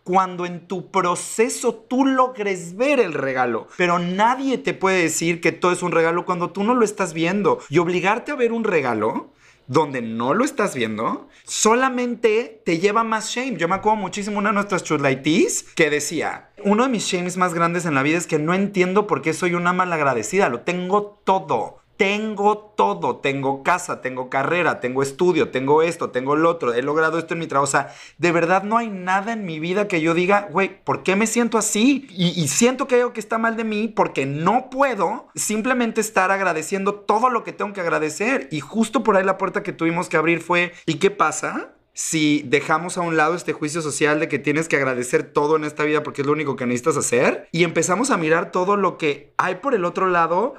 cuando 0.05 0.45
en 0.45 0.65
tu 0.67 0.91
proceso 0.91 1.75
tú 1.75 2.05
logres 2.05 2.77
ver 2.77 3.01
el 3.01 3.13
regalo. 3.13 3.67
Pero 3.75 3.99
nadie 3.99 4.57
te 4.57 4.73
puede 4.73 5.01
decir 5.01 5.41
que 5.41 5.51
todo 5.51 5.73
es 5.73 5.83
un 5.83 5.91
regalo 5.91 6.25
cuando 6.25 6.51
tú 6.51 6.63
no 6.63 6.73
lo 6.73 6.85
estás 6.85 7.13
viendo. 7.13 7.59
Y 7.69 7.79
obligarte 7.79 8.31
a 8.31 8.35
ver 8.35 8.53
un 8.53 8.63
regalo 8.63 9.33
donde 9.67 10.01
no 10.01 10.33
lo 10.33 10.45
estás 10.45 10.75
viendo, 10.75 11.27
solamente 11.43 12.61
te 12.63 12.79
lleva 12.79 13.03
más 13.03 13.29
shame. 13.29 13.57
Yo 13.57 13.67
me 13.67 13.75
acuerdo 13.75 13.97
muchísimo 13.97 14.37
una 14.37 14.49
de 14.49 14.55
nuestras 14.55 14.83
chulaitis 14.83 15.63
que 15.75 15.89
decía, 15.89 16.51
uno 16.63 16.83
de 16.83 16.89
mis 16.89 17.03
shames 17.03 17.35
más 17.35 17.53
grandes 17.53 17.85
en 17.85 17.95
la 17.95 18.03
vida 18.03 18.17
es 18.17 18.27
que 18.27 18.39
no 18.39 18.53
entiendo 18.53 19.07
por 19.07 19.21
qué 19.21 19.33
soy 19.33 19.55
una 19.55 19.73
malagradecida, 19.73 20.49
lo 20.49 20.61
tengo 20.61 21.19
todo 21.23 21.79
tengo 21.97 22.73
todo, 22.75 23.17
tengo 23.17 23.63
casa, 23.63 24.01
tengo 24.01 24.29
carrera, 24.29 24.79
tengo 24.79 25.01
estudio, 25.01 25.49
tengo 25.49 25.81
esto, 25.81 26.09
tengo 26.09 26.35
lo 26.35 26.49
otro, 26.49 26.73
he 26.73 26.81
logrado 26.81 27.17
esto 27.17 27.33
en 27.33 27.39
mi 27.39 27.47
trabajo. 27.47 27.69
O 27.69 27.71
sea, 27.71 27.93
de 28.17 28.31
verdad 28.31 28.63
no 28.63 28.77
hay 28.77 28.89
nada 28.89 29.33
en 29.33 29.45
mi 29.45 29.59
vida 29.59 29.87
que 29.87 30.01
yo 30.01 30.13
diga, 30.13 30.47
güey, 30.51 30.83
¿por 30.83 31.03
qué 31.03 31.15
me 31.15 31.27
siento 31.27 31.57
así? 31.57 32.07
Y, 32.11 32.47
siento 32.47 32.87
que 32.87 32.95
hay 32.95 33.01
algo 33.01 33.13
que 33.13 33.19
está 33.19 33.37
mal 33.37 33.57
de 33.57 33.63
mí 33.63 33.87
porque 33.87 34.25
no 34.25 34.69
puedo 34.69 35.27
simplemente 35.35 36.01
estar 36.01 36.31
agradeciendo 36.31 36.95
todo 36.95 37.29
lo 37.29 37.43
que 37.43 37.53
tengo 37.53 37.73
que 37.73 37.81
agradecer. 37.81 38.47
Y 38.51 38.59
justo 38.59 39.03
por 39.03 39.17
ahí 39.17 39.23
la 39.23 39.37
puerta 39.37 39.63
que 39.63 39.73
tuvimos 39.73 40.09
que 40.09 40.17
abrir 40.17 40.41
fue, 40.41 40.73
¿y 40.85 40.95
qué 40.95 41.11
pasa? 41.11 41.71
si 41.97 42.43
dejamos 42.45 42.97
a 42.97 43.01
un 43.01 43.15
lado 43.15 43.35
este 43.35 43.53
juicio 43.53 43.81
social 43.81 44.19
de 44.19 44.27
que 44.27 44.37
tienes 44.37 44.67
que 44.67 44.75
agradecer 44.75 45.23
todo 45.23 45.55
en 45.55 45.63
esta 45.63 45.85
vida 45.85 46.03
porque 46.03 46.23
es 46.23 46.27
lo 46.27 46.33
único 46.33 46.57
que 46.57 46.65
necesitas 46.65 46.97
hacer 46.97 47.47
y 47.53 47.63
empezamos 47.63 48.11
a 48.11 48.17
mirar 48.17 48.51
todo 48.51 48.75
lo 48.75 48.97
que 48.97 49.31
hay 49.37 49.55
por 49.55 49.73
el 49.73 49.85
otro 49.85 50.07
lado 50.07 50.55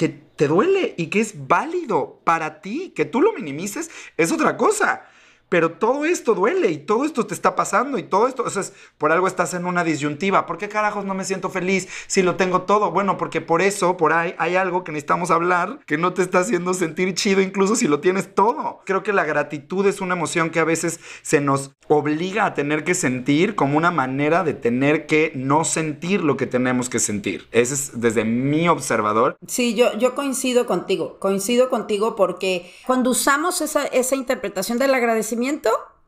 que 0.00 0.08
te 0.08 0.48
duele 0.48 0.94
y 0.96 1.08
que 1.08 1.20
es 1.20 1.46
válido 1.46 2.22
para 2.24 2.62
ti, 2.62 2.94
que 2.96 3.04
tú 3.04 3.20
lo 3.20 3.34
minimices, 3.34 3.90
es 4.16 4.32
otra 4.32 4.56
cosa 4.56 5.02
pero 5.50 5.72
todo 5.72 6.04
esto 6.06 6.34
duele 6.34 6.70
y 6.70 6.78
todo 6.78 7.04
esto 7.04 7.26
te 7.26 7.34
está 7.34 7.56
pasando 7.56 7.98
y 7.98 8.04
todo 8.04 8.28
esto, 8.28 8.44
o 8.44 8.50
sea, 8.50 8.62
por 8.96 9.12
algo 9.12 9.26
estás 9.26 9.52
en 9.52 9.66
una 9.66 9.84
disyuntiva. 9.84 10.46
¿Por 10.46 10.56
qué 10.56 10.68
carajos 10.68 11.04
no 11.04 11.12
me 11.12 11.24
siento 11.24 11.50
feliz 11.50 11.88
si 12.06 12.22
lo 12.22 12.36
tengo 12.36 12.62
todo? 12.62 12.92
Bueno, 12.92 13.18
porque 13.18 13.40
por 13.40 13.60
eso, 13.60 13.96
por 13.96 14.12
ahí, 14.12 14.34
hay 14.38 14.54
algo 14.54 14.84
que 14.84 14.92
necesitamos 14.92 15.30
hablar 15.30 15.80
que 15.86 15.98
no 15.98 16.14
te 16.14 16.22
está 16.22 16.38
haciendo 16.38 16.72
sentir 16.72 17.14
chido 17.14 17.40
incluso 17.40 17.74
si 17.74 17.88
lo 17.88 17.98
tienes 18.00 18.32
todo. 18.32 18.80
Creo 18.86 19.02
que 19.02 19.12
la 19.12 19.24
gratitud 19.24 19.84
es 19.86 20.00
una 20.00 20.14
emoción 20.14 20.50
que 20.50 20.60
a 20.60 20.64
veces 20.64 21.00
se 21.22 21.40
nos 21.40 21.72
obliga 21.88 22.46
a 22.46 22.54
tener 22.54 22.84
que 22.84 22.94
sentir 22.94 23.56
como 23.56 23.76
una 23.76 23.90
manera 23.90 24.44
de 24.44 24.54
tener 24.54 25.06
que 25.06 25.32
no 25.34 25.64
sentir 25.64 26.22
lo 26.22 26.36
que 26.36 26.46
tenemos 26.46 26.88
que 26.88 27.00
sentir. 27.00 27.48
Ese 27.50 27.74
es 27.74 28.00
desde 28.00 28.24
mi 28.24 28.68
observador. 28.68 29.36
Sí, 29.48 29.74
yo, 29.74 29.98
yo 29.98 30.14
coincido 30.14 30.66
contigo, 30.66 31.18
coincido 31.18 31.68
contigo 31.68 32.14
porque 32.14 32.72
cuando 32.86 33.10
usamos 33.10 33.60
esa, 33.60 33.86
esa 33.86 34.14
interpretación 34.14 34.78
del 34.78 34.94
agradecimiento, 34.94 35.39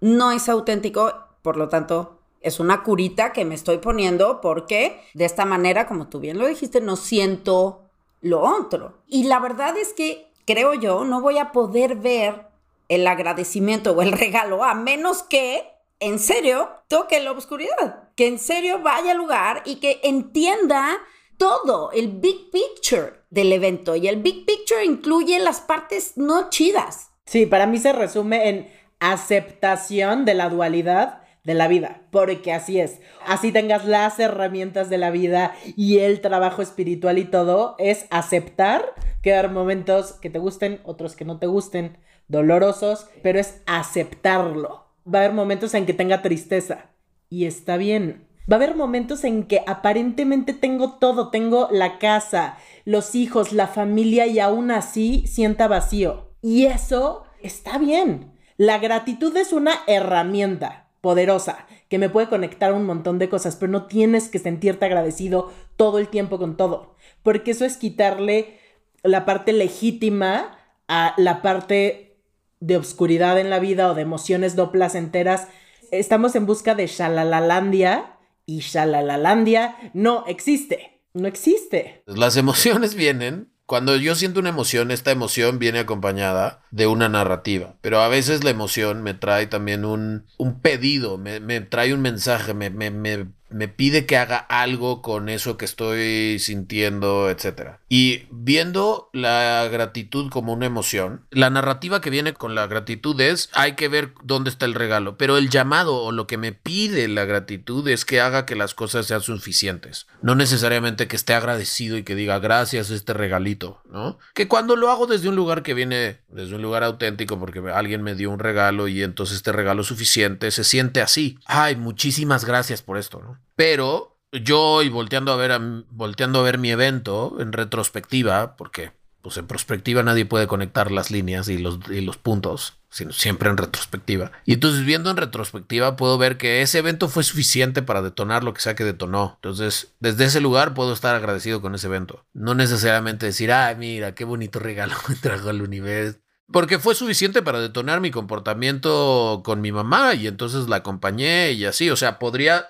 no 0.01 0.33
es 0.33 0.49
auténtico, 0.49 1.13
por 1.43 1.57
lo 1.57 1.69
tanto, 1.69 2.19
es 2.41 2.61
una 2.61 2.83
curita 2.83 3.33
que 3.33 3.45
me 3.45 3.55
estoy 3.55 3.79
poniendo 3.79 4.41
porque 4.41 5.01
de 5.15 5.25
esta 5.25 5.45
manera, 5.45 5.87
como 5.87 6.09
tú 6.09 6.21
bien 6.21 6.39
lo 6.39 6.47
dijiste, 6.47 6.81
no 6.81 6.97
siento 6.97 7.83
lo 8.21 8.41
otro. 8.41 8.99
Y 9.07 9.25
la 9.25 9.39
verdad 9.39 9.77
es 9.77 9.93
que, 9.93 10.31
creo 10.45 10.75
yo, 10.75 11.05
no 11.05 11.21
voy 11.21 11.39
a 11.39 11.53
poder 11.53 11.97
ver 11.97 12.47
el 12.89 13.07
agradecimiento 13.07 13.93
o 13.93 14.03
el 14.03 14.13
regalo, 14.19 14.65
a 14.65 14.75
menos 14.75 15.23
que 15.23 15.69
en 16.01 16.19
serio 16.19 16.69
toque 16.89 17.21
la 17.21 17.33
oscuridad, 17.33 18.11
que 18.17 18.27
en 18.27 18.39
serio 18.39 18.81
vaya 18.81 19.13
al 19.13 19.19
lugar 19.19 19.63
y 19.65 19.77
que 19.77 20.01
entienda 20.03 20.99
todo, 21.39 21.91
el 21.93 22.09
big 22.09 22.51
picture 22.51 23.23
del 23.31 23.53
evento. 23.53 23.97
Y 23.97 24.09
el 24.09 24.21
big 24.21 24.45
picture 24.45 24.85
incluye 24.85 25.39
las 25.39 25.61
partes 25.61 26.17
no 26.17 26.51
chidas. 26.51 27.11
Sí, 27.25 27.47
para 27.47 27.67
mí 27.67 27.79
se 27.79 27.93
resume 27.93 28.49
en 28.49 28.82
aceptación 29.03 30.25
de 30.25 30.35
la 30.35 30.49
dualidad 30.49 31.23
de 31.45 31.55
la 31.55 31.67
vida, 31.67 32.03
porque 32.11 32.53
así 32.53 32.79
es. 32.79 33.01
Así 33.27 33.51
tengas 33.51 33.85
las 33.85 34.21
herramientas 34.21 34.89
de 34.91 34.99
la 34.99 35.11
vida 35.11 35.55
y 35.77 35.99
el 35.99 36.21
trabajo 36.21 36.63
espiritual 36.63 37.19
y 37.19 37.25
todo, 37.25 37.75
es 37.79 38.07
aceptar 38.11 38.95
que 39.21 39.35
hay 39.35 39.49
momentos 39.49 40.13
que 40.13 40.31
te 40.31 40.39
gusten, 40.39 40.81
otros 40.85 41.17
que 41.17 41.25
no 41.25 41.39
te 41.39 41.47
gusten, 41.47 41.99
dolorosos, 42.29 43.09
pero 43.23 43.41
es 43.41 43.61
aceptarlo. 43.67 44.87
Va 45.05 45.19
a 45.19 45.23
haber 45.25 45.35
momentos 45.35 45.75
en 45.75 45.85
que 45.85 45.95
tenga 45.95 46.23
tristeza 46.23 46.91
y 47.29 47.47
está 47.47 47.77
bien. 47.77 48.29
Va 48.51 48.57
a 48.57 48.59
haber 48.59 48.77
momentos 48.77 49.25
en 49.25 49.45
que 49.45 49.63
aparentemente 49.67 50.53
tengo 50.53 50.95
todo, 50.95 51.31
tengo 51.31 51.69
la 51.73 51.99
casa, 51.99 52.57
los 52.85 53.17
hijos, 53.17 53.53
la 53.53 53.67
familia 53.67 54.27
y 54.27 54.39
aún 54.39 54.71
así 54.71 55.25
sienta 55.27 55.67
vacío. 55.67 56.35
Y 56.41 56.67
eso 56.67 57.25
está 57.41 57.79
bien. 57.79 58.32
La 58.63 58.79
gratitud 58.79 59.37
es 59.37 59.53
una 59.53 59.73
herramienta 59.89 60.89
poderosa 61.01 61.67
que 61.89 61.99
me 61.99 62.09
puede 62.09 62.29
conectar 62.29 62.71
a 62.71 62.75
un 62.75 62.87
montón 62.87 63.19
de 63.19 63.29
cosas, 63.29 63.57
pero 63.57 63.73
no 63.73 63.87
tienes 63.87 64.29
que 64.29 64.39
sentirte 64.39 64.85
agradecido 64.85 65.53
todo 65.77 65.99
el 65.99 66.07
tiempo 66.07 66.39
con 66.39 66.57
todo, 66.57 66.95
porque 67.25 67.51
eso 67.51 67.65
es 67.65 67.77
quitarle 67.77 68.61
la 69.03 69.25
parte 69.25 69.53
legítima 69.53 70.59
a 70.87 71.13
la 71.17 71.43
parte 71.43 72.21
de 72.61 72.77
obscuridad 72.77 73.41
en 73.41 73.51
la 73.51 73.59
vida 73.59 73.91
o 73.91 73.95
de 73.97 74.03
emociones 74.03 74.55
no 74.55 74.71
placenteras. 74.71 75.49
Estamos 75.91 76.37
en 76.37 76.47
busca 76.47 76.77
de 76.77 76.87
Shalalalandia 76.87 78.17
y 78.47 78.61
Shalalalandia 78.61 79.75
no 79.93 80.25
existe. 80.29 81.01
No 81.15 81.27
existe. 81.27 82.05
Las 82.07 82.37
emociones 82.37 82.95
vienen 82.95 83.52
cuando 83.67 83.97
yo 83.97 84.15
siento 84.15 84.41
una 84.41 84.51
emoción, 84.51 84.91
esta 84.91 85.11
emoción 85.13 85.59
viene 85.59 85.79
acompañada 85.79 86.63
de 86.71 86.87
una 86.87 87.09
narrativa, 87.09 87.77
pero 87.81 88.01
a 88.01 88.09
veces 88.09 88.45
la 88.45 88.51
emoción 88.51 89.03
me 89.03 89.15
trae 89.15 89.47
también 89.47 89.85
un, 89.85 90.27
un 90.37 90.61
pedido, 90.61 91.17
me, 91.17 91.41
me, 91.41 91.61
trae 91.61 91.95
un 91.95 92.01
mensaje, 92.01 92.55
me, 92.55 92.71
me, 92.71 92.91
me 92.91 93.29
pide 93.69 94.07
que 94.07 94.17
haga 94.17 94.37
algo 94.37 95.03
con 95.03 95.29
eso 95.29 95.57
que 95.57 95.65
estoy 95.65 96.39
sintiendo, 96.39 97.31
etc. 97.31 97.77
Y 97.89 98.25
viendo 98.31 99.11
la 99.13 99.69
gratitud 99.71 100.31
como 100.31 100.53
una 100.53 100.67
emoción, 100.67 101.27
la 101.31 101.51
narrativa 101.51 102.01
que 102.01 102.11
viene 102.11 102.35
con 102.35 102.55
la 102.55 102.67
gratitud 102.67 103.21
es, 103.21 103.51
hay 103.53 103.75
que 103.75 103.89
ver 103.89 104.13
dónde 104.23 104.51
está 104.51 104.67
el 104.67 104.75
regalo, 104.75 105.17
pero 105.17 105.37
el 105.37 105.51
llamado 105.51 105.97
o 105.97 106.13
lo 106.13 106.27
que 106.27 106.39
me 106.39 106.53
pide 106.53 107.09
la 107.09 107.25
gratitud 107.25 107.87
es 107.89 108.05
que 108.05 108.21
haga 108.21 108.47
que 108.47 108.57
las 108.57 108.75
cosas 108.75 109.07
sean 109.07 109.21
suficientes, 109.21 110.07
no 110.23 110.35
necesariamente 110.35 111.09
que 111.09 111.17
esté 111.17 111.35
agradecido 111.35 111.97
y 111.97 112.03
que 112.03 112.15
diga 112.15 112.39
gracias 112.39 112.91
a 112.91 112.95
este 112.95 113.13
regalito, 113.13 113.83
¿no? 113.91 114.19
Que 114.35 114.49
cuando 114.49 114.77
lo 114.77 114.91
hago 114.91 115.07
desde 115.07 115.29
un 115.29 115.37
lugar 115.37 115.63
que 115.63 115.75
viene, 115.75 116.21
desde 116.29 116.55
un 116.55 116.63
lugar 116.63 116.85
auténtico, 116.85 117.39
porque 117.39 117.61
alguien 117.73 118.03
me 118.03 118.15
dio 118.15 118.31
un 118.31 118.39
regalo 118.39 118.89
y 118.89 119.03
entonces 119.03 119.37
este 119.37 119.53
regalo 119.53 119.83
es 119.83 119.89
suficiente, 119.89 120.51
se 120.51 120.65
siente 120.65 121.01
así. 121.01 121.39
Ay, 121.47 121.77
muchísimas 121.77 122.45
gracias 122.45 122.83
por 122.83 122.99
esto, 122.99 123.21
¿no? 123.21 123.39
Pero 123.57 124.19
yo 124.33 124.61
hoy 124.61 124.89
volteando 124.89 125.33
a 125.33 125.37
ver, 125.37 125.59
volteando 125.91 126.41
a 126.41 126.43
ver 126.43 126.59
mi 126.59 126.71
evento 126.71 127.37
en 127.41 127.53
retrospectiva, 127.53 128.57
porque 128.57 128.93
pues 129.23 129.37
en 129.37 129.47
prospectiva 129.47 130.03
nadie 130.03 130.27
puede 130.27 130.49
conectar 130.49 130.91
las 130.91 131.11
líneas 131.11 131.49
y 131.49 131.59
los, 131.59 131.79
y 131.89 132.01
los 132.01 132.17
puntos, 132.17 132.75
sino 132.91 133.13
siempre 133.13 133.49
en 133.49 133.57
retrospectiva. 133.57 134.33
Y 134.45 134.55
entonces 134.55 134.85
viendo 134.85 135.11
en 135.11 135.17
retrospectiva 135.17 135.97
puedo 135.97 136.19
ver 136.19 136.37
que 136.39 136.61
ese 136.61 136.79
evento 136.79 137.09
fue 137.09 137.23
suficiente 137.23 137.83
para 137.83 138.03
detonar 138.03 138.43
lo 138.43 138.53
que 138.53 138.61
sea 138.61 138.75
que 138.75 138.85
detonó. 138.85 139.35
Entonces, 139.37 139.95
desde 140.01 140.25
ese 140.25 140.41
lugar 140.41 140.75
puedo 140.75 140.93
estar 140.93 141.15
agradecido 141.15 141.63
con 141.63 141.75
ese 141.75 141.87
evento. 141.87 142.27
No 142.33 142.55
necesariamente 142.55 143.27
decir, 143.27 143.53
ay, 143.53 143.77
mira, 143.77 144.15
qué 144.15 144.25
bonito 144.25 144.59
regalo 144.59 144.95
me 145.09 145.15
trajo 145.15 145.51
el 145.51 145.63
universo. 145.63 146.19
Porque 146.51 146.79
fue 146.79 146.95
suficiente 146.95 147.41
para 147.41 147.61
detonar 147.61 148.01
mi 148.01 148.11
comportamiento 148.11 149.41
con 149.45 149.61
mi 149.61 149.73
mamá 149.73 150.15
y 150.15 150.27
entonces 150.27 150.69
la 150.69 150.77
acompañé 150.77 151.53
y 151.53 151.65
así. 151.65 151.89
O 151.91 151.97
sea, 151.97 152.19
podría 152.19 152.67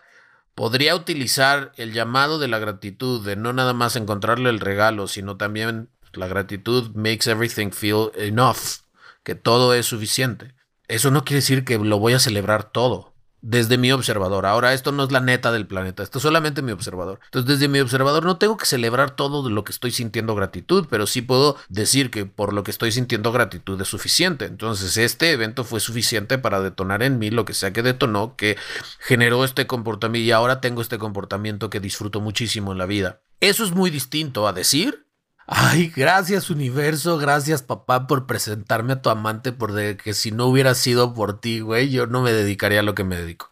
podría 0.55 0.95
utilizar 0.95 1.73
el 1.77 1.93
llamado 1.93 2.39
de 2.39 2.49
la 2.49 2.59
gratitud, 2.59 3.25
de 3.25 3.37
no 3.37 3.53
nada 3.53 3.73
más 3.73 3.97
encontrarle 3.97 4.51
el 4.51 4.61
regalo, 4.61 5.09
sino 5.09 5.37
también 5.37 5.89
la 6.13 6.29
gratitud 6.29 6.95
makes 6.95 7.31
everything 7.31 7.71
feel 7.71 8.11
enough, 8.17 8.81
que 9.23 9.35
todo 9.35 9.75
es 9.75 9.87
suficiente. 9.87 10.55
Eso 10.89 11.11
no 11.11 11.25
quiere 11.25 11.41
decir 11.41 11.65
que 11.65 11.79
lo 11.79 11.99
voy 11.99 12.13
a 12.13 12.19
celebrar 12.19 12.71
todo 12.71 13.12
desde 13.43 13.77
mi 13.77 13.93
observador. 13.93 14.47
Ahora, 14.47 14.73
esto 14.73 14.93
no 14.93 15.05
es 15.05 15.13
la 15.13 15.21
neta 15.21 15.53
del 15.53 15.67
planeta, 15.67 16.03
esto 16.03 16.19
es 16.19 16.23
solamente 16.23 16.63
mi 16.63 16.73
observador. 16.73 17.21
Entonces, 17.25 17.49
desde 17.51 17.69
mi 17.69 17.81
observador 17.81 18.25
no 18.25 18.39
tengo 18.39 18.57
que 18.57 18.67
celebrar 18.67 19.17
todo 19.17 19.43
de 19.43 19.51
lo 19.51 19.65
que 19.65 19.73
estoy 19.73 19.91
sintiendo 19.91 20.35
gratitud, 20.35 20.87
pero 20.89 21.07
sí 21.07 21.21
puedo 21.23 21.57
decir 21.69 22.11
que 22.11 22.25
por 22.25 22.53
lo 22.53 22.63
que 22.63 22.71
estoy 22.71 22.93
sintiendo 22.93 23.33
gratitud 23.33 23.81
es 23.81 23.89
suficiente. 23.89 24.47
Entonces, 24.47 24.97
este 24.97 25.33
evento 25.33 25.65
fue 25.65 25.81
suficiente 25.81 26.39
para 26.39 26.61
detonar 26.61 27.03
en 27.03 27.19
mí 27.19 27.31
lo 27.31 27.45
que 27.45 27.55
sea 27.55 27.73
que 27.73 27.83
detonó, 27.83 28.37
que 28.37 28.57
generó 29.01 29.45
este 29.45 29.67
comportamiento 29.67 30.25
y 30.27 30.31
ahora 30.31 30.61
tengo 30.61 30.81
este 30.81 30.99
comportamiento 30.99 31.69
que 31.69 31.81
disfruto 31.81 32.21
muchísimo 32.21 32.73
en 32.73 32.79
la 32.79 32.87
vida. 32.87 33.21
Eso 33.41 33.65
es 33.65 33.73
muy 33.73 33.91
distinto 33.91 34.47
a 34.47 34.53
decir 34.53 35.07
Ay, 35.55 35.93
gracias 35.95 36.49
universo, 36.49 37.19
gracias 37.19 37.63
papá 37.63 38.07
por 38.07 38.27
presentarme 38.27 38.95
a 38.95 39.03
tu 39.03 39.11
amante, 39.11 39.53
porque 39.53 39.99
que 40.03 40.15
si 40.15 40.31
no 40.31 40.47
hubiera 40.47 40.75
sido 40.75 41.13
por 41.13 41.41
ti, 41.41 41.61
güey, 41.61 41.91
yo 41.91 42.07
no 42.07 42.23
me 42.23 42.33
dedicaría 42.33 42.81
a 42.81 42.83
lo 42.83 42.95
que 42.95 43.05
me 43.05 43.17
dedico. 43.17 43.51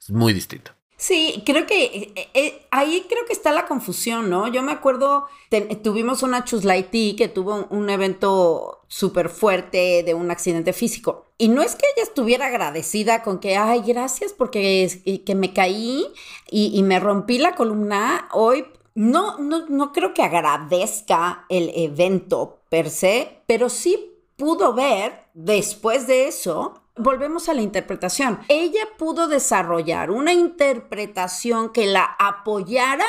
Es 0.00 0.10
muy 0.10 0.32
distinto. 0.32 0.72
Sí, 0.96 1.42
creo 1.44 1.66
que 1.66 1.84
eh, 1.84 2.30
eh, 2.32 2.66
ahí 2.70 3.04
creo 3.06 3.26
que 3.26 3.34
está 3.34 3.52
la 3.52 3.66
confusión, 3.66 4.30
¿no? 4.30 4.48
Yo 4.48 4.62
me 4.62 4.72
acuerdo, 4.72 5.26
tuvimos 5.82 6.22
una 6.22 6.44
Chuslighty 6.44 7.16
que 7.16 7.28
tuvo 7.28 7.66
un, 7.68 7.90
evento 7.90 8.84
súper 8.88 9.28
fuerte 9.28 10.04
de 10.04 10.14
un 10.14 10.30
accidente 10.30 10.72
físico. 10.72 11.26
Y 11.36 11.48
no 11.48 11.60
es 11.62 11.74
que 11.74 11.84
ella 11.94 12.04
estuviera 12.04 12.46
agradecida 12.46 13.22
con 13.22 13.40
que, 13.40 13.56
ay, 13.56 13.82
gracias 13.84 14.32
porque 14.32 15.22
que 15.26 15.34
me 15.34 15.52
caí 15.52 16.06
y, 16.50 16.70
y 16.72 16.82
me 16.82 16.98
rompí 16.98 17.38
la 17.38 17.56
columna. 17.56 18.28
Hoy 18.32 18.64
no, 18.94 19.38
no, 19.38 19.66
no 19.68 19.92
creo 19.92 20.14
que 20.14 20.22
agradezca 20.22 21.46
el 21.48 21.70
evento 21.74 22.60
per 22.68 22.90
se, 22.90 23.42
pero 23.46 23.68
sí 23.68 24.14
pudo 24.36 24.74
ver 24.74 25.26
después 25.34 26.06
de 26.06 26.28
eso 26.28 26.82
Volvemos 26.96 27.48
a 27.48 27.54
la 27.54 27.62
interpretación. 27.62 28.40
Ella 28.48 28.82
pudo 28.98 29.26
desarrollar 29.26 30.10
una 30.10 30.34
interpretación 30.34 31.72
que 31.72 31.86
la 31.86 32.04
apoyara 32.18 33.06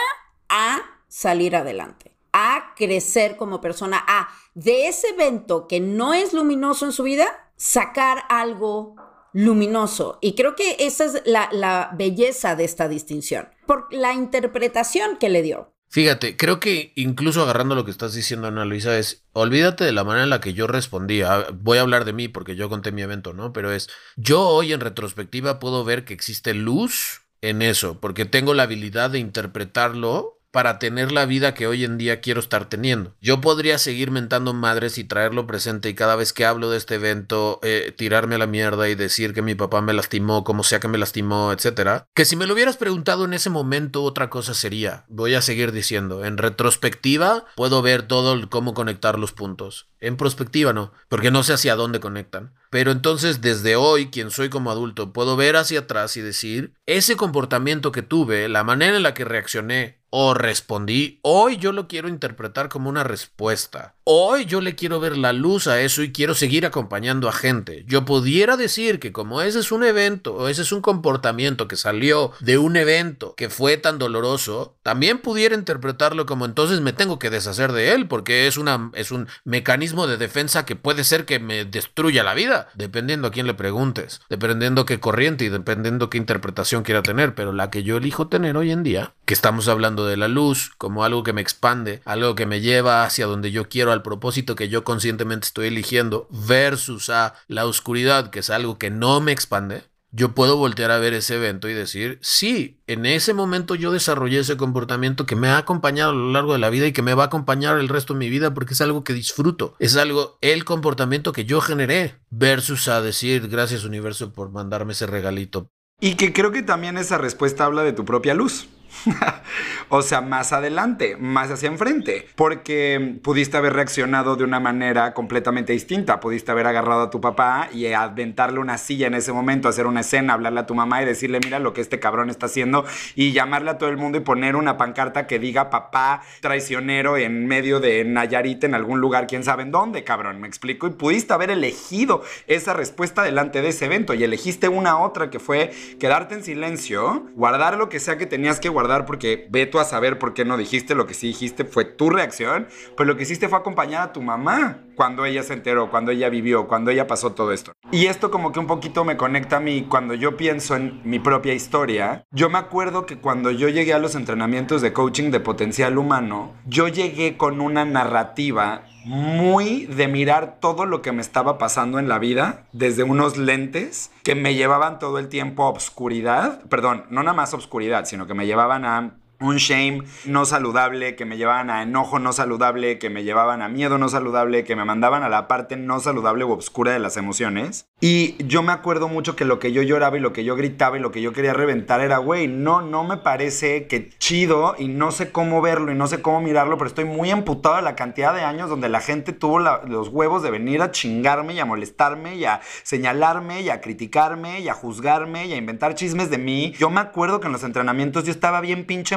a 0.48 0.80
salir 1.10 1.56
adelante, 1.56 2.16
a 2.32 2.74
crecer 2.78 3.36
como 3.36 3.60
persona, 3.60 4.02
a 4.08 4.30
de 4.54 4.88
ese 4.88 5.10
evento 5.10 5.68
que 5.68 5.82
no 5.82 6.14
es 6.14 6.32
luminoso 6.32 6.86
en 6.86 6.94
su 6.94 7.04
vida, 7.04 7.52
sacar 7.58 8.24
algo 8.30 8.96
luminoso. 9.34 10.18
Y 10.22 10.36
creo 10.36 10.56
que 10.56 10.78
esa 10.80 11.04
es 11.04 11.22
la, 11.26 11.50
la 11.52 11.92
belleza 11.94 12.56
de 12.56 12.64
esta 12.64 12.88
distinción, 12.88 13.50
por 13.68 13.92
la 13.92 14.14
interpretación 14.14 15.18
que 15.18 15.28
le 15.28 15.42
dio. 15.42 15.73
Fíjate, 15.94 16.38
creo 16.38 16.60
que 16.60 16.92
incluso 16.96 17.44
agarrando 17.44 17.76
lo 17.76 17.86
que 17.86 17.92
estás 17.92 18.16
diciendo, 18.16 18.48
Ana 18.48 18.66
Luisa, 18.66 18.98
es 18.98 19.28
olvídate 19.32 19.84
de 19.84 19.92
la 19.92 20.04
manera 20.04 20.24
en 20.24 20.32
la 20.32 20.42
que 20.42 20.56
yo 20.56 20.66
respondía. 20.66 21.32
Ah, 21.32 21.48
voy 21.54 21.78
a 21.78 21.82
hablar 21.82 22.04
de 22.04 22.14
mí 22.14 22.28
porque 22.28 22.56
yo 22.56 22.68
conté 22.68 22.92
mi 22.92 23.04
evento, 23.04 23.34
¿no? 23.34 23.54
Pero 23.54 23.72
es, 23.72 23.90
yo 24.16 24.42
hoy 24.42 24.74
en 24.74 24.80
retrospectiva 24.80 25.60
puedo 25.60 25.84
ver 25.84 26.04
que 26.04 26.16
existe 26.16 26.56
luz 26.56 27.22
en 27.42 27.62
eso, 27.62 28.00
porque 28.00 28.26
tengo 28.26 28.56
la 28.56 28.64
habilidad 28.64 29.12
de 29.12 29.20
interpretarlo 29.20 30.42
para 30.54 30.78
tener 30.78 31.12
la 31.12 31.26
vida 31.26 31.56
que 31.56 31.66
hoy 31.66 31.84
en 31.84 31.98
día 31.98 32.22
quiero 32.22 32.40
estar 32.40 32.70
teniendo. 32.70 33.16
Yo 33.20 33.42
podría 33.42 33.80
seguir 33.80 34.12
mentando 34.12 34.54
madres 34.54 35.00
y 35.00 35.04
traerlo 35.04 35.48
presente 35.48 35.90
y 35.90 35.96
cada 35.96 36.16
vez 36.16 36.32
que 36.32 36.46
hablo 36.46 36.70
de 36.70 36.78
este 36.78 36.96
evento 36.96 37.60
eh, 37.64 37.92
tirarme 37.98 38.36
a 38.36 38.38
la 38.38 38.46
mierda 38.46 38.88
y 38.88 38.94
decir 38.94 39.34
que 39.34 39.42
mi 39.42 39.56
papá 39.56 39.82
me 39.82 39.94
lastimó, 39.94 40.44
como 40.44 40.64
sea 40.64 40.80
que 40.80 40.88
me 40.88 41.00
lastimó, 41.00 41.52
etcétera. 41.52 42.06
Que 42.14 42.24
si 42.24 42.36
me 42.36 42.46
lo 42.46 42.54
hubieras 42.54 42.78
preguntado 42.78 43.26
en 43.26 43.34
ese 43.34 43.50
momento 43.50 44.04
otra 44.04 44.30
cosa 44.30 44.54
sería. 44.54 45.06
Voy 45.10 45.34
a 45.34 45.42
seguir 45.42 45.72
diciendo, 45.72 46.24
en 46.24 46.38
retrospectiva 46.38 47.46
puedo 47.56 47.82
ver 47.82 48.04
todo 48.04 48.34
el 48.34 48.48
cómo 48.48 48.76
conectar 48.76 49.18
los 49.18 49.32
puntos. 49.32 49.88
En 50.02 50.18
prospectiva 50.18 50.72
no, 50.72 50.94
porque 51.10 51.32
no 51.32 51.42
sé 51.42 51.54
hacia 51.54 51.76
dónde 51.76 52.00
conectan. 52.00 52.54
Pero 52.70 52.92
entonces 52.92 53.42
desde 53.42 53.76
hoy, 53.76 54.12
quien 54.12 54.30
soy 54.30 54.50
como 54.50 54.70
adulto, 54.70 55.14
puedo 55.14 55.36
ver 55.36 55.56
hacia 55.56 55.80
atrás 55.80 56.16
y 56.16 56.22
decir, 56.22 56.76
ese 56.86 57.16
comportamiento 57.16 57.92
que 57.92 58.04
tuve, 58.04 58.48
la 58.50 58.64
manera 58.64 58.98
en 58.98 59.04
la 59.04 59.16
que 59.16 59.26
reaccioné, 59.26 60.03
o 60.16 60.36
respondí, 60.36 61.18
hoy 61.24 61.58
yo 61.58 61.72
lo 61.72 61.88
quiero 61.88 62.08
interpretar 62.08 62.70
como 62.70 62.88
una 62.88 63.04
respuesta. 63.04 63.96
Hoy 64.04 64.46
yo 64.46 64.62
le 64.62 64.76
quiero 64.76 65.00
ver 65.00 65.18
la 65.18 65.34
luz 65.34 65.66
a 65.66 65.82
eso 65.82 66.04
y 66.04 66.12
quiero 66.12 66.36
seguir 66.36 66.68
acompañando 66.68 67.28
a 67.28 67.32
gente. 67.32 67.84
Yo 67.88 68.06
pudiera 68.06 68.56
decir 68.56 69.00
que 69.00 69.12
como 69.12 69.42
ese 69.42 69.58
es 69.58 69.72
un 69.72 69.84
evento 69.84 70.36
o 70.36 70.50
ese 70.50 70.62
es 70.62 70.72
un 70.72 70.82
comportamiento 70.82 71.68
que 71.68 71.78
salió 71.78 72.32
de 72.42 72.60
un 72.60 72.76
evento 72.76 73.34
que 73.36 73.50
fue 73.50 73.78
tan 73.78 73.98
doloroso, 73.98 74.76
también 74.84 75.18
pudiera 75.18 75.56
interpretarlo 75.56 76.28
como 76.28 76.46
entonces 76.46 76.82
me 76.82 76.94
tengo 76.94 77.18
que 77.18 77.32
deshacer 77.32 77.72
de 77.72 77.94
él 77.94 78.08
porque 78.08 78.46
es, 78.46 78.58
una, 78.58 78.92
es 78.94 79.10
un 79.12 79.28
mecanismo 79.46 80.06
de 80.06 80.18
defensa 80.18 80.64
que 80.64 80.76
puede 80.76 81.06
ser 81.06 81.26
que 81.26 81.40
me 81.40 81.66
destruya 81.66 82.24
la 82.24 82.36
vida, 82.36 82.68
dependiendo 82.76 83.30
a 83.30 83.32
quién 83.32 83.48
le 83.48 83.56
preguntes, 83.56 84.22
dependiendo 84.30 84.86
qué 84.86 85.00
corriente 85.00 85.46
y 85.46 85.50
dependiendo 85.50 86.12
qué 86.12 86.20
interpretación 86.20 86.84
quiera 86.84 87.02
tener, 87.02 87.34
pero 87.34 87.52
la 87.52 87.72
que 87.72 87.82
yo 87.82 87.98
elijo 87.98 88.28
tener 88.28 88.58
hoy 88.58 88.70
en 88.70 88.84
día, 88.84 89.14
que 89.26 89.34
estamos 89.34 89.68
hablando 89.68 90.06
de 90.06 90.18
la 90.18 90.28
luz 90.28 90.72
como 90.78 91.04
algo 91.04 91.24
que 91.24 91.34
me 91.34 91.42
expande, 91.42 92.02
algo 92.06 92.36
que 92.36 92.46
me 92.46 92.62
lleva 92.62 93.04
hacia 93.04 93.26
donde 93.26 93.52
yo 93.52 93.70
quiero, 93.70 93.92
al 93.92 94.02
propósito 94.02 94.56
que 94.56 94.70
yo 94.70 94.84
conscientemente 94.84 95.48
estoy 95.48 95.68
eligiendo, 95.68 96.28
versus 96.30 97.10
a 97.10 97.36
la 97.48 97.66
oscuridad, 97.66 98.30
que 98.30 98.40
es 98.40 98.50
algo 98.50 98.78
que 98.78 98.90
no 98.90 99.22
me 99.22 99.32
expande, 99.32 99.84
yo 100.16 100.36
puedo 100.36 100.58
voltear 100.58 100.92
a 100.92 101.00
ver 101.00 101.14
ese 101.14 101.36
evento 101.38 101.68
y 101.68 101.74
decir, 101.74 102.20
sí, 102.22 102.80
en 102.86 103.08
ese 103.08 103.34
momento 103.34 103.74
yo 103.74 103.92
desarrollé 103.92 104.40
ese 104.40 104.58
comportamiento 104.58 105.26
que 105.26 105.36
me 105.36 105.48
ha 105.48 105.58
acompañado 105.58 106.12
a 106.12 106.16
lo 106.16 106.32
largo 106.32 106.54
de 106.54 106.60
la 106.60 106.70
vida 106.70 106.86
y 106.86 106.94
que 106.94 107.02
me 107.02 107.16
va 107.16 107.24
a 107.24 107.28
acompañar 107.28 107.80
el 107.80 107.90
resto 107.90 108.14
de 108.14 108.20
mi 108.20 108.30
vida 108.30 108.54
porque 108.54 108.76
es 108.76 108.82
algo 108.82 109.04
que 109.04 109.14
disfruto, 109.14 109.74
es 109.80 109.96
algo, 109.96 110.38
el 110.42 110.66
comportamiento 110.66 111.34
que 111.34 111.46
yo 111.46 111.62
generé, 111.62 112.20
versus 112.30 112.88
a 112.90 113.02
decir, 113.02 113.48
gracias 113.48 113.86
universo 113.86 114.34
por 114.34 114.52
mandarme 114.52 114.94
ese 114.94 115.08
regalito. 115.08 115.68
Y 116.00 116.14
que 116.14 116.32
creo 116.32 116.52
que 116.52 116.62
también 116.62 116.98
esa 116.98 117.18
respuesta 117.18 117.66
habla 117.66 117.82
de 117.82 117.94
tu 117.94 118.06
propia 118.06 118.36
luz. 118.36 118.68
o 119.90 120.02
sea, 120.02 120.22
más 120.22 120.54
adelante, 120.54 121.18
más 121.18 121.52
hacia 121.52 121.68
enfrente, 121.68 122.28
porque 122.36 123.20
pudiste 123.22 123.58
haber 123.58 123.74
reaccionado 123.74 124.36
de 124.36 124.44
una 124.44 124.60
manera 124.60 125.14
completamente 125.14 125.74
distinta, 125.74 126.20
pudiste 126.20 126.52
haber 126.52 126.68
agarrado 126.68 127.04
a 127.04 127.10
tu 127.10 127.22
papá 127.22 127.70
y 127.74 127.92
aventarle 127.92 128.60
una 128.60 128.78
silla 128.78 129.08
en 129.08 129.16
ese 129.16 129.34
momento, 129.34 129.68
hacer 129.68 129.88
una 129.88 130.02
escena, 130.02 130.34
hablarle 130.34 130.62
a 130.62 130.66
tu 130.66 130.76
mamá 130.76 131.02
y 131.02 131.06
decirle, 131.06 131.40
mira 131.44 131.60
lo 131.60 131.74
que 131.74 131.82
este 131.82 132.00
cabrón 132.00 132.30
está 132.30 132.46
haciendo 132.46 132.86
y 133.16 133.32
llamarle 133.32 133.72
a 133.72 133.78
todo 133.78 133.90
el 133.90 133.98
mundo 133.98 134.18
y 134.18 134.22
poner 134.22 134.56
una 134.56 134.78
pancarta 134.78 135.28
que 135.28 135.40
diga 135.40 135.70
papá 135.70 136.22
traicionero 136.42 137.18
en 137.18 137.48
medio 137.48 137.80
de 137.80 138.04
Nayarit 138.06 138.64
en 138.64 138.76
algún 138.76 139.00
lugar, 139.00 139.28
quién 139.28 139.44
sabe 139.44 139.64
en 139.64 139.72
dónde, 139.72 140.04
cabrón, 140.04 140.40
me 140.40 140.48
explico, 140.48 140.88
y 140.88 140.92
pudiste 140.92 141.34
haber 141.34 141.52
elegido 141.52 142.24
esa 142.48 142.74
respuesta 142.74 143.24
delante 143.24 143.62
de 143.62 143.70
ese 143.70 143.86
evento 143.86 144.14
y 144.14 144.24
elegiste 144.24 144.70
una 144.70 145.00
otra 145.00 145.30
que 145.30 145.40
fue 145.40 145.72
quedarte 146.00 146.36
en 146.36 146.44
silencio, 146.44 147.28
guardar 147.36 147.78
lo 147.78 147.90
que 147.90 148.00
sea 148.00 148.18
que 148.18 148.26
tenías 148.26 148.60
que 148.60 148.70
guardar, 148.70 148.83
porque 149.06 149.48
ve 149.50 149.66
tú 149.66 149.80
a 149.80 149.86
saber 149.86 150.20
por 150.20 150.34
qué 150.34 150.46
no 150.46 150.58
dijiste 150.58 150.96
lo 150.96 151.08
que 151.08 151.14
sí 151.14 151.28
dijiste, 151.28 151.66
fue 151.66 151.86
tu 151.86 152.10
reacción, 152.10 152.68
pero 152.96 153.08
lo 153.08 153.18
que 153.18 153.24
hiciste 153.24 153.50
fue 153.50 153.58
acompañar 153.58 154.02
a 154.04 154.14
tu 154.14 154.22
mamá 154.22 154.80
cuando 154.96 155.26
ella 155.26 155.44
se 155.44 155.54
enteró, 155.54 155.90
cuando 155.90 156.12
ella 156.12 156.30
vivió, 156.30 156.68
cuando 156.68 156.92
ella 156.92 157.08
pasó 157.08 157.34
todo 157.34 157.52
esto. 157.52 157.74
Y 157.92 158.08
esto 158.08 158.32
como 158.32 158.52
que 158.52 158.60
un 158.60 158.68
poquito 158.68 159.04
me 159.04 159.18
conecta 159.18 159.58
a 159.58 159.60
mí 159.60 159.88
cuando 159.90 160.14
yo 160.14 160.38
pienso 160.38 160.76
en 160.76 161.02
mi 161.04 161.20
propia 161.20 161.54
historia. 161.54 162.26
Yo 162.32 162.50
me 162.50 162.60
acuerdo 162.60 163.06
que 163.06 163.18
cuando 163.18 163.52
yo 163.52 163.70
llegué 163.70 163.94
a 163.94 164.00
los 164.00 164.16
entrenamientos 164.16 164.82
de 164.82 164.94
coaching 164.94 165.32
de 165.32 165.40
potencial 165.40 165.98
humano, 165.98 166.54
yo 166.66 166.88
llegué 166.88 167.38
con 167.38 167.62
una 167.62 167.86
narrativa 167.86 168.84
muy 169.04 169.86
de 169.86 170.08
mirar 170.08 170.58
todo 170.60 170.86
lo 170.86 171.02
que 171.02 171.12
me 171.12 171.22
estaba 171.22 171.58
pasando 171.58 172.00
en 172.00 172.08
la 172.08 172.20
vida 172.20 172.66
desde 172.72 173.04
unos 173.04 173.38
lentes 173.38 174.12
que 174.24 174.36
me 174.36 174.56
llevaban 174.56 175.00
todo 175.00 175.20
el 175.20 175.30
tiempo 175.30 175.64
a 175.64 175.70
obscuridad, 175.70 176.62
perdón, 176.70 177.06
no 177.10 177.24
nada 177.24 177.36
más 177.36 177.54
obscuridad, 177.54 178.06
sino 178.06 178.28
que 178.28 178.34
me 178.34 178.46
llevaban 178.46 178.86
a 178.86 179.18
un 179.40 179.58
shame 179.58 180.04
no 180.26 180.46
saludable, 180.46 181.16
que 181.16 181.26
me 181.26 181.38
llevaban 181.38 181.70
a 181.70 181.84
enojo 181.84 182.20
no 182.20 182.34
saludable, 182.34 182.98
que 183.00 183.10
me 183.10 183.24
llevaban 183.24 183.62
a 183.62 183.70
miedo 183.70 183.98
no 183.98 184.10
saludable, 184.10 184.64
que 184.64 184.76
me 184.76 184.86
mandaban 184.86 185.24
a 185.24 185.30
la 185.30 185.48
parte 185.48 185.76
no 185.76 186.00
saludable 186.00 186.46
u 186.46 186.52
obscura 186.52 186.92
de 186.92 187.00
las 187.00 187.18
emociones. 187.18 187.88
Y 188.00 188.36
yo 188.46 188.64
me 188.64 188.72
acuerdo 188.72 189.08
mucho 189.08 189.36
que 189.36 189.46
lo 189.46 189.60
que 189.60 189.72
yo 189.72 189.82
lloraba 189.82 190.18
y 190.18 190.22
lo 190.22 190.34
que 190.34 190.44
yo 190.44 190.56
gritaba 190.56 190.98
y 190.98 191.02
lo 191.02 191.12
que 191.12 191.22
yo 191.22 191.34
quería 191.34 191.54
reventar 191.54 192.02
era, 192.02 192.18
güey, 192.18 192.48
no, 192.48 192.82
no 192.82 193.04
me 193.04 193.18
parece 193.18 193.88
que 193.88 194.10
chido 194.18 194.76
y 194.78 194.88
no 194.88 195.12
sé 195.12 195.32
cómo 195.32 195.62
verlo 195.62 195.92
y 195.92 195.96
no 195.96 196.08
sé 196.08 196.22
cómo 196.22 196.42
mirarlo, 196.42 196.78
pero 196.78 196.88
estoy 196.88 197.06
muy 197.06 197.32
amputado 197.32 197.78
de 197.78 197.82
la 197.82 197.96
cantidad 197.96 198.34
de 198.34 198.42
años 198.42 198.70
donde 198.70 198.90
la 198.90 199.00
gente 199.00 199.34
tuvo 199.34 199.60
los 199.60 200.10
huevos 200.10 200.44
de 200.44 200.52
venir 200.52 200.82
a 200.82 200.92
chingarme 200.92 201.54
y 201.54 201.60
a 201.60 201.66
molestarme 201.66 202.36
y 202.36 202.46
a 202.46 202.62
señalarme 202.84 203.62
y 203.62 203.70
a 203.70 203.82
criticarme 203.82 204.60
y 204.60 204.70
a 204.70 204.74
juzgarme 204.74 205.46
y 205.46 205.54
a 205.54 205.58
inventar 205.58 205.96
chismes 205.96 206.30
de 206.30 206.38
mí. 206.38 206.74
Yo 206.78 206.90
me 206.90 207.00
acuerdo 207.00 207.40
que 207.40 207.48
en 207.48 207.54
los 207.54 207.64
entrenamientos 207.64 208.26
yo 208.26 208.32
estaba 208.32 208.62
bien 208.62 208.86
pinche 208.86 209.16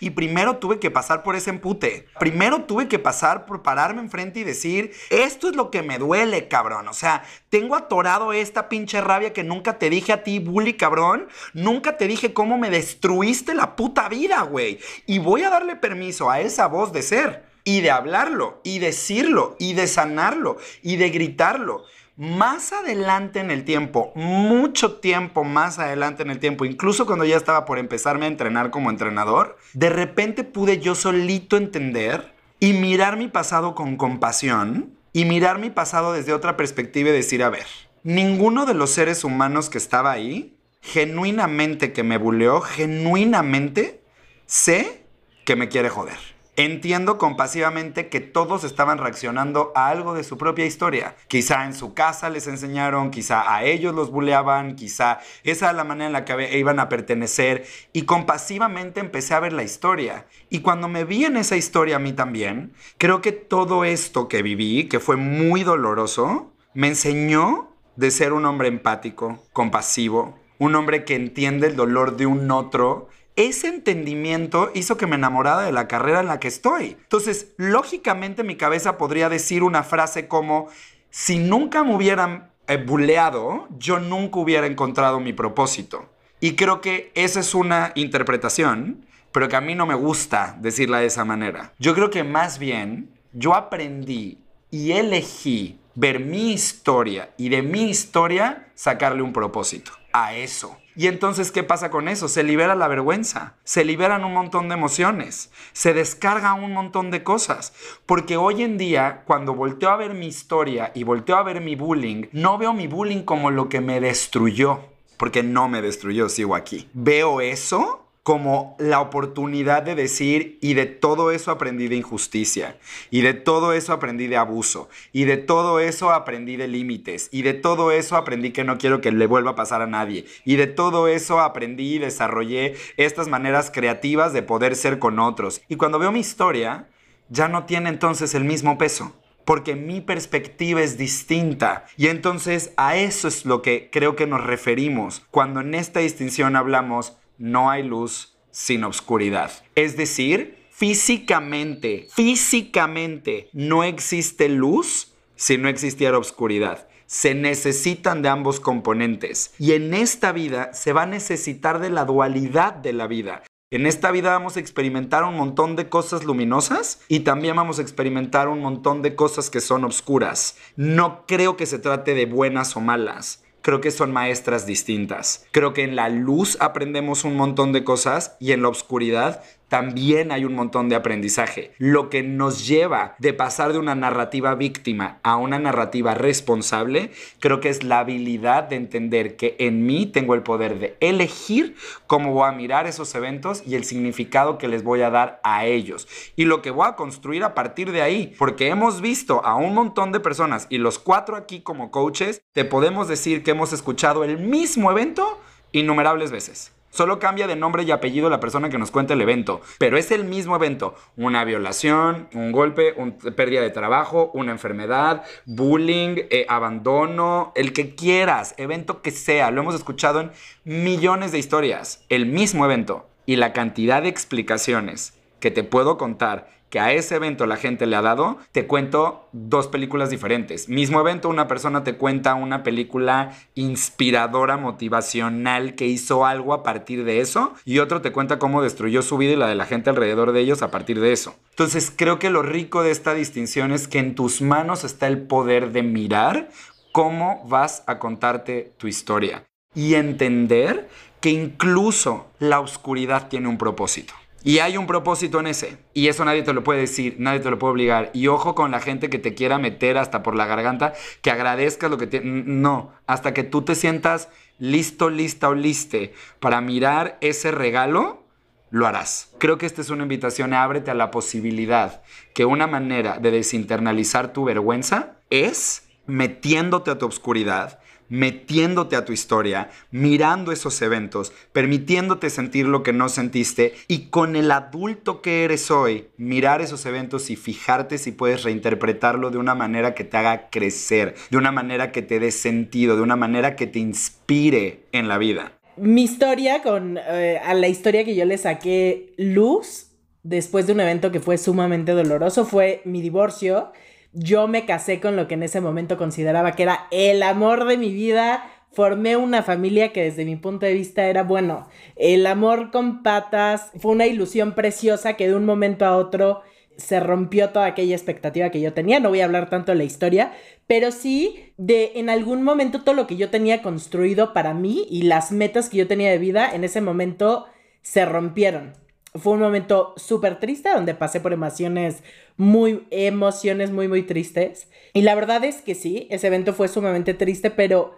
y 0.00 0.10
primero 0.10 0.56
tuve 0.56 0.78
que 0.78 0.90
pasar 0.90 1.22
por 1.22 1.36
ese 1.36 1.50
empute. 1.50 2.06
Primero 2.18 2.64
tuve 2.64 2.88
que 2.88 2.98
pasar 2.98 3.46
por 3.46 3.62
pararme 3.62 4.00
enfrente 4.00 4.40
y 4.40 4.44
decir, 4.44 4.92
esto 5.10 5.48
es 5.48 5.56
lo 5.56 5.70
que 5.70 5.82
me 5.82 5.98
duele, 5.98 6.48
cabrón. 6.48 6.88
O 6.88 6.92
sea, 6.92 7.24
tengo 7.48 7.76
atorado 7.76 8.32
esta 8.32 8.68
pinche 8.68 9.00
rabia 9.00 9.32
que 9.32 9.44
nunca 9.44 9.78
te 9.78 9.90
dije 9.90 10.12
a 10.12 10.22
ti, 10.22 10.38
bully, 10.38 10.74
cabrón. 10.74 11.28
Nunca 11.52 11.96
te 11.96 12.06
dije 12.06 12.32
cómo 12.32 12.58
me 12.58 12.70
destruiste 12.70 13.54
la 13.54 13.76
puta 13.76 14.08
vida, 14.08 14.42
güey. 14.42 14.78
Y 15.06 15.18
voy 15.18 15.42
a 15.42 15.50
darle 15.50 15.76
permiso 15.76 16.30
a 16.30 16.40
esa 16.40 16.66
voz 16.66 16.92
de 16.92 17.02
ser 17.02 17.44
y 17.64 17.80
de 17.80 17.90
hablarlo 17.90 18.60
y 18.64 18.78
decirlo 18.80 19.56
y 19.58 19.74
de 19.74 19.86
sanarlo 19.86 20.56
y 20.82 20.96
de 20.96 21.10
gritarlo 21.10 21.84
más 22.22 22.72
adelante 22.72 23.40
en 23.40 23.50
el 23.50 23.64
tiempo, 23.64 24.12
mucho 24.14 25.00
tiempo 25.00 25.42
más 25.42 25.80
adelante 25.80 26.22
en 26.22 26.30
el 26.30 26.38
tiempo, 26.38 26.64
incluso 26.64 27.04
cuando 27.04 27.24
ya 27.24 27.36
estaba 27.36 27.64
por 27.64 27.80
empezarme 27.80 28.26
a 28.26 28.28
entrenar 28.28 28.70
como 28.70 28.90
entrenador, 28.90 29.58
de 29.72 29.90
repente 29.90 30.44
pude 30.44 30.78
yo 30.78 30.94
solito 30.94 31.56
entender 31.56 32.32
y 32.60 32.74
mirar 32.74 33.16
mi 33.16 33.26
pasado 33.26 33.74
con 33.74 33.96
compasión 33.96 34.96
y 35.12 35.24
mirar 35.24 35.58
mi 35.58 35.70
pasado 35.70 36.12
desde 36.12 36.32
otra 36.32 36.56
perspectiva 36.56 37.10
y 37.10 37.12
decir, 37.12 37.42
a 37.42 37.50
ver, 37.50 37.66
ninguno 38.04 38.66
de 38.66 38.74
los 38.74 38.90
seres 38.90 39.24
humanos 39.24 39.68
que 39.68 39.78
estaba 39.78 40.12
ahí, 40.12 40.56
genuinamente 40.80 41.92
que 41.92 42.04
me 42.04 42.18
buleó, 42.18 42.60
genuinamente 42.60 44.04
sé 44.46 45.06
que 45.44 45.56
me 45.56 45.68
quiere 45.68 45.88
joder. 45.88 46.31
Entiendo 46.56 47.16
compasivamente 47.16 48.10
que 48.10 48.20
todos 48.20 48.62
estaban 48.64 48.98
reaccionando 48.98 49.72
a 49.74 49.88
algo 49.88 50.12
de 50.12 50.22
su 50.22 50.36
propia 50.36 50.66
historia. 50.66 51.16
Quizá 51.26 51.64
en 51.64 51.74
su 51.74 51.94
casa 51.94 52.28
les 52.28 52.46
enseñaron, 52.46 53.10
quizá 53.10 53.54
a 53.54 53.64
ellos 53.64 53.94
los 53.94 54.10
buleaban, 54.10 54.76
quizá 54.76 55.20
esa 55.44 55.66
era 55.66 55.72
la 55.72 55.84
manera 55.84 56.08
en 56.08 56.12
la 56.12 56.24
que 56.26 56.58
iban 56.58 56.78
a 56.78 56.90
pertenecer. 56.90 57.64
Y 57.94 58.02
compasivamente 58.02 59.00
empecé 59.00 59.32
a 59.32 59.40
ver 59.40 59.54
la 59.54 59.62
historia. 59.62 60.26
Y 60.50 60.58
cuando 60.60 60.88
me 60.88 61.04
vi 61.04 61.24
en 61.24 61.38
esa 61.38 61.56
historia 61.56 61.96
a 61.96 62.00
mí 62.00 62.12
también, 62.12 62.74
creo 62.98 63.22
que 63.22 63.32
todo 63.32 63.84
esto 63.84 64.28
que 64.28 64.42
viví, 64.42 64.90
que 64.90 65.00
fue 65.00 65.16
muy 65.16 65.64
doloroso, 65.64 66.52
me 66.74 66.88
enseñó 66.88 67.70
de 67.96 68.10
ser 68.10 68.34
un 68.34 68.44
hombre 68.44 68.68
empático, 68.68 69.42
compasivo, 69.54 70.38
un 70.58 70.74
hombre 70.74 71.04
que 71.04 71.14
entiende 71.14 71.66
el 71.66 71.76
dolor 71.76 72.16
de 72.16 72.26
un 72.26 72.50
otro 72.50 73.08
ese 73.36 73.68
entendimiento 73.68 74.70
hizo 74.74 74.96
que 74.96 75.06
me 75.06 75.16
enamorara 75.16 75.62
de 75.62 75.72
la 75.72 75.88
carrera 75.88 76.20
en 76.20 76.26
la 76.26 76.40
que 76.40 76.48
estoy. 76.48 76.96
Entonces, 77.02 77.52
lógicamente 77.56 78.44
mi 78.44 78.56
cabeza 78.56 78.98
podría 78.98 79.28
decir 79.28 79.62
una 79.62 79.82
frase 79.82 80.28
como, 80.28 80.68
si 81.10 81.38
nunca 81.38 81.82
me 81.84 81.94
hubieran 81.94 82.50
eh, 82.68 82.76
buleado, 82.76 83.68
yo 83.78 83.98
nunca 83.98 84.38
hubiera 84.38 84.66
encontrado 84.66 85.20
mi 85.20 85.32
propósito. 85.32 86.10
Y 86.40 86.56
creo 86.56 86.80
que 86.80 87.12
esa 87.14 87.40
es 87.40 87.54
una 87.54 87.92
interpretación, 87.94 89.06
pero 89.30 89.48
que 89.48 89.56
a 89.56 89.60
mí 89.60 89.74
no 89.74 89.86
me 89.86 89.94
gusta 89.94 90.56
decirla 90.60 90.98
de 90.98 91.06
esa 91.06 91.24
manera. 91.24 91.72
Yo 91.78 91.94
creo 91.94 92.10
que 92.10 92.24
más 92.24 92.58
bien 92.58 93.10
yo 93.32 93.54
aprendí 93.54 94.38
y 94.70 94.92
elegí 94.92 95.80
ver 95.94 96.20
mi 96.20 96.52
historia 96.52 97.30
y 97.36 97.48
de 97.48 97.62
mi 97.62 97.90
historia 97.90 98.68
sacarle 98.74 99.22
un 99.22 99.32
propósito 99.32 99.92
a 100.12 100.34
eso. 100.34 100.76
Y 100.94 101.06
entonces, 101.06 101.50
¿qué 101.50 101.62
pasa 101.62 101.90
con 101.90 102.08
eso? 102.08 102.28
Se 102.28 102.42
libera 102.42 102.74
la 102.74 102.88
vergüenza, 102.88 103.56
se 103.64 103.84
liberan 103.84 104.24
un 104.24 104.34
montón 104.34 104.68
de 104.68 104.74
emociones, 104.74 105.50
se 105.72 105.94
descarga 105.94 106.52
un 106.54 106.72
montón 106.72 107.10
de 107.10 107.22
cosas. 107.22 107.72
Porque 108.04 108.36
hoy 108.36 108.62
en 108.62 108.76
día, 108.76 109.22
cuando 109.26 109.54
volteo 109.54 109.90
a 109.90 109.96
ver 109.96 110.14
mi 110.14 110.26
historia 110.26 110.92
y 110.94 111.04
volteo 111.04 111.36
a 111.36 111.42
ver 111.42 111.60
mi 111.60 111.76
bullying, 111.76 112.26
no 112.32 112.58
veo 112.58 112.74
mi 112.74 112.88
bullying 112.88 113.22
como 113.22 113.50
lo 113.50 113.68
que 113.68 113.80
me 113.80 114.00
destruyó, 114.00 114.80
porque 115.16 115.42
no 115.42 115.68
me 115.68 115.80
destruyó, 115.80 116.28
sigo 116.28 116.54
aquí. 116.54 116.90
Veo 116.92 117.40
eso 117.40 118.02
como 118.22 118.76
la 118.78 119.00
oportunidad 119.00 119.82
de 119.82 119.96
decir, 119.96 120.58
y 120.60 120.74
de 120.74 120.86
todo 120.86 121.32
eso 121.32 121.50
aprendí 121.50 121.88
de 121.88 121.96
injusticia, 121.96 122.78
y 123.10 123.22
de 123.22 123.34
todo 123.34 123.72
eso 123.72 123.92
aprendí 123.92 124.28
de 124.28 124.36
abuso, 124.36 124.88
y 125.12 125.24
de 125.24 125.38
todo 125.38 125.80
eso 125.80 126.12
aprendí 126.12 126.56
de 126.56 126.68
límites, 126.68 127.28
y 127.32 127.42
de 127.42 127.54
todo 127.54 127.90
eso 127.90 128.16
aprendí 128.16 128.52
que 128.52 128.62
no 128.62 128.78
quiero 128.78 129.00
que 129.00 129.10
le 129.10 129.26
vuelva 129.26 129.52
a 129.52 129.56
pasar 129.56 129.82
a 129.82 129.88
nadie, 129.88 130.26
y 130.44 130.54
de 130.54 130.68
todo 130.68 131.08
eso 131.08 131.40
aprendí 131.40 131.96
y 131.96 131.98
desarrollé 131.98 132.74
estas 132.96 133.26
maneras 133.26 133.72
creativas 133.72 134.32
de 134.32 134.42
poder 134.42 134.76
ser 134.76 135.00
con 135.00 135.18
otros. 135.18 135.60
Y 135.68 135.74
cuando 135.74 135.98
veo 135.98 136.12
mi 136.12 136.20
historia, 136.20 136.88
ya 137.28 137.48
no 137.48 137.64
tiene 137.64 137.88
entonces 137.88 138.34
el 138.34 138.44
mismo 138.44 138.78
peso. 138.78 139.16
Porque 139.44 139.74
mi 139.74 140.00
perspectiva 140.00 140.82
es 140.82 140.96
distinta. 140.96 141.84
Y 141.96 142.06
entonces 142.06 142.72
a 142.76 142.96
eso 142.96 143.26
es 143.26 143.44
lo 143.44 143.60
que 143.60 143.90
creo 143.90 144.14
que 144.14 144.28
nos 144.28 144.44
referimos 144.44 145.24
cuando 145.32 145.60
en 145.60 145.74
esta 145.74 145.98
distinción 145.98 146.54
hablamos 146.54 147.16
no 147.42 147.70
hay 147.70 147.82
luz, 147.82 148.36
sin 148.52 148.84
obscuridad. 148.84 149.50
Es 149.74 149.96
decir, 149.96 150.68
físicamente, 150.70 152.06
físicamente 152.14 153.48
no 153.52 153.82
existe 153.82 154.48
luz 154.48 155.12
si 155.34 155.58
no 155.58 155.68
existiera 155.68 156.16
obscuridad. 156.16 156.86
Se 157.06 157.34
necesitan 157.34 158.22
de 158.22 158.28
ambos 158.28 158.60
componentes. 158.60 159.54
Y 159.58 159.72
en 159.72 159.92
esta 159.92 160.30
vida 160.30 160.72
se 160.72 160.92
va 160.92 161.02
a 161.02 161.06
necesitar 161.06 161.80
de 161.80 161.90
la 161.90 162.04
dualidad 162.04 162.74
de 162.74 162.92
la 162.92 163.08
vida. 163.08 163.42
En 163.72 163.86
esta 163.86 164.12
vida 164.12 164.30
vamos 164.30 164.56
a 164.56 164.60
experimentar 164.60 165.24
un 165.24 165.34
montón 165.34 165.74
de 165.74 165.88
cosas 165.88 166.24
luminosas 166.24 167.00
y 167.08 167.20
también 167.20 167.56
vamos 167.56 167.80
a 167.80 167.82
experimentar 167.82 168.48
un 168.48 168.60
montón 168.60 169.02
de 169.02 169.16
cosas 169.16 169.50
que 169.50 169.60
son 169.60 169.84
oscuras. 169.84 170.58
No 170.76 171.24
creo 171.26 171.56
que 171.56 171.66
se 171.66 171.80
trate 171.80 172.14
de 172.14 172.26
buenas 172.26 172.76
o 172.76 172.80
malas. 172.80 173.41
Creo 173.62 173.80
que 173.80 173.92
son 173.92 174.12
maestras 174.12 174.66
distintas. 174.66 175.46
Creo 175.52 175.72
que 175.72 175.84
en 175.84 175.96
la 175.96 176.08
luz 176.08 176.56
aprendemos 176.60 177.24
un 177.24 177.36
montón 177.36 177.72
de 177.72 177.84
cosas 177.84 178.36
y 178.40 178.52
en 178.52 178.62
la 178.62 178.68
oscuridad 178.68 179.42
también 179.72 180.32
hay 180.32 180.44
un 180.44 180.54
montón 180.54 180.90
de 180.90 180.96
aprendizaje. 180.96 181.72
Lo 181.78 182.10
que 182.10 182.22
nos 182.22 182.68
lleva 182.68 183.14
de 183.18 183.32
pasar 183.32 183.72
de 183.72 183.78
una 183.78 183.94
narrativa 183.94 184.54
víctima 184.54 185.18
a 185.22 185.36
una 185.36 185.58
narrativa 185.58 186.12
responsable, 186.12 187.10
creo 187.40 187.60
que 187.60 187.70
es 187.70 187.82
la 187.82 188.00
habilidad 188.00 188.64
de 188.64 188.76
entender 188.76 189.34
que 189.34 189.56
en 189.58 189.86
mí 189.86 190.04
tengo 190.04 190.34
el 190.34 190.42
poder 190.42 190.78
de 190.78 190.98
elegir 191.00 191.74
cómo 192.06 192.34
voy 192.34 192.50
a 192.50 192.52
mirar 192.52 192.86
esos 192.86 193.14
eventos 193.14 193.62
y 193.66 193.74
el 193.74 193.84
significado 193.84 194.58
que 194.58 194.68
les 194.68 194.84
voy 194.84 195.00
a 195.00 195.08
dar 195.08 195.40
a 195.42 195.64
ellos. 195.64 196.06
Y 196.36 196.44
lo 196.44 196.60
que 196.60 196.70
voy 196.70 196.86
a 196.86 196.94
construir 196.94 197.42
a 197.42 197.54
partir 197.54 197.92
de 197.92 198.02
ahí, 198.02 198.34
porque 198.38 198.68
hemos 198.68 199.00
visto 199.00 199.42
a 199.42 199.54
un 199.54 199.72
montón 199.72 200.12
de 200.12 200.20
personas 200.20 200.66
y 200.68 200.76
los 200.76 200.98
cuatro 200.98 201.34
aquí 201.34 201.62
como 201.62 201.90
coaches, 201.90 202.42
te 202.52 202.66
podemos 202.66 203.08
decir 203.08 203.42
que 203.42 203.52
hemos 203.52 203.72
escuchado 203.72 204.22
el 204.22 204.36
mismo 204.36 204.90
evento 204.90 205.40
innumerables 205.72 206.30
veces. 206.30 206.72
Solo 206.92 207.18
cambia 207.18 207.46
de 207.46 207.56
nombre 207.56 207.84
y 207.84 207.90
apellido 207.90 208.28
la 208.28 208.38
persona 208.38 208.68
que 208.68 208.76
nos 208.76 208.90
cuenta 208.90 209.14
el 209.14 209.22
evento, 209.22 209.62
pero 209.78 209.96
es 209.96 210.10
el 210.10 210.24
mismo 210.24 210.56
evento. 210.56 210.94
Una 211.16 211.42
violación, 211.42 212.28
un 212.34 212.52
golpe, 212.52 212.92
una 212.98 213.16
pérdida 213.34 213.62
de 213.62 213.70
trabajo, 213.70 214.30
una 214.34 214.52
enfermedad, 214.52 215.22
bullying, 215.46 216.16
eh, 216.28 216.44
abandono, 216.50 217.52
el 217.56 217.72
que 217.72 217.94
quieras, 217.94 218.54
evento 218.58 219.00
que 219.00 219.10
sea. 219.10 219.50
Lo 219.50 219.62
hemos 219.62 219.74
escuchado 219.74 220.20
en 220.20 220.32
millones 220.64 221.32
de 221.32 221.38
historias. 221.38 222.04
El 222.10 222.26
mismo 222.26 222.66
evento 222.66 223.08
y 223.24 223.36
la 223.36 223.54
cantidad 223.54 224.02
de 224.02 224.10
explicaciones 224.10 225.14
que 225.40 225.50
te 225.50 225.64
puedo 225.64 225.96
contar 225.96 226.50
que 226.72 226.80
a 226.80 226.94
ese 226.94 227.16
evento 227.16 227.44
la 227.44 227.58
gente 227.58 227.84
le 227.84 227.96
ha 227.96 228.00
dado, 228.00 228.38
te 228.50 228.66
cuento 228.66 229.28
dos 229.32 229.66
películas 229.66 230.08
diferentes. 230.08 230.70
Mismo 230.70 231.00
evento, 231.00 231.28
una 231.28 231.46
persona 231.46 231.84
te 231.84 231.96
cuenta 231.96 232.32
una 232.32 232.62
película 232.62 233.34
inspiradora, 233.54 234.56
motivacional, 234.56 235.74
que 235.74 235.86
hizo 235.86 236.24
algo 236.24 236.54
a 236.54 236.62
partir 236.62 237.04
de 237.04 237.20
eso, 237.20 237.52
y 237.66 237.80
otro 237.80 238.00
te 238.00 238.10
cuenta 238.10 238.38
cómo 238.38 238.62
destruyó 238.62 239.02
su 239.02 239.18
vida 239.18 239.32
y 239.32 239.36
la 239.36 239.48
de 239.48 239.54
la 239.54 239.66
gente 239.66 239.90
alrededor 239.90 240.32
de 240.32 240.40
ellos 240.40 240.62
a 240.62 240.70
partir 240.70 240.98
de 240.98 241.12
eso. 241.12 241.34
Entonces 241.50 241.92
creo 241.94 242.18
que 242.18 242.30
lo 242.30 242.40
rico 242.42 242.82
de 242.82 242.90
esta 242.90 243.12
distinción 243.12 243.72
es 243.72 243.86
que 243.86 243.98
en 243.98 244.14
tus 244.14 244.40
manos 244.40 244.82
está 244.82 245.08
el 245.08 245.20
poder 245.20 245.72
de 245.72 245.82
mirar 245.82 246.48
cómo 246.90 247.46
vas 247.46 247.84
a 247.86 247.98
contarte 247.98 248.72
tu 248.78 248.88
historia 248.88 249.44
y 249.74 249.92
entender 249.92 250.88
que 251.20 251.28
incluso 251.28 252.28
la 252.38 252.60
oscuridad 252.60 253.28
tiene 253.28 253.48
un 253.48 253.58
propósito. 253.58 254.14
Y 254.44 254.58
hay 254.58 254.76
un 254.76 254.86
propósito 254.86 255.40
en 255.40 255.46
ese. 255.46 255.78
Y 255.94 256.08
eso 256.08 256.24
nadie 256.24 256.42
te 256.42 256.52
lo 256.52 256.64
puede 256.64 256.80
decir, 256.80 257.16
nadie 257.18 257.40
te 257.40 257.50
lo 257.50 257.58
puede 257.58 257.72
obligar. 257.72 258.10
Y 258.12 258.26
ojo 258.26 258.54
con 258.54 258.70
la 258.70 258.80
gente 258.80 259.08
que 259.08 259.18
te 259.18 259.34
quiera 259.34 259.58
meter 259.58 259.98
hasta 259.98 260.22
por 260.22 260.34
la 260.34 260.46
garganta, 260.46 260.94
que 261.20 261.30
agradezcas 261.30 261.90
lo 261.90 261.98
que 261.98 262.06
te... 262.06 262.20
No, 262.22 262.92
hasta 263.06 263.34
que 263.34 263.44
tú 263.44 263.62
te 263.62 263.74
sientas 263.74 264.28
listo, 264.58 265.10
lista 265.10 265.48
o 265.48 265.54
liste 265.54 266.12
para 266.40 266.60
mirar 266.60 267.18
ese 267.20 267.50
regalo, 267.50 268.24
lo 268.70 268.86
harás. 268.86 269.30
Creo 269.38 269.58
que 269.58 269.66
esta 269.66 269.80
es 269.80 269.90
una 269.90 270.02
invitación, 270.02 270.54
ábrete 270.54 270.90
a 270.90 270.94
la 270.94 271.10
posibilidad 271.10 272.02
que 272.34 272.44
una 272.44 272.66
manera 272.66 273.18
de 273.18 273.30
desinternalizar 273.30 274.32
tu 274.32 274.44
vergüenza 274.44 275.16
es 275.30 275.88
metiéndote 276.06 276.90
a 276.90 276.98
tu 276.98 277.06
oscuridad, 277.06 277.78
metiéndote 278.12 278.94
a 278.94 279.06
tu 279.06 279.14
historia, 279.14 279.70
mirando 279.90 280.52
esos 280.52 280.82
eventos, 280.82 281.32
permitiéndote 281.52 282.28
sentir 282.28 282.66
lo 282.66 282.82
que 282.82 282.92
no 282.92 283.08
sentiste 283.08 283.72
y 283.88 284.10
con 284.10 284.36
el 284.36 284.50
adulto 284.50 285.22
que 285.22 285.44
eres 285.44 285.70
hoy, 285.70 286.08
mirar 286.18 286.60
esos 286.60 286.84
eventos 286.84 287.30
y 287.30 287.36
fijarte 287.36 287.96
si 287.96 288.12
puedes 288.12 288.42
reinterpretarlo 288.42 289.30
de 289.30 289.38
una 289.38 289.54
manera 289.54 289.94
que 289.94 290.04
te 290.04 290.18
haga 290.18 290.50
crecer, 290.50 291.14
de 291.30 291.38
una 291.38 291.52
manera 291.52 291.90
que 291.90 292.02
te 292.02 292.20
dé 292.20 292.32
sentido, 292.32 292.96
de 292.96 293.02
una 293.02 293.16
manera 293.16 293.56
que 293.56 293.66
te 293.66 293.78
inspire 293.78 294.84
en 294.92 295.08
la 295.08 295.16
vida. 295.16 295.52
Mi 295.78 296.02
historia 296.02 296.60
con 296.60 296.98
eh, 296.98 297.40
a 297.42 297.54
la 297.54 297.68
historia 297.68 298.04
que 298.04 298.14
yo 298.14 298.26
le 298.26 298.36
saqué 298.36 299.14
luz 299.16 299.86
después 300.22 300.66
de 300.66 300.74
un 300.74 300.80
evento 300.80 301.12
que 301.12 301.20
fue 301.20 301.38
sumamente 301.38 301.92
doloroso 301.92 302.44
fue 302.44 302.82
mi 302.84 303.00
divorcio 303.00 303.72
yo 304.12 304.48
me 304.48 304.66
casé 304.66 305.00
con 305.00 305.16
lo 305.16 305.26
que 305.26 305.34
en 305.34 305.42
ese 305.42 305.60
momento 305.60 305.96
consideraba 305.96 306.52
que 306.52 306.64
era 306.64 306.86
el 306.90 307.22
amor 307.22 307.66
de 307.66 307.76
mi 307.78 307.92
vida. 307.92 308.44
Formé 308.70 309.16
una 309.16 309.42
familia 309.42 309.92
que 309.92 310.02
desde 310.04 310.24
mi 310.24 310.36
punto 310.36 310.66
de 310.66 310.74
vista 310.74 311.06
era, 311.06 311.22
bueno, 311.22 311.68
el 311.96 312.26
amor 312.26 312.70
con 312.70 313.02
patas. 313.02 313.70
Fue 313.78 313.92
una 313.92 314.06
ilusión 314.06 314.54
preciosa 314.54 315.14
que 315.14 315.28
de 315.28 315.34
un 315.34 315.44
momento 315.44 315.84
a 315.84 315.96
otro 315.96 316.42
se 316.76 317.00
rompió 317.00 317.50
toda 317.50 317.66
aquella 317.66 317.94
expectativa 317.94 318.50
que 318.50 318.60
yo 318.60 318.72
tenía. 318.72 319.00
No 319.00 319.10
voy 319.10 319.20
a 319.20 319.24
hablar 319.24 319.50
tanto 319.50 319.72
de 319.72 319.78
la 319.78 319.84
historia, 319.84 320.32
pero 320.66 320.90
sí 320.90 321.52
de 321.56 321.92
en 321.96 322.08
algún 322.08 322.42
momento 322.42 322.82
todo 322.82 322.94
lo 322.94 323.06
que 323.06 323.16
yo 323.16 323.30
tenía 323.30 323.62
construido 323.62 324.32
para 324.32 324.54
mí 324.54 324.86
y 324.90 325.02
las 325.02 325.32
metas 325.32 325.68
que 325.68 325.78
yo 325.78 325.86
tenía 325.86 326.10
de 326.10 326.18
vida 326.18 326.54
en 326.54 326.64
ese 326.64 326.80
momento 326.80 327.46
se 327.82 328.04
rompieron. 328.04 328.81
Fue 329.14 329.34
un 329.34 329.40
momento 329.40 329.92
súper 329.96 330.40
triste 330.40 330.70
donde 330.70 330.94
pasé 330.94 331.20
por 331.20 331.32
emociones 331.32 332.02
muy, 332.36 332.86
emociones 332.90 333.70
muy, 333.70 333.88
muy 333.88 334.02
tristes. 334.02 334.68
Y 334.94 335.02
la 335.02 335.14
verdad 335.14 335.44
es 335.44 335.60
que 335.60 335.74
sí, 335.74 336.06
ese 336.10 336.28
evento 336.28 336.54
fue 336.54 336.68
sumamente 336.68 337.12
triste, 337.12 337.50
pero 337.50 337.94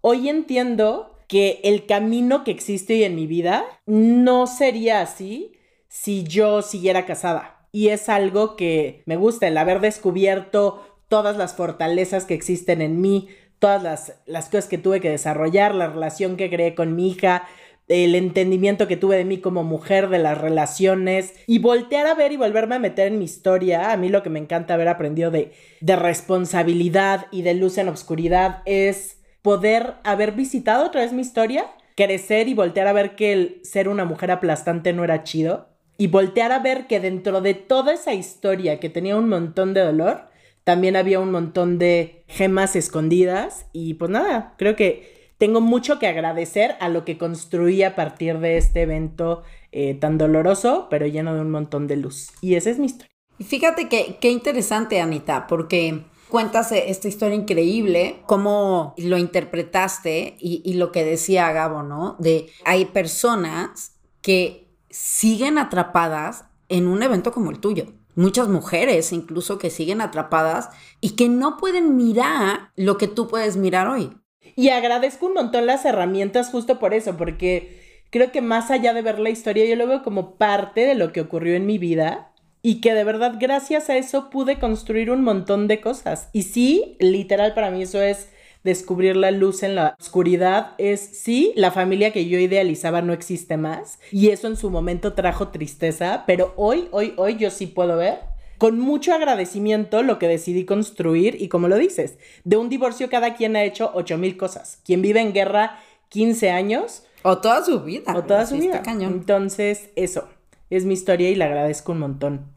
hoy 0.00 0.28
entiendo 0.28 1.18
que 1.28 1.60
el 1.64 1.86
camino 1.86 2.44
que 2.44 2.50
existe 2.50 2.94
hoy 2.94 3.04
en 3.04 3.14
mi 3.14 3.26
vida 3.26 3.64
no 3.86 4.46
sería 4.46 5.00
así 5.00 5.52
si 5.88 6.24
yo 6.24 6.62
siguiera 6.62 7.06
casada. 7.06 7.68
Y 7.72 7.88
es 7.88 8.08
algo 8.08 8.56
que 8.56 9.02
me 9.06 9.16
gusta, 9.16 9.48
el 9.48 9.58
haber 9.58 9.80
descubierto 9.80 10.84
todas 11.08 11.36
las 11.36 11.54
fortalezas 11.54 12.24
que 12.24 12.34
existen 12.34 12.82
en 12.82 13.00
mí, 13.00 13.28
todas 13.58 13.82
las, 13.82 14.20
las 14.26 14.46
cosas 14.46 14.66
que 14.66 14.78
tuve 14.78 15.00
que 15.00 15.10
desarrollar, 15.10 15.74
la 15.74 15.88
relación 15.88 16.36
que 16.36 16.50
creé 16.50 16.74
con 16.74 16.96
mi 16.96 17.10
hija, 17.10 17.46
el 17.88 18.14
entendimiento 18.14 18.88
que 18.88 18.96
tuve 18.96 19.16
de 19.16 19.24
mí 19.24 19.38
como 19.38 19.64
mujer, 19.64 20.08
de 20.08 20.18
las 20.18 20.38
relaciones 20.38 21.34
y 21.46 21.58
voltear 21.58 22.06
a 22.06 22.14
ver 22.14 22.32
y 22.32 22.36
volverme 22.36 22.76
a 22.76 22.78
meter 22.78 23.08
en 23.08 23.18
mi 23.18 23.24
historia. 23.24 23.92
A 23.92 23.96
mí 23.96 24.08
lo 24.08 24.22
que 24.22 24.30
me 24.30 24.38
encanta 24.38 24.74
haber 24.74 24.88
aprendido 24.88 25.30
de, 25.30 25.52
de 25.80 25.96
responsabilidad 25.96 27.26
y 27.30 27.42
de 27.42 27.54
luz 27.54 27.78
en 27.78 27.88
obscuridad 27.88 28.62
es 28.64 29.18
poder 29.42 29.94
haber 30.04 30.32
visitado 30.32 30.86
otra 30.86 31.02
vez 31.02 31.12
mi 31.12 31.20
historia, 31.22 31.66
crecer 31.96 32.48
y 32.48 32.54
voltear 32.54 32.86
a 32.86 32.92
ver 32.92 33.14
que 33.14 33.32
el 33.32 33.60
ser 33.62 33.88
una 33.88 34.04
mujer 34.04 34.30
aplastante 34.30 34.92
no 34.92 35.04
era 35.04 35.22
chido 35.22 35.68
y 35.96 36.08
voltear 36.08 36.52
a 36.52 36.58
ver 36.58 36.86
que 36.86 37.00
dentro 37.00 37.40
de 37.40 37.54
toda 37.54 37.92
esa 37.92 38.14
historia 38.14 38.80
que 38.80 38.88
tenía 38.88 39.16
un 39.16 39.28
montón 39.28 39.74
de 39.74 39.80
dolor, 39.80 40.28
también 40.64 40.96
había 40.96 41.20
un 41.20 41.30
montón 41.30 41.78
de 41.78 42.24
gemas 42.26 42.74
escondidas 42.74 43.66
y 43.72 43.94
pues 43.94 44.10
nada, 44.10 44.54
creo 44.56 44.76
que 44.76 45.13
tengo 45.38 45.60
mucho 45.60 45.98
que 45.98 46.06
agradecer 46.06 46.76
a 46.80 46.88
lo 46.88 47.04
que 47.04 47.18
construí 47.18 47.82
a 47.82 47.94
partir 47.94 48.38
de 48.38 48.56
este 48.56 48.82
evento 48.82 49.42
eh, 49.72 49.94
tan 49.94 50.18
doloroso, 50.18 50.86
pero 50.90 51.06
lleno 51.06 51.34
de 51.34 51.40
un 51.40 51.50
montón 51.50 51.86
de 51.86 51.96
luz. 51.96 52.30
Y 52.40 52.54
esa 52.54 52.70
es 52.70 52.78
mi 52.78 52.86
historia. 52.86 53.10
Fíjate 53.40 53.88
que 53.88 54.18
qué 54.20 54.30
interesante, 54.30 55.00
Anita, 55.00 55.46
porque 55.46 56.04
cuentas 56.28 56.70
esta 56.72 57.08
historia 57.08 57.34
increíble, 57.34 58.22
cómo 58.26 58.94
lo 58.96 59.18
interpretaste 59.18 60.36
y, 60.38 60.62
y 60.64 60.74
lo 60.74 60.92
que 60.92 61.04
decía 61.04 61.50
Gabo, 61.52 61.82
¿no? 61.82 62.16
De 62.20 62.46
hay 62.64 62.84
personas 62.86 63.96
que 64.22 64.68
siguen 64.90 65.58
atrapadas 65.58 66.44
en 66.68 66.86
un 66.86 67.02
evento 67.02 67.32
como 67.32 67.50
el 67.50 67.58
tuyo. 67.58 67.86
Muchas 68.14 68.48
mujeres 68.48 69.12
incluso 69.12 69.58
que 69.58 69.70
siguen 69.70 70.00
atrapadas 70.00 70.70
y 71.00 71.10
que 71.10 71.28
no 71.28 71.56
pueden 71.56 71.96
mirar 71.96 72.70
lo 72.76 72.96
que 72.96 73.08
tú 73.08 73.26
puedes 73.26 73.56
mirar 73.56 73.88
hoy. 73.88 74.16
Y 74.56 74.68
agradezco 74.68 75.26
un 75.26 75.34
montón 75.34 75.66
las 75.66 75.84
herramientas 75.84 76.50
justo 76.50 76.78
por 76.78 76.94
eso, 76.94 77.16
porque 77.16 78.02
creo 78.10 78.30
que 78.32 78.40
más 78.40 78.70
allá 78.70 78.92
de 78.94 79.02
ver 79.02 79.18
la 79.18 79.30
historia, 79.30 79.64
yo 79.64 79.76
lo 79.76 79.86
veo 79.86 80.02
como 80.02 80.36
parte 80.36 80.86
de 80.86 80.94
lo 80.94 81.12
que 81.12 81.20
ocurrió 81.20 81.54
en 81.54 81.66
mi 81.66 81.78
vida 81.78 82.30
y 82.62 82.80
que 82.80 82.94
de 82.94 83.04
verdad 83.04 83.34
gracias 83.38 83.90
a 83.90 83.96
eso 83.96 84.30
pude 84.30 84.58
construir 84.58 85.10
un 85.10 85.22
montón 85.22 85.68
de 85.68 85.80
cosas. 85.80 86.30
Y 86.32 86.42
sí, 86.42 86.96
literal 87.00 87.54
para 87.54 87.70
mí 87.70 87.82
eso 87.82 88.00
es 88.00 88.28
descubrir 88.64 89.14
la 89.16 89.30
luz 89.30 89.62
en 89.62 89.74
la 89.74 89.94
oscuridad 90.00 90.72
es 90.78 91.00
sí, 91.00 91.52
la 91.54 91.70
familia 91.70 92.12
que 92.12 92.26
yo 92.26 92.38
idealizaba 92.38 93.02
no 93.02 93.12
existe 93.12 93.58
más 93.58 93.98
y 94.10 94.30
eso 94.30 94.48
en 94.48 94.56
su 94.56 94.70
momento 94.70 95.12
trajo 95.12 95.48
tristeza, 95.48 96.24
pero 96.26 96.54
hoy, 96.56 96.88
hoy, 96.90 97.12
hoy 97.18 97.36
yo 97.36 97.50
sí 97.50 97.66
puedo 97.66 97.98
ver 97.98 98.20
con 98.64 98.78
mucho 98.78 99.12
agradecimiento 99.12 100.02
lo 100.02 100.18
que 100.18 100.26
decidí 100.26 100.64
construir 100.64 101.36
y 101.38 101.48
como 101.48 101.68
lo 101.68 101.76
dices, 101.76 102.16
de 102.44 102.56
un 102.56 102.70
divorcio 102.70 103.10
cada 103.10 103.34
quien 103.34 103.56
ha 103.56 103.62
hecho 103.62 103.90
8000 103.92 104.38
cosas. 104.38 104.80
Quien 104.86 105.02
vive 105.02 105.20
en 105.20 105.34
guerra 105.34 105.78
15 106.08 106.50
años 106.50 107.04
O 107.22 107.42
toda 107.42 107.62
su 107.62 107.82
vida. 107.82 108.16
O 108.16 108.24
toda 108.24 108.46
su 108.46 108.56
vida. 108.56 108.80
Cañón. 108.80 109.12
Entonces, 109.12 109.90
eso. 109.96 110.30
Es 110.70 110.86
mi 110.86 110.94
historia 110.94 111.28
y 111.28 111.34
le 111.34 111.44
agradezco 111.44 111.92
un 111.92 111.98
montón. 111.98 112.54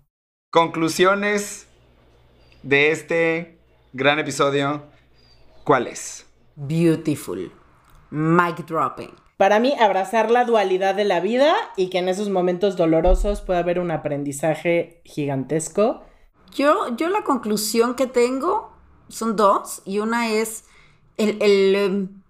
Conclusiones 0.50 1.68
de 2.64 2.92
este 2.92 3.58
gran 3.92 4.18
episodio. 4.18 4.84
¿Cuáles? 5.66 6.26
Beautiful. 6.56 7.52
Mic 8.12 8.66
dropping. 8.66 9.12
Para 9.38 9.60
mí, 9.60 9.76
abrazar 9.80 10.32
la 10.32 10.46
dualidad 10.46 10.96
de 10.96 11.06
la 11.06 11.20
vida 11.20 11.56
y 11.76 11.90
que 11.90 12.00
en 12.00 12.10
esos 12.10 12.30
momentos 12.30 12.76
dolorosos 12.76 13.42
pueda 13.42 13.60
haber 13.60 13.80
un 13.80 13.92
aprendizaje 13.92 15.00
gigantesco. 15.06 16.02
Yo, 16.56 16.96
yo 16.98 17.10
la 17.10 17.24
conclusión 17.24 17.94
que 17.94 18.08
tengo 18.08 18.72
son 19.10 19.36
dos. 19.36 19.84
Y 19.86 20.00
una 20.00 20.30
es 20.32 20.66
el, 21.18 21.38
el, 21.42 21.76
em, 21.76 22.22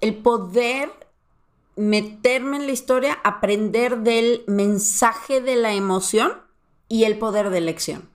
el 0.00 0.14
poder 0.14 0.90
meterme 1.74 2.58
en 2.58 2.66
la 2.66 2.72
historia, 2.72 3.18
aprender 3.24 3.98
del 3.98 4.44
mensaje 4.46 5.40
de 5.40 5.56
la 5.56 5.72
emoción 5.72 6.32
y 6.88 7.04
el 7.04 7.18
poder 7.18 7.50
de 7.50 7.58
elección. 7.58 8.08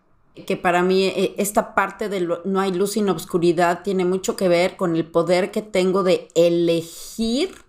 Que 0.45 0.55
para 0.55 0.83
mí 0.83 1.03
eh, 1.05 1.35
esta 1.37 1.75
parte 1.75 2.07
de 2.07 2.21
no 2.45 2.59
hay 2.61 2.71
luz 2.71 2.91
sin 2.93 3.09
obscuridad 3.09 3.81
tiene 3.83 4.05
mucho 4.05 4.37
que 4.37 4.47
ver 4.47 4.77
con 4.77 4.95
el 4.95 5.05
poder 5.05 5.51
que 5.51 5.63
tengo 5.63 6.03
de 6.03 6.29
elegir 6.35 7.66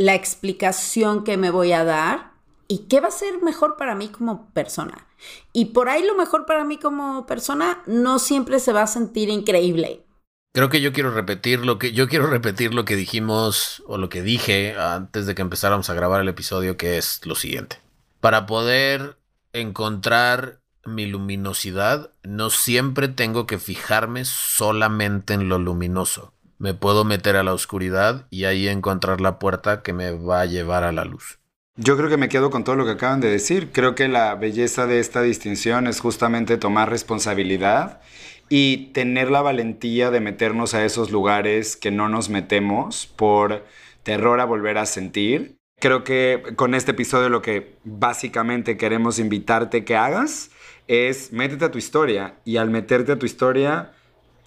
la 0.00 0.14
explicación 0.14 1.24
que 1.24 1.36
me 1.36 1.50
voy 1.50 1.72
a 1.72 1.84
dar 1.84 2.32
y 2.68 2.86
qué 2.88 3.00
va 3.00 3.08
a 3.08 3.10
ser 3.10 3.42
mejor 3.42 3.76
para 3.76 3.94
mí 3.94 4.08
como 4.08 4.50
persona. 4.54 5.06
Y 5.52 5.66
por 5.66 5.90
ahí 5.90 6.02
lo 6.02 6.14
mejor 6.14 6.46
para 6.46 6.64
mí 6.64 6.78
como 6.78 7.26
persona 7.26 7.82
no 7.84 8.18
siempre 8.18 8.60
se 8.60 8.72
va 8.72 8.80
a 8.80 8.86
sentir 8.86 9.28
increíble. 9.28 10.06
Creo 10.54 10.70
que 10.70 10.80
yo 10.80 10.94
quiero 10.94 11.10
repetir 11.10 11.66
lo 11.66 11.78
que 11.78 11.92
yo 11.92 12.08
quiero 12.08 12.28
repetir 12.28 12.72
lo 12.72 12.86
que 12.86 12.96
dijimos 12.96 13.82
o 13.86 13.98
lo 13.98 14.08
que 14.08 14.22
dije 14.22 14.74
antes 14.74 15.26
de 15.26 15.34
que 15.34 15.42
empezáramos 15.42 15.90
a 15.90 15.94
grabar 15.94 16.22
el 16.22 16.28
episodio, 16.28 16.78
que 16.78 16.96
es 16.96 17.20
lo 17.26 17.34
siguiente. 17.34 17.78
Para 18.20 18.46
poder 18.46 19.18
encontrar 19.52 20.60
mi 20.86 21.04
luminosidad, 21.04 22.10
no 22.22 22.48
siempre 22.48 23.08
tengo 23.08 23.46
que 23.46 23.58
fijarme 23.58 24.24
solamente 24.24 25.34
en 25.34 25.50
lo 25.50 25.58
luminoso. 25.58 26.32
Me 26.60 26.74
puedo 26.74 27.06
meter 27.06 27.36
a 27.36 27.42
la 27.42 27.54
oscuridad 27.54 28.26
y 28.28 28.44
ahí 28.44 28.68
encontrar 28.68 29.22
la 29.22 29.38
puerta 29.38 29.80
que 29.82 29.94
me 29.94 30.10
va 30.10 30.42
a 30.42 30.46
llevar 30.46 30.84
a 30.84 30.92
la 30.92 31.06
luz. 31.06 31.38
Yo 31.76 31.96
creo 31.96 32.10
que 32.10 32.18
me 32.18 32.28
quedo 32.28 32.50
con 32.50 32.64
todo 32.64 32.76
lo 32.76 32.84
que 32.84 32.90
acaban 32.90 33.22
de 33.22 33.30
decir. 33.30 33.70
Creo 33.72 33.94
que 33.94 34.08
la 34.08 34.34
belleza 34.34 34.86
de 34.86 35.00
esta 35.00 35.22
distinción 35.22 35.86
es 35.86 36.00
justamente 36.00 36.58
tomar 36.58 36.90
responsabilidad 36.90 38.02
y 38.50 38.88
tener 38.92 39.30
la 39.30 39.40
valentía 39.40 40.10
de 40.10 40.20
meternos 40.20 40.74
a 40.74 40.84
esos 40.84 41.10
lugares 41.10 41.78
que 41.78 41.90
no 41.90 42.10
nos 42.10 42.28
metemos 42.28 43.06
por 43.06 43.64
terror 44.02 44.38
a 44.40 44.44
volver 44.44 44.76
a 44.76 44.84
sentir. 44.84 45.56
Creo 45.78 46.04
que 46.04 46.42
con 46.56 46.74
este 46.74 46.90
episodio 46.90 47.30
lo 47.30 47.40
que 47.40 47.78
básicamente 47.84 48.76
queremos 48.76 49.18
invitarte 49.18 49.86
que 49.86 49.96
hagas 49.96 50.50
es 50.88 51.32
métete 51.32 51.64
a 51.64 51.70
tu 51.70 51.78
historia 51.78 52.34
y 52.44 52.58
al 52.58 52.68
meterte 52.68 53.12
a 53.12 53.18
tu 53.18 53.24
historia 53.24 53.92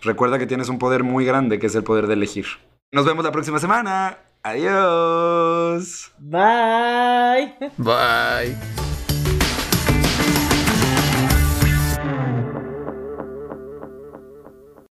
recuerda 0.03 0.39
que 0.39 0.47
tienes 0.47 0.69
un 0.69 0.79
poder 0.79 1.03
muy 1.03 1.25
grande 1.25 1.59
que 1.59 1.67
es 1.67 1.75
el 1.75 1.83
poder 1.83 2.07
de 2.07 2.13
elegir. 2.13 2.45
Nos 2.91 3.05
vemos 3.05 3.23
la 3.23 3.31
próxima 3.31 3.59
semana. 3.59 4.17
Adiós. 4.43 6.11
Bye. 6.19 7.55
Bye. 7.77 8.92